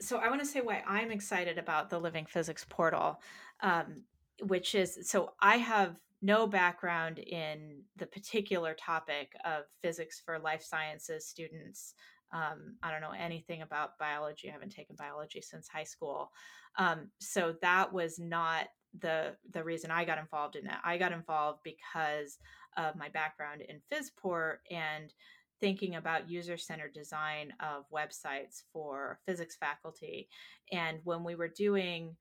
So 0.02 0.18
i 0.18 0.30
want 0.30 0.42
to 0.42 0.46
say 0.46 0.62
why 0.62 0.84
i'm 0.88 1.12
excited 1.12 1.58
about 1.58 1.90
the 1.90 2.00
living 2.00 2.26
physics 2.26 2.66
portal 2.70 3.22
um, 3.62 4.04
which 4.44 4.76
is 4.76 5.10
so 5.10 5.34
i 5.42 5.58
have 5.58 6.00
no 6.22 6.48
background 6.48 7.20
in 7.20 7.82
the 7.96 8.06
particular 8.06 8.74
topic 8.74 9.32
of 9.46 9.64
physics 9.82 10.22
for 10.26 10.38
life 10.38 10.62
sciences 10.62 11.26
students. 11.26 11.94
Um, 12.32 12.76
i 12.84 12.92
don't 12.92 13.02
know 13.02 13.16
anything 13.18 13.62
about 13.62 13.98
biology. 13.98 14.50
I 14.50 14.52
haven't 14.52 14.74
taken 14.74 14.96
biology 14.98 15.42
since 15.42 15.68
high 15.68 15.84
school. 15.84 16.32
Um, 16.78 17.10
so 17.20 17.56
that 17.62 17.92
was 17.92 18.20
not 18.20 18.68
the 18.98 19.36
the 19.52 19.64
reason 19.64 19.92
I 19.92 20.06
got 20.06 20.18
involved 20.18 20.56
in 20.56 20.66
it. 20.66 20.78
I 20.84 20.98
got 20.98 21.12
involved 21.12 21.60
because 21.64 22.38
of 22.78 22.96
my 22.96 23.10
background 23.10 23.62
in 23.62 23.82
PhysPort 23.92 24.58
and 24.72 25.14
thinking 25.60 25.96
about 25.96 26.30
user 26.30 26.58
centered 26.58 26.94
design 26.94 27.54
of 27.60 27.84
websites 27.94 28.64
for 28.72 29.20
physics 29.26 29.58
faculty. 29.58 30.30
And 30.72 31.00
when 31.04 31.24
we 31.24 31.36
were 31.36 31.50
doing 31.50 32.16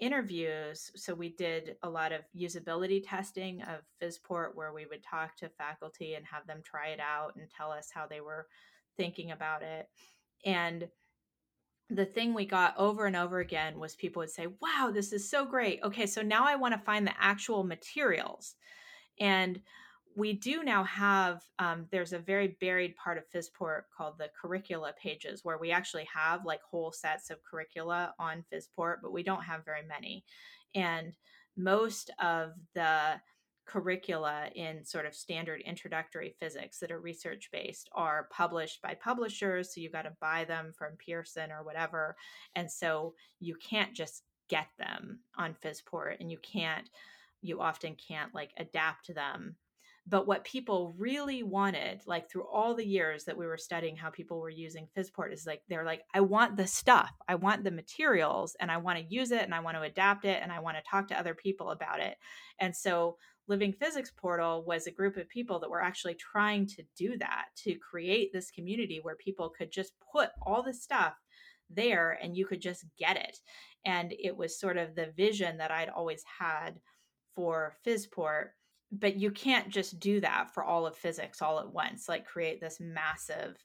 interviews, 0.00 0.90
so 0.96 1.14
we 1.14 1.30
did 1.30 1.76
a 1.82 1.88
lot 1.88 2.12
of 2.12 2.22
usability 2.36 3.02
testing 3.06 3.62
of 3.62 3.80
PhysPort 4.02 4.54
where 4.54 4.72
we 4.72 4.86
would 4.86 5.02
talk 5.02 5.36
to 5.36 5.48
faculty 5.50 6.14
and 6.14 6.24
have 6.26 6.46
them 6.46 6.60
try 6.64 6.88
it 6.88 7.00
out 7.00 7.36
and 7.36 7.48
tell 7.48 7.70
us 7.70 7.88
how 7.92 8.06
they 8.06 8.20
were 8.20 8.46
thinking 8.96 9.30
about 9.30 9.62
it. 9.62 9.88
And 10.44 10.88
the 11.94 12.06
thing 12.06 12.34
we 12.34 12.46
got 12.46 12.76
over 12.76 13.06
and 13.06 13.16
over 13.16 13.40
again 13.40 13.78
was 13.78 13.94
people 13.94 14.20
would 14.20 14.30
say, 14.30 14.46
Wow, 14.60 14.90
this 14.92 15.12
is 15.12 15.28
so 15.28 15.44
great. 15.44 15.80
Okay, 15.82 16.06
so 16.06 16.22
now 16.22 16.44
I 16.44 16.56
want 16.56 16.74
to 16.74 16.80
find 16.80 17.06
the 17.06 17.14
actual 17.18 17.64
materials. 17.64 18.54
And 19.20 19.60
we 20.14 20.34
do 20.34 20.62
now 20.62 20.84
have, 20.84 21.42
um, 21.58 21.86
there's 21.90 22.12
a 22.12 22.18
very 22.18 22.56
buried 22.60 22.96
part 22.96 23.18
of 23.18 23.24
PhysPort 23.30 23.82
called 23.96 24.18
the 24.18 24.28
curricula 24.40 24.92
pages, 25.00 25.44
where 25.44 25.58
we 25.58 25.70
actually 25.70 26.06
have 26.12 26.44
like 26.44 26.60
whole 26.62 26.92
sets 26.92 27.30
of 27.30 27.42
curricula 27.42 28.14
on 28.18 28.44
PhysPort, 28.52 28.96
but 29.02 29.12
we 29.12 29.22
don't 29.22 29.42
have 29.42 29.64
very 29.64 29.86
many. 29.86 30.24
And 30.74 31.14
most 31.56 32.10
of 32.22 32.52
the 32.74 33.20
curricula 33.66 34.48
in 34.54 34.84
sort 34.84 35.06
of 35.06 35.14
standard 35.14 35.60
introductory 35.62 36.34
physics 36.40 36.78
that 36.78 36.90
are 36.90 37.00
research 37.00 37.48
based 37.52 37.88
are 37.92 38.28
published 38.30 38.82
by 38.82 38.94
publishers 38.94 39.72
so 39.72 39.80
you 39.80 39.90
got 39.90 40.02
to 40.02 40.12
buy 40.20 40.44
them 40.44 40.72
from 40.76 40.96
pearson 40.96 41.52
or 41.52 41.62
whatever 41.62 42.16
and 42.56 42.70
so 42.70 43.14
you 43.40 43.54
can't 43.56 43.94
just 43.94 44.24
get 44.48 44.66
them 44.78 45.20
on 45.36 45.56
PhysPort 45.64 46.16
and 46.20 46.30
you 46.30 46.38
can't 46.42 46.88
you 47.40 47.60
often 47.60 47.96
can't 47.96 48.34
like 48.34 48.50
adapt 48.58 49.14
them 49.14 49.56
but 50.06 50.26
what 50.26 50.44
people 50.44 50.94
really 50.98 51.42
wanted, 51.44 52.02
like 52.06 52.28
through 52.28 52.46
all 52.48 52.74
the 52.74 52.86
years 52.86 53.24
that 53.24 53.36
we 53.36 53.46
were 53.46 53.56
studying 53.56 53.96
how 53.96 54.10
people 54.10 54.40
were 54.40 54.50
using 54.50 54.88
PhysPort, 54.96 55.32
is 55.32 55.46
like 55.46 55.62
they're 55.68 55.84
like, 55.84 56.02
I 56.12 56.20
want 56.20 56.56
the 56.56 56.66
stuff, 56.66 57.12
I 57.28 57.36
want 57.36 57.62
the 57.62 57.70
materials, 57.70 58.56
and 58.58 58.70
I 58.70 58.78
want 58.78 58.98
to 58.98 59.14
use 59.14 59.30
it, 59.30 59.42
and 59.42 59.54
I 59.54 59.60
want 59.60 59.76
to 59.76 59.82
adapt 59.82 60.24
it, 60.24 60.40
and 60.42 60.50
I 60.50 60.58
want 60.58 60.76
to 60.76 60.82
talk 60.90 61.08
to 61.08 61.18
other 61.18 61.34
people 61.34 61.70
about 61.70 62.00
it. 62.00 62.16
And 62.58 62.74
so 62.74 63.16
Living 63.48 63.72
Physics 63.72 64.10
Portal 64.16 64.64
was 64.66 64.86
a 64.86 64.92
group 64.92 65.16
of 65.16 65.28
people 65.28 65.60
that 65.60 65.70
were 65.70 65.82
actually 65.82 66.14
trying 66.14 66.66
to 66.68 66.82
do 66.96 67.16
that, 67.18 67.46
to 67.64 67.74
create 67.76 68.32
this 68.32 68.50
community 68.50 68.98
where 69.02 69.16
people 69.16 69.52
could 69.56 69.70
just 69.70 69.92
put 70.12 70.30
all 70.44 70.62
the 70.62 70.74
stuff 70.74 71.14
there 71.70 72.18
and 72.22 72.36
you 72.36 72.46
could 72.46 72.60
just 72.60 72.84
get 72.98 73.16
it. 73.16 73.38
And 73.84 74.12
it 74.18 74.36
was 74.36 74.58
sort 74.58 74.76
of 74.76 74.94
the 74.94 75.12
vision 75.16 75.58
that 75.58 75.70
I'd 75.70 75.88
always 75.88 76.22
had 76.38 76.80
for 77.34 77.74
PhysPort 77.86 78.50
but 78.92 79.16
you 79.16 79.30
can't 79.30 79.70
just 79.70 79.98
do 79.98 80.20
that 80.20 80.52
for 80.52 80.62
all 80.62 80.86
of 80.86 80.94
physics 80.94 81.40
all 81.40 81.58
at 81.58 81.72
once 81.72 82.08
like 82.08 82.26
create 82.26 82.60
this 82.60 82.78
massive 82.78 83.56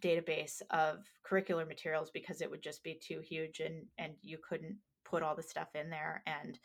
database 0.00 0.60
of 0.70 0.98
curricular 1.28 1.66
materials 1.66 2.10
because 2.12 2.40
it 2.40 2.50
would 2.50 2.62
just 2.62 2.84
be 2.84 3.00
too 3.02 3.20
huge 3.20 3.60
and 3.60 3.86
and 3.98 4.12
you 4.22 4.38
couldn't 4.46 4.76
put 5.04 5.22
all 5.22 5.34
the 5.34 5.42
stuff 5.42 5.68
in 5.74 5.90
there 5.90 6.22
and 6.26 6.58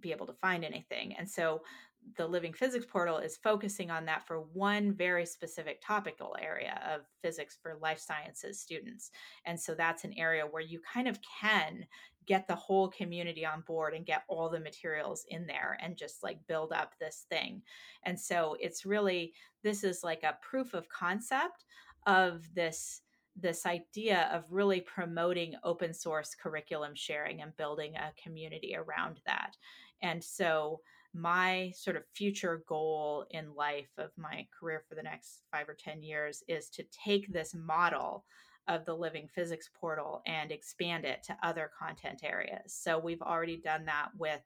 be 0.00 0.12
able 0.12 0.26
to 0.26 0.32
find 0.32 0.64
anything. 0.64 1.14
And 1.16 1.28
so 1.28 1.62
the 2.16 2.26
living 2.26 2.52
physics 2.52 2.84
portal 2.84 3.18
is 3.18 3.38
focusing 3.38 3.90
on 3.90 4.04
that 4.06 4.26
for 4.26 4.40
one 4.52 4.92
very 4.92 5.24
specific 5.24 5.80
topical 5.82 6.36
area 6.40 6.80
of 6.92 7.02
physics 7.22 7.56
for 7.62 7.78
life 7.80 7.98
sciences 7.98 8.60
students. 8.60 9.10
And 9.46 9.58
so 9.58 9.74
that's 9.74 10.04
an 10.04 10.12
area 10.18 10.44
where 10.44 10.62
you 10.62 10.80
kind 10.92 11.08
of 11.08 11.18
can 11.40 11.86
get 12.26 12.46
the 12.46 12.54
whole 12.54 12.88
community 12.88 13.44
on 13.44 13.62
board 13.62 13.94
and 13.94 14.06
get 14.06 14.24
all 14.28 14.48
the 14.48 14.60
materials 14.60 15.24
in 15.28 15.46
there 15.46 15.76
and 15.80 15.96
just 15.96 16.22
like 16.22 16.46
build 16.46 16.72
up 16.72 16.92
this 16.98 17.26
thing. 17.30 17.62
And 18.04 18.18
so 18.18 18.56
it's 18.60 18.86
really 18.86 19.32
this 19.62 19.84
is 19.84 20.04
like 20.04 20.22
a 20.22 20.38
proof 20.42 20.74
of 20.74 20.88
concept 20.88 21.64
of 22.06 22.42
this 22.54 23.00
this 23.36 23.66
idea 23.66 24.28
of 24.32 24.44
really 24.50 24.80
promoting 24.80 25.54
open 25.64 25.92
source 25.92 26.36
curriculum 26.40 26.92
sharing 26.94 27.42
and 27.42 27.56
building 27.56 27.94
a 27.96 28.12
community 28.22 28.76
around 28.76 29.20
that. 29.26 29.56
And 30.02 30.22
so 30.22 30.80
my 31.14 31.72
sort 31.76 31.96
of 31.96 32.02
future 32.14 32.62
goal 32.68 33.24
in 33.30 33.54
life 33.54 33.90
of 33.98 34.10
my 34.16 34.46
career 34.58 34.82
for 34.88 34.94
the 34.94 35.02
next 35.02 35.42
five 35.50 35.68
or 35.68 35.74
10 35.74 36.02
years 36.02 36.42
is 36.48 36.68
to 36.70 36.84
take 37.04 37.32
this 37.32 37.54
model 37.54 38.24
of 38.68 38.84
the 38.84 38.94
Living 38.94 39.28
Physics 39.34 39.68
portal 39.78 40.22
and 40.26 40.50
expand 40.50 41.04
it 41.04 41.22
to 41.24 41.36
other 41.42 41.70
content 41.78 42.20
areas. 42.22 42.72
So 42.72 42.98
we've 42.98 43.22
already 43.22 43.56
done 43.56 43.84
that 43.86 44.08
with 44.18 44.40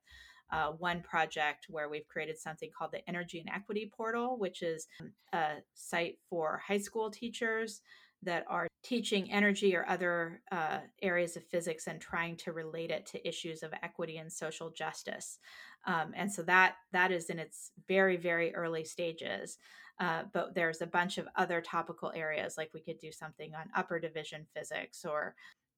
uh, 0.51 0.73
one 0.73 1.03
project 1.03 1.67
where 1.69 1.89
we've 1.89 2.09
created 2.09 2.39
something 2.39 2.71
called 2.77 2.93
the 2.93 3.07
Energy 3.09 3.39
and 3.39 3.51
Equity 3.55 3.91
Portal, 3.95 4.39
which 4.39 4.63
is 4.63 4.87
a 5.33 5.57
site 5.75 6.19
for 6.29 6.63
high 6.67 6.79
school 6.79 7.11
teachers 7.11 7.83
that 8.23 8.45
are 8.49 8.67
teaching 8.83 9.31
energy 9.31 9.77
or 9.77 9.87
other 9.89 10.41
uh, 10.51 10.79
areas 11.03 11.37
of 11.37 11.45
physics 11.45 11.87
and 11.87 12.01
trying 12.01 12.37
to 12.37 12.53
relate 12.53 12.91
it 12.91 13.07
to 13.07 13.29
issues 13.29 13.63
of 13.63 13.73
equity 13.83 14.17
and 14.17 14.33
social 14.33 14.71
justice. 14.71 15.39
Um, 15.87 16.13
and 16.17 16.33
so 16.33 16.43
that 16.43 16.77
that 16.93 17.13
is 17.13 17.31
in 17.31 17.39
its 17.39 17.71
very 17.87 18.17
very 18.17 18.55
early 18.55 18.85
stages. 18.85 19.59
Uh, 20.01 20.23
but 20.33 20.55
there's 20.55 20.81
a 20.81 20.87
bunch 20.87 21.19
of 21.19 21.27
other 21.37 21.61
topical 21.61 22.13
areas, 22.15 22.55
like 22.57 22.71
we 22.73 22.81
could 22.81 22.99
do 22.99 23.11
something 23.11 23.55
on 23.55 23.67
upper 23.75 23.99
division 23.99 24.47
physics 24.55 25.05
or 25.05 25.35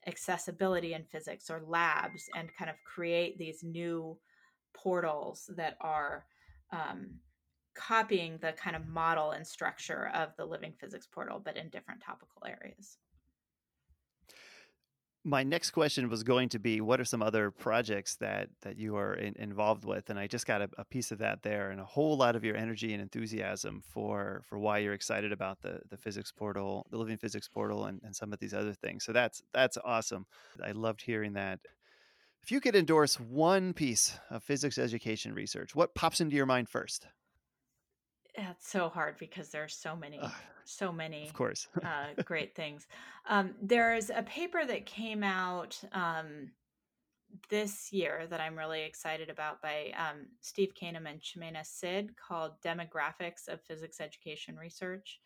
accessibility 0.06 0.94
in 0.94 1.04
physics 1.04 1.48
or 1.50 1.62
labs, 1.66 2.28
and 2.34 2.54
kind 2.54 2.70
of 2.70 2.76
create 2.84 3.38
these 3.38 3.62
new 3.62 4.16
portals 4.74 5.50
that 5.56 5.76
are 5.80 6.26
um, 6.72 7.08
copying 7.74 8.38
the 8.42 8.52
kind 8.52 8.76
of 8.76 8.86
model 8.86 9.30
and 9.30 9.46
structure 9.46 10.10
of 10.14 10.30
the 10.36 10.44
living 10.44 10.72
physics 10.78 11.06
portal, 11.06 11.40
but 11.42 11.56
in 11.56 11.68
different 11.70 12.00
topical 12.02 12.42
areas 12.46 12.98
my 15.22 15.42
next 15.42 15.70
question 15.72 16.08
was 16.08 16.22
going 16.22 16.48
to 16.48 16.58
be 16.58 16.80
what 16.80 16.98
are 17.00 17.04
some 17.04 17.22
other 17.22 17.50
projects 17.50 18.16
that 18.16 18.48
that 18.62 18.78
you 18.78 18.96
are 18.96 19.14
in, 19.14 19.34
involved 19.36 19.84
with? 19.84 20.08
And 20.08 20.18
i 20.18 20.26
just 20.26 20.46
got 20.46 20.62
a, 20.62 20.70
a, 20.78 20.84
piece 20.84 21.12
of 21.12 21.18
that 21.18 21.42
there 21.42 21.70
and 21.70 21.80
a 21.80 21.84
whole 21.84 22.16
lot 22.16 22.36
of 22.36 22.44
your 22.44 22.56
energy 22.56 22.92
and 22.92 23.02
enthusiasm 23.02 23.82
for 23.86 24.42
for 24.48 24.58
why 24.58 24.78
you're 24.78 24.94
excited 24.94 25.30
about 25.32 25.60
the 25.60 25.80
the 25.90 25.96
physics 25.96 26.32
portal 26.32 26.86
the 26.90 26.96
living 26.96 27.18
physics 27.18 27.48
portal 27.48 27.84
and, 27.84 28.00
and 28.02 28.16
some 28.16 28.32
of 28.32 28.38
these 28.38 28.54
other 28.54 28.72
things. 28.72 29.04
So 29.04 29.12
that's 29.12 29.42
that's 29.52 29.76
awesome. 29.84 30.26
I 30.64 30.72
loved 30.72 31.02
hearing 31.02 31.34
that. 31.34 31.60
If 32.42 32.50
you 32.50 32.60
could 32.60 32.74
endorse 32.74 33.20
one 33.20 33.74
piece 33.74 34.18
of 34.30 34.42
physics 34.42 34.78
education 34.78 35.34
research 35.34 35.74
what 35.74 35.94
pops 35.94 36.20
into 36.20 36.36
your 36.36 36.46
mind 36.46 36.68
first? 36.70 37.06
It's 38.34 38.70
so 38.70 38.88
hard 38.88 39.16
because 39.18 39.50
there 39.50 39.64
are 39.64 39.68
so 39.68 39.94
many 39.94 40.20
so 40.70 40.92
many 40.92 41.26
of 41.26 41.34
course. 41.34 41.68
uh, 41.84 42.22
great 42.24 42.54
things. 42.54 42.86
Um, 43.28 43.54
there's 43.62 44.10
a 44.10 44.22
paper 44.22 44.64
that 44.66 44.86
came 44.86 45.22
out 45.22 45.78
um, 45.92 46.50
this 47.48 47.92
year 47.92 48.26
that 48.28 48.40
i'm 48.40 48.56
really 48.58 48.82
excited 48.82 49.30
about 49.30 49.62
by 49.62 49.92
um, 49.96 50.26
steve 50.40 50.72
Kanim 50.80 51.08
and 51.08 51.20
Ximena 51.20 51.64
Cid 51.64 52.14
called 52.16 52.52
demographics 52.64 53.48
of 53.48 53.62
physics 53.62 54.00
education 54.00 54.56
research 54.56 55.20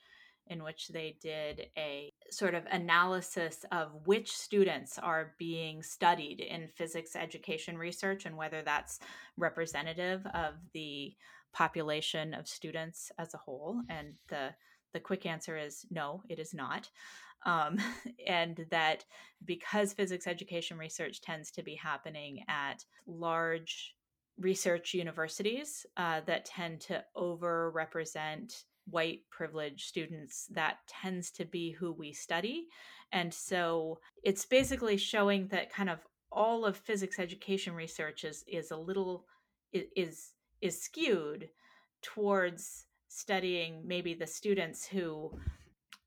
in 0.48 0.62
which 0.62 0.88
they 0.88 1.16
did 1.22 1.68
a 1.78 2.12
sort 2.30 2.54
of 2.54 2.64
analysis 2.70 3.64
of 3.72 3.88
which 4.04 4.30
students 4.30 4.98
are 4.98 5.34
being 5.38 5.82
studied 5.82 6.40
in 6.40 6.68
physics 6.68 7.16
education 7.16 7.78
research 7.78 8.26
and 8.26 8.36
whether 8.36 8.62
that's 8.62 9.00
representative 9.38 10.26
of 10.34 10.54
the 10.74 11.14
population 11.54 12.34
of 12.34 12.46
students 12.46 13.10
as 13.18 13.32
a 13.32 13.38
whole 13.38 13.80
and 13.88 14.14
the 14.28 14.50
the 14.94 15.00
quick 15.00 15.26
answer 15.26 15.58
is 15.58 15.84
no 15.90 16.22
it 16.30 16.38
is 16.38 16.54
not. 16.54 16.88
Um, 17.44 17.78
and 18.26 18.64
that 18.70 19.04
because 19.44 19.92
physics 19.92 20.26
education 20.26 20.78
research 20.78 21.20
tends 21.20 21.50
to 21.52 21.62
be 21.62 21.74
happening 21.74 22.44
at 22.48 22.84
large 23.06 23.94
research 24.38 24.94
universities 24.94 25.84
uh, 25.96 26.22
that 26.26 26.46
tend 26.46 26.80
to 26.80 27.04
overrepresent 27.16 28.64
white 28.86 29.20
privileged 29.30 29.86
students 29.86 30.46
that 30.50 30.78
tends 30.88 31.30
to 31.30 31.44
be 31.44 31.72
who 31.72 31.92
we 31.92 32.12
study. 32.12 32.66
And 33.12 33.32
so 33.32 34.00
it's 34.22 34.44
basically 34.44 34.96
showing 34.96 35.48
that 35.48 35.72
kind 35.72 35.88
of 35.88 36.00
all 36.32 36.64
of 36.64 36.76
physics 36.76 37.18
education 37.18 37.74
research 37.74 38.24
is 38.24 38.44
is 38.48 38.70
a 38.70 38.76
little 38.76 39.24
is 39.72 40.32
is 40.60 40.82
skewed 40.82 41.48
towards 42.02 42.86
studying 43.14 43.82
maybe 43.86 44.14
the 44.14 44.26
students 44.26 44.86
who 44.86 45.30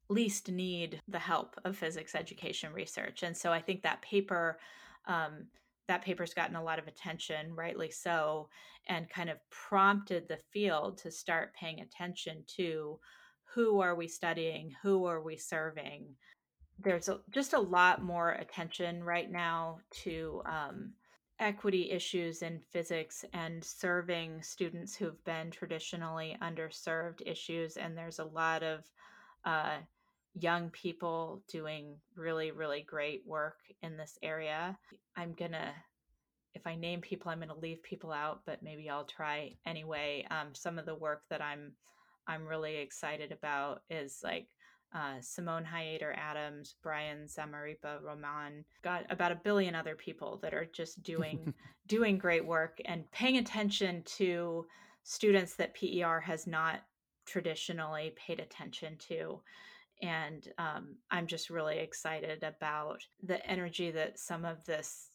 least 0.10 0.50
need 0.50 1.02
the 1.08 1.20
help 1.20 1.56
of 1.66 1.78
physics 1.78 2.16
education 2.16 2.72
research. 2.74 3.24
And 3.24 3.36
so 3.36 3.52
i 3.52 3.62
think 3.62 3.82
that 3.84 4.02
paper 4.02 4.60
um, 5.06 5.48
that 5.88 6.02
paper's 6.02 6.34
gotten 6.34 6.58
a 6.58 6.64
lot 6.64 6.80
of 6.80 6.88
attention 6.88 7.56
rightly 7.56 7.90
so 7.90 8.50
and 8.88 9.10
kind 9.10 9.30
of 9.30 9.38
prompted 9.50 10.28
the 10.28 10.40
field 10.52 10.98
to 10.98 11.10
start 11.10 11.54
paying 11.54 11.80
attention 11.80 12.44
to 12.46 13.00
who 13.46 13.80
are 13.80 13.96
we 13.96 14.08
studying 14.08 14.74
who 14.84 15.06
are 15.06 15.22
we 15.22 15.38
serving. 15.38 16.06
There's 16.80 17.10
a, 17.10 17.20
just 17.32 17.54
a 17.54 17.60
lot 17.60 18.04
more 18.04 18.32
attention 18.32 19.04
right 19.04 19.32
now 19.32 19.80
to 20.04 20.42
um, 20.46 20.92
equity 21.40 21.92
issues 21.92 22.42
in 22.42 22.60
physics 22.72 23.24
and 23.34 23.64
serving 23.64 24.42
students 24.42 24.96
who've 24.96 25.24
been 25.24 25.52
traditionally 25.52 26.36
underserved 26.42 27.22
issues. 27.26 27.78
And 27.78 27.98
there's 27.98 28.20
a 28.20 28.26
lot 28.26 28.64
of 28.64 28.84
uh, 29.46 29.78
young 30.34 30.70
people 30.72 31.42
doing 31.48 31.96
really, 32.16 32.52
really 32.52 32.82
great 32.82 33.22
work 33.26 33.58
in 33.82 33.98
this 33.98 34.18
area. 34.24 34.78
I'm 35.16 35.34
going 35.34 35.52
to, 35.52 35.70
if 36.54 36.66
I 36.66 36.76
name 36.76 37.02
people, 37.02 37.32
I'm 37.32 37.40
going 37.40 37.50
to 37.50 37.56
leave 37.56 37.84
people 37.84 38.12
out, 38.12 38.42
but 38.46 38.64
maybe 38.64 38.90
I'll 38.90 39.06
try 39.06 39.54
anyway. 39.66 40.26
Um, 40.32 40.54
some 40.54 40.80
of 40.80 40.86
the 40.86 40.96
work 40.96 41.24
that 41.30 41.42
I'm 41.42 41.74
I'm 42.28 42.46
really 42.46 42.76
excited 42.76 43.32
about 43.32 43.84
is 43.90 44.20
like 44.22 44.48
uh, 44.94 45.16
Simone 45.22 45.66
Hyater-Adams, 45.66 46.76
Brian 46.82 47.28
Zamarripa 47.28 48.02
Roman, 48.02 48.64
got 48.84 49.06
about 49.10 49.32
a 49.32 49.42
billion 49.44 49.76
other 49.76 49.96
people 49.96 50.40
that 50.42 50.54
are 50.54 50.66
just 50.66 51.04
doing 51.04 51.54
doing 51.88 52.18
great 52.18 52.46
work 52.46 52.80
and 52.86 53.10
paying 53.12 53.38
attention 53.38 54.04
to 54.04 54.66
students 55.04 55.56
that 55.56 55.74
PER 55.74 56.20
has 56.20 56.48
not 56.48 56.82
traditionally 57.26 58.14
paid 58.16 58.40
attention 58.40 58.98
to. 59.10 59.42
And 60.02 60.48
um, 60.58 60.96
I'm 61.12 61.28
just 61.28 61.50
really 61.50 61.80
excited 61.80 62.44
about 62.44 63.00
the 63.24 63.46
energy 63.46 63.90
that 63.92 64.20
some 64.20 64.46
of 64.46 64.64
this 64.66 65.10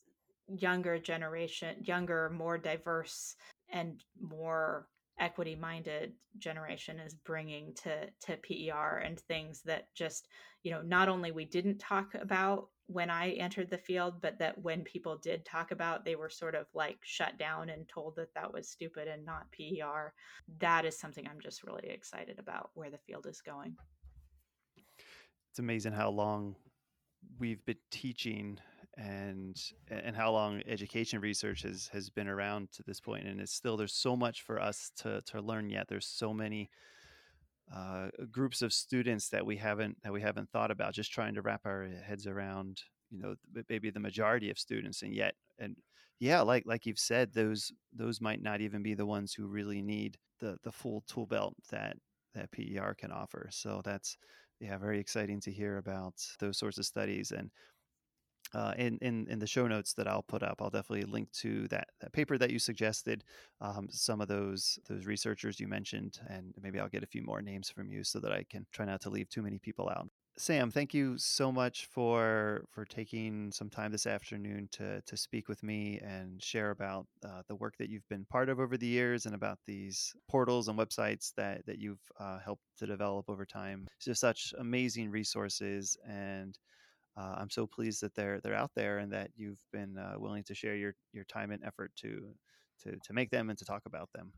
younger 0.49 0.99
generation, 0.99 1.77
younger, 1.83 2.31
more 2.31 2.59
diverse, 2.59 3.37
and 3.71 4.03
more 4.21 4.89
equity 5.19 5.55
minded 5.55 6.13
generation 6.39 6.99
is 6.99 7.15
bringing 7.15 7.75
to 7.75 8.07
to 8.21 8.37
PER 8.39 8.99
and 8.99 9.21
things 9.21 9.63
that 9.63 9.95
just 9.95 10.29
you 10.63 10.71
know 10.71 10.83
not 10.83 11.09
only 11.09 11.33
we 11.33 11.45
didn't 11.45 11.79
talk 11.79 12.15
about 12.15 12.69
when 12.87 13.11
I 13.11 13.31
entered 13.33 13.71
the 13.71 13.79
field 13.79 14.21
but 14.21 14.39
that 14.39 14.61
when 14.61 14.83
people 14.83 15.19
did 15.19 15.45
talk 15.45 15.71
about 15.71 16.05
they 16.05 16.17
were 16.17 16.31
sort 16.31 16.55
of 16.55 16.67
like 16.75 16.99
shut 17.03 17.39
down 17.39 17.69
and 17.71 17.89
told 17.89 18.17
that 18.17 18.35
that 18.35 18.53
was 18.53 18.69
stupid 18.69 19.09
and 19.09 19.25
not 19.25 19.47
PER 19.53 20.13
that 20.61 20.85
is 20.85 20.99
something 20.99 21.27
I'm 21.27 21.41
just 21.41 21.63
really 21.63 21.89
excited 21.89 22.39
about 22.39 22.71
where 22.75 22.91
the 22.91 22.99
field 22.99 23.27
is 23.27 23.41
going. 23.41 23.77
It's 25.51 25.59
amazing 25.59 25.93
how 25.93 26.09
long 26.09 26.57
we've 27.39 27.65
been 27.67 27.77
teaching 27.91 28.59
and 28.97 29.57
and 29.89 30.15
how 30.15 30.31
long 30.31 30.63
education 30.67 31.21
research 31.21 31.63
has 31.63 31.89
has 31.93 32.11
been 32.11 32.29
around 32.29 32.71
to 32.73 32.83
this 32.83 33.01
point 33.01 33.27
and 33.27 33.41
it's 33.41 33.55
still 33.55 33.77
there's 33.77 33.95
so 33.95 34.15
much 34.15 34.43
for 34.43 34.61
us 34.61 34.91
to 34.95 35.23
to 35.23 35.41
learn 35.41 35.71
yet 35.71 35.87
there's 35.89 36.07
so 36.07 36.33
many 36.33 36.69
uh, 37.75 38.09
groups 38.31 38.61
of 38.61 38.71
students 38.71 39.31
that 39.31 39.47
we 39.47 39.57
haven't 39.57 39.97
that 40.03 40.13
we 40.13 40.21
haven't 40.21 40.51
thought 40.51 40.71
about 40.71 40.93
just 40.93 41.11
trying 41.11 41.35
to 41.35 41.41
wrap 41.41 41.63
our 41.65 41.89
heads 42.05 42.27
around 42.27 42.83
you 43.11 43.19
know 43.19 43.35
maybe 43.71 43.89
the 43.89 43.99
majority 43.99 44.51
of 44.51 44.59
students 44.59 45.01
and 45.01 45.15
yet 45.15 45.35
and 45.59 45.77
yeah, 46.23 46.41
like 46.41 46.63
like 46.67 46.87
you've 46.87 47.01
said, 47.01 47.33
those 47.33 47.73
those 47.93 48.21
might 48.21 48.41
not 48.41 48.61
even 48.61 48.81
be 48.81 48.95
the 48.95 49.05
ones 49.05 49.35
who 49.35 49.49
really 49.49 49.83
need 49.83 50.19
the 50.39 50.57
the 50.63 50.71
full 50.71 51.03
tool 51.09 51.27
belt 51.27 51.57
that 51.73 51.97
that 52.33 52.53
PER 52.53 52.95
can 52.95 53.11
offer. 53.11 53.49
So 53.51 53.83
that's 53.85 54.17
yeah, 54.61 54.79
very 54.79 55.01
exciting 55.01 55.41
to 55.41 55.51
hear 55.51 55.79
about 55.79 56.15
those 56.39 56.59
sorts 56.59 56.79
of 56.79 56.87
studies. 56.87 57.33
And 57.33 57.51
uh, 58.55 58.75
in, 58.77 58.99
in 59.01 59.27
in 59.29 59.39
the 59.39 59.47
show 59.47 59.67
notes 59.67 59.95
that 59.95 60.07
I'll 60.07 60.23
put 60.23 60.43
up, 60.43 60.61
I'll 60.61 60.71
definitely 60.71 61.11
link 61.11 61.31
to 61.41 61.69
that, 61.69 61.89
that 62.01 62.13
paper 62.13 62.39
that 62.39 62.51
you 62.51 62.59
suggested, 62.59 63.25
um, 63.61 63.89
some 63.91 64.21
of 64.21 64.29
those 64.29 64.79
those 64.89 65.07
researchers 65.07 65.61
you 65.61 65.69
mentioned, 65.69 66.21
and 66.29 66.55
maybe 66.61 66.79
I'll 66.79 66.89
get 66.89 67.03
a 67.03 67.07
few 67.07 67.23
more 67.23 67.43
names 67.43 67.71
from 67.71 67.91
you 67.91 68.05
so 68.05 68.21
that 68.21 68.33
I 68.33 68.45
can 68.49 68.67
try 68.73 68.87
not 68.87 69.01
to 69.03 69.11
leave 69.11 69.29
too 69.29 69.43
many 69.43 69.59
people 69.59 69.89
out. 69.89 70.09
Sam, 70.39 70.71
thank 70.71 70.95
you 70.95 71.19
so 71.19 71.53
much 71.53 71.87
for 71.87 72.65
for 72.71 72.87
taking 72.87 73.53
some 73.53 73.69
time 73.69 73.93
this 73.93 74.07
afternoon 74.07 74.69
to 74.73 75.03
to 75.03 75.17
speak 75.17 75.47
with 75.47 75.63
me 75.63 76.01
and 76.03 76.43
share 76.43 76.71
about 76.71 77.07
uh, 77.23 77.43
the 77.49 77.55
work 77.55 77.75
that 77.79 77.91
you've 77.91 78.09
been 78.09 78.25
part 78.25 78.49
of 78.49 78.59
over 78.59 78.79
the 78.79 78.87
years 78.87 79.27
and 79.27 79.35
about 79.35 79.59
these 79.67 80.15
portals 80.31 80.69
and 80.69 80.79
websites 80.79 81.35
that 81.37 81.67
that 81.67 81.79
you've 81.79 82.01
uh, 82.19 82.39
helped 82.39 82.63
to 82.79 82.87
develop 82.87 83.29
over 83.29 83.45
time. 83.45 83.87
It's 83.97 84.07
just 84.07 84.23
such 84.23 84.55
amazing 84.59 85.11
resources 85.11 85.99
and 86.09 86.59
uh, 87.17 87.35
I'm 87.37 87.51
so 87.51 87.67
pleased 87.67 88.03
that 88.03 88.15
they're 88.15 88.41
they're 88.41 88.55
out 88.55 88.73
there 88.75 88.99
and 88.99 89.13
that 89.13 89.31
you've 89.37 89.63
been 89.73 89.99
uh, 89.99 90.15
willing 90.19 90.45
to 90.45 90.55
share 90.55 90.77
your 90.77 90.95
your 91.13 91.25
time 91.25 91.51
and 91.51 91.63
effort 91.65 91.93
to 91.97 92.35
to 92.83 92.97
to 92.97 93.13
make 93.13 93.31
them 93.31 93.51
and 93.51 93.59
to 93.59 93.65
talk 93.65 93.83
about 93.87 94.13
them. 94.13 94.33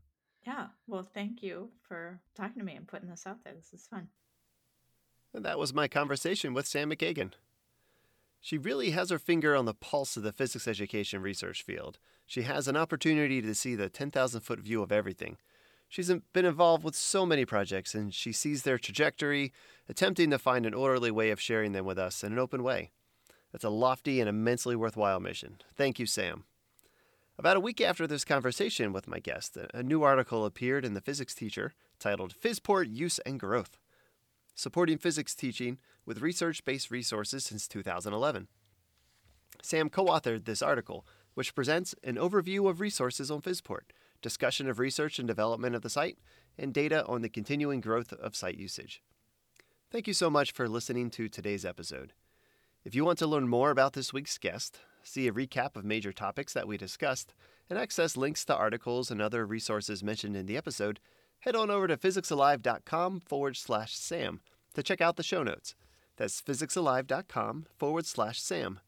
Yeah, 0.45 0.67
well, 0.87 1.03
thank 1.03 1.41
you 1.41 1.71
for 1.81 2.19
talking 2.35 2.59
to 2.59 2.65
me 2.65 2.75
and 2.75 2.87
putting 2.87 3.09
this 3.09 3.25
out 3.25 3.43
there. 3.43 3.53
This 3.53 3.73
is 3.73 3.87
fun. 3.87 4.09
And 5.33 5.43
that 5.43 5.57
was 5.57 5.73
my 5.73 5.87
conversation 5.87 6.53
with 6.53 6.67
Sam 6.67 6.91
McKagan. 6.91 7.31
She 8.39 8.59
really 8.59 8.91
has 8.91 9.09
her 9.09 9.17
finger 9.17 9.55
on 9.55 9.65
the 9.65 9.73
pulse 9.73 10.15
of 10.15 10.23
the 10.23 10.31
physics 10.31 10.67
education 10.67 11.21
research 11.21 11.63
field. 11.63 11.97
She 12.27 12.43
has 12.43 12.67
an 12.67 12.77
opportunity 12.77 13.41
to 13.41 13.55
see 13.55 13.73
the 13.73 13.89
10,000 13.89 14.41
foot 14.41 14.59
view 14.59 14.83
of 14.83 14.91
everything 14.91 15.37
She's 15.95 16.11
been 16.33 16.43
involved 16.43 16.83
with 16.83 16.93
so 16.93 17.25
many 17.25 17.45
projects, 17.45 17.95
and 17.95 18.13
she 18.13 18.33
sees 18.33 18.63
their 18.63 18.77
trajectory, 18.77 19.53
attempting 19.87 20.29
to 20.31 20.37
find 20.37 20.65
an 20.65 20.73
orderly 20.73 21.09
way 21.09 21.31
of 21.31 21.39
sharing 21.39 21.71
them 21.71 21.85
with 21.85 21.97
us 21.97 22.21
in 22.21 22.33
an 22.33 22.37
open 22.37 22.63
way. 22.63 22.91
That's 23.53 23.63
a 23.63 23.69
lofty 23.69 24.19
and 24.19 24.27
immensely 24.27 24.75
worthwhile 24.75 25.21
mission. 25.21 25.59
Thank 25.77 25.97
you, 25.97 26.05
Sam. 26.05 26.43
About 27.39 27.55
a 27.55 27.61
week 27.61 27.79
after 27.79 28.07
this 28.07 28.25
conversation 28.25 28.91
with 28.91 29.07
my 29.07 29.19
guest, 29.19 29.57
a 29.73 29.83
new 29.83 30.03
article 30.03 30.43
appeared 30.43 30.83
in 30.83 30.95
the 30.95 30.99
Physics 30.99 31.33
Teacher 31.33 31.71
titled 31.97 32.35
PhysPort 32.41 32.93
Use 32.93 33.19
and 33.19 33.39
Growth 33.39 33.77
Supporting 34.53 34.97
Physics 34.97 35.33
Teaching 35.33 35.77
with 36.05 36.19
Research 36.19 36.65
Based 36.65 36.91
Resources 36.91 37.45
Since 37.45 37.69
2011. 37.69 38.49
Sam 39.61 39.89
co 39.89 40.07
authored 40.07 40.43
this 40.43 40.61
article, 40.61 41.05
which 41.35 41.55
presents 41.55 41.95
an 42.03 42.15
overview 42.15 42.69
of 42.69 42.81
resources 42.81 43.31
on 43.31 43.41
PhysPort 43.41 43.91
discussion 44.25 44.67
of 44.67 44.79
research 44.79 45.19
and 45.19 45.27
development 45.27 45.75
of 45.75 45.83
the 45.83 45.89
site, 45.89 46.17
and 46.57 46.73
data 46.73 47.05
on 47.05 47.21
the 47.21 47.29
continuing 47.29 47.79
growth 47.79 48.11
of 48.11 48.35
site 48.35 48.57
usage. 48.57 49.03
Thank 49.91 50.07
you 50.07 50.15
so 50.15 50.31
much 50.31 50.51
for 50.51 50.67
listening 50.67 51.11
to 51.11 51.29
today's 51.29 51.63
episode. 51.63 52.11
If 52.83 52.95
you 52.95 53.05
want 53.05 53.19
to 53.19 53.27
learn 53.27 53.47
more 53.47 53.69
about 53.69 53.93
this 53.93 54.11
week's 54.11 54.39
guest, 54.39 54.79
see 55.03 55.27
a 55.27 55.31
recap 55.31 55.75
of 55.75 55.85
major 55.85 56.11
topics 56.11 56.53
that 56.53 56.67
we 56.67 56.75
discussed, 56.75 57.35
and 57.69 57.77
access 57.77 58.17
links 58.17 58.43
to 58.45 58.55
articles 58.55 59.11
and 59.11 59.21
other 59.21 59.45
resources 59.45 60.03
mentioned 60.03 60.35
in 60.35 60.47
the 60.47 60.57
episode, 60.57 60.99
head 61.41 61.55
on 61.55 61.69
over 61.69 61.87
to 61.87 61.95
physicsalive.com 61.95 63.19
forward 63.19 63.55
slash 63.55 63.95
SAM 63.95 64.41
to 64.73 64.81
check 64.81 65.01
out 65.01 65.17
the 65.17 65.23
show 65.23 65.43
notes. 65.43 65.75
That's 66.17 66.41
physicsalive.com 66.41 67.67
forward 67.77 68.07
slash 68.07 68.41
SAM. 68.41 68.79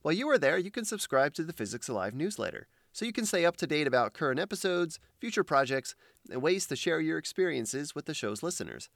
While 0.00 0.14
you 0.14 0.30
are 0.30 0.38
there, 0.38 0.56
you 0.56 0.70
can 0.70 0.86
subscribe 0.86 1.34
to 1.34 1.44
the 1.44 1.52
Physics 1.52 1.90
Alive 1.90 2.14
newsletter 2.14 2.68
so 2.92 3.04
you 3.04 3.12
can 3.12 3.26
stay 3.26 3.44
up 3.44 3.56
to 3.56 3.66
date 3.66 3.86
about 3.86 4.12
current 4.12 4.38
episodes, 4.38 5.00
future 5.18 5.44
projects, 5.44 5.94
and 6.30 6.42
ways 6.42 6.66
to 6.66 6.76
share 6.76 7.00
your 7.00 7.18
experiences 7.18 7.94
with 7.94 8.06
the 8.06 8.14
show's 8.14 8.42
listeners. 8.42 8.88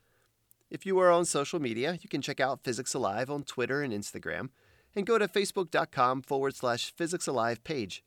If 0.71 0.85
you 0.85 0.99
are 0.99 1.11
on 1.11 1.25
social 1.25 1.61
media, 1.61 1.99
you 2.03 2.09
can 2.09 2.23
check 2.23 2.41
out 2.41 2.65
Physics 2.65 2.95
Alive 2.95 3.31
on 3.31 3.45
Twitter 3.45 3.83
and 3.83 3.93
Instagram, 3.93 4.51
and 4.95 5.07
go 5.07 5.19
to 5.19 5.29
facebook.com 5.29 6.23
forward 6.23 6.57
slash 6.57 6.93
Physics 6.97 7.27
Alive 7.27 7.63
page. 7.63 8.03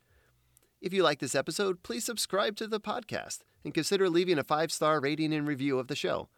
If 0.82 0.94
you 0.94 1.04
like 1.04 1.20
this 1.20 1.36
episode, 1.36 1.84
please 1.84 2.06
subscribe 2.06 2.56
to 2.58 2.68
the 2.68 2.80
podcast 2.80 3.40
and 3.64 3.74
consider 3.74 4.10
leaving 4.10 4.40
a 4.40 4.44
five 4.44 4.72
star 4.72 5.00
rating 5.00 5.34
and 5.34 5.48
review 5.48 5.80
of 5.80 5.88
the 5.88 5.96
show. 5.96 6.30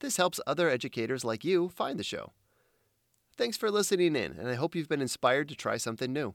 This 0.00 0.16
helps 0.16 0.40
other 0.46 0.68
educators 0.68 1.24
like 1.24 1.44
you 1.44 1.68
find 1.68 1.98
the 1.98 2.04
show. 2.04 2.32
Thanks 3.36 3.56
for 3.56 3.70
listening 3.70 4.16
in, 4.16 4.36
and 4.38 4.48
I 4.48 4.54
hope 4.54 4.74
you've 4.74 4.88
been 4.88 5.02
inspired 5.02 5.48
to 5.48 5.54
try 5.54 5.76
something 5.76 6.12
new. 6.12 6.34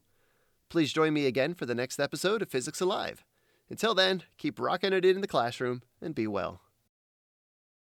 Please 0.70 0.91
join 0.91 1.13
me 1.13 1.26
again 1.28 1.53
for 1.53 1.66
the 1.66 1.76
next 1.76 1.99
episode 1.99 2.41
of 2.41 2.49
Physics 2.49 2.82
Alive. 2.82 3.24
Until 3.70 3.93
then, 3.93 4.24
keep 4.38 4.59
rocking 4.59 4.93
it 4.93 5.05
in 5.05 5.22
the 5.22 5.28
classroom 5.28 5.82
and 6.01 6.13
be 6.13 6.28
well. 6.28 6.61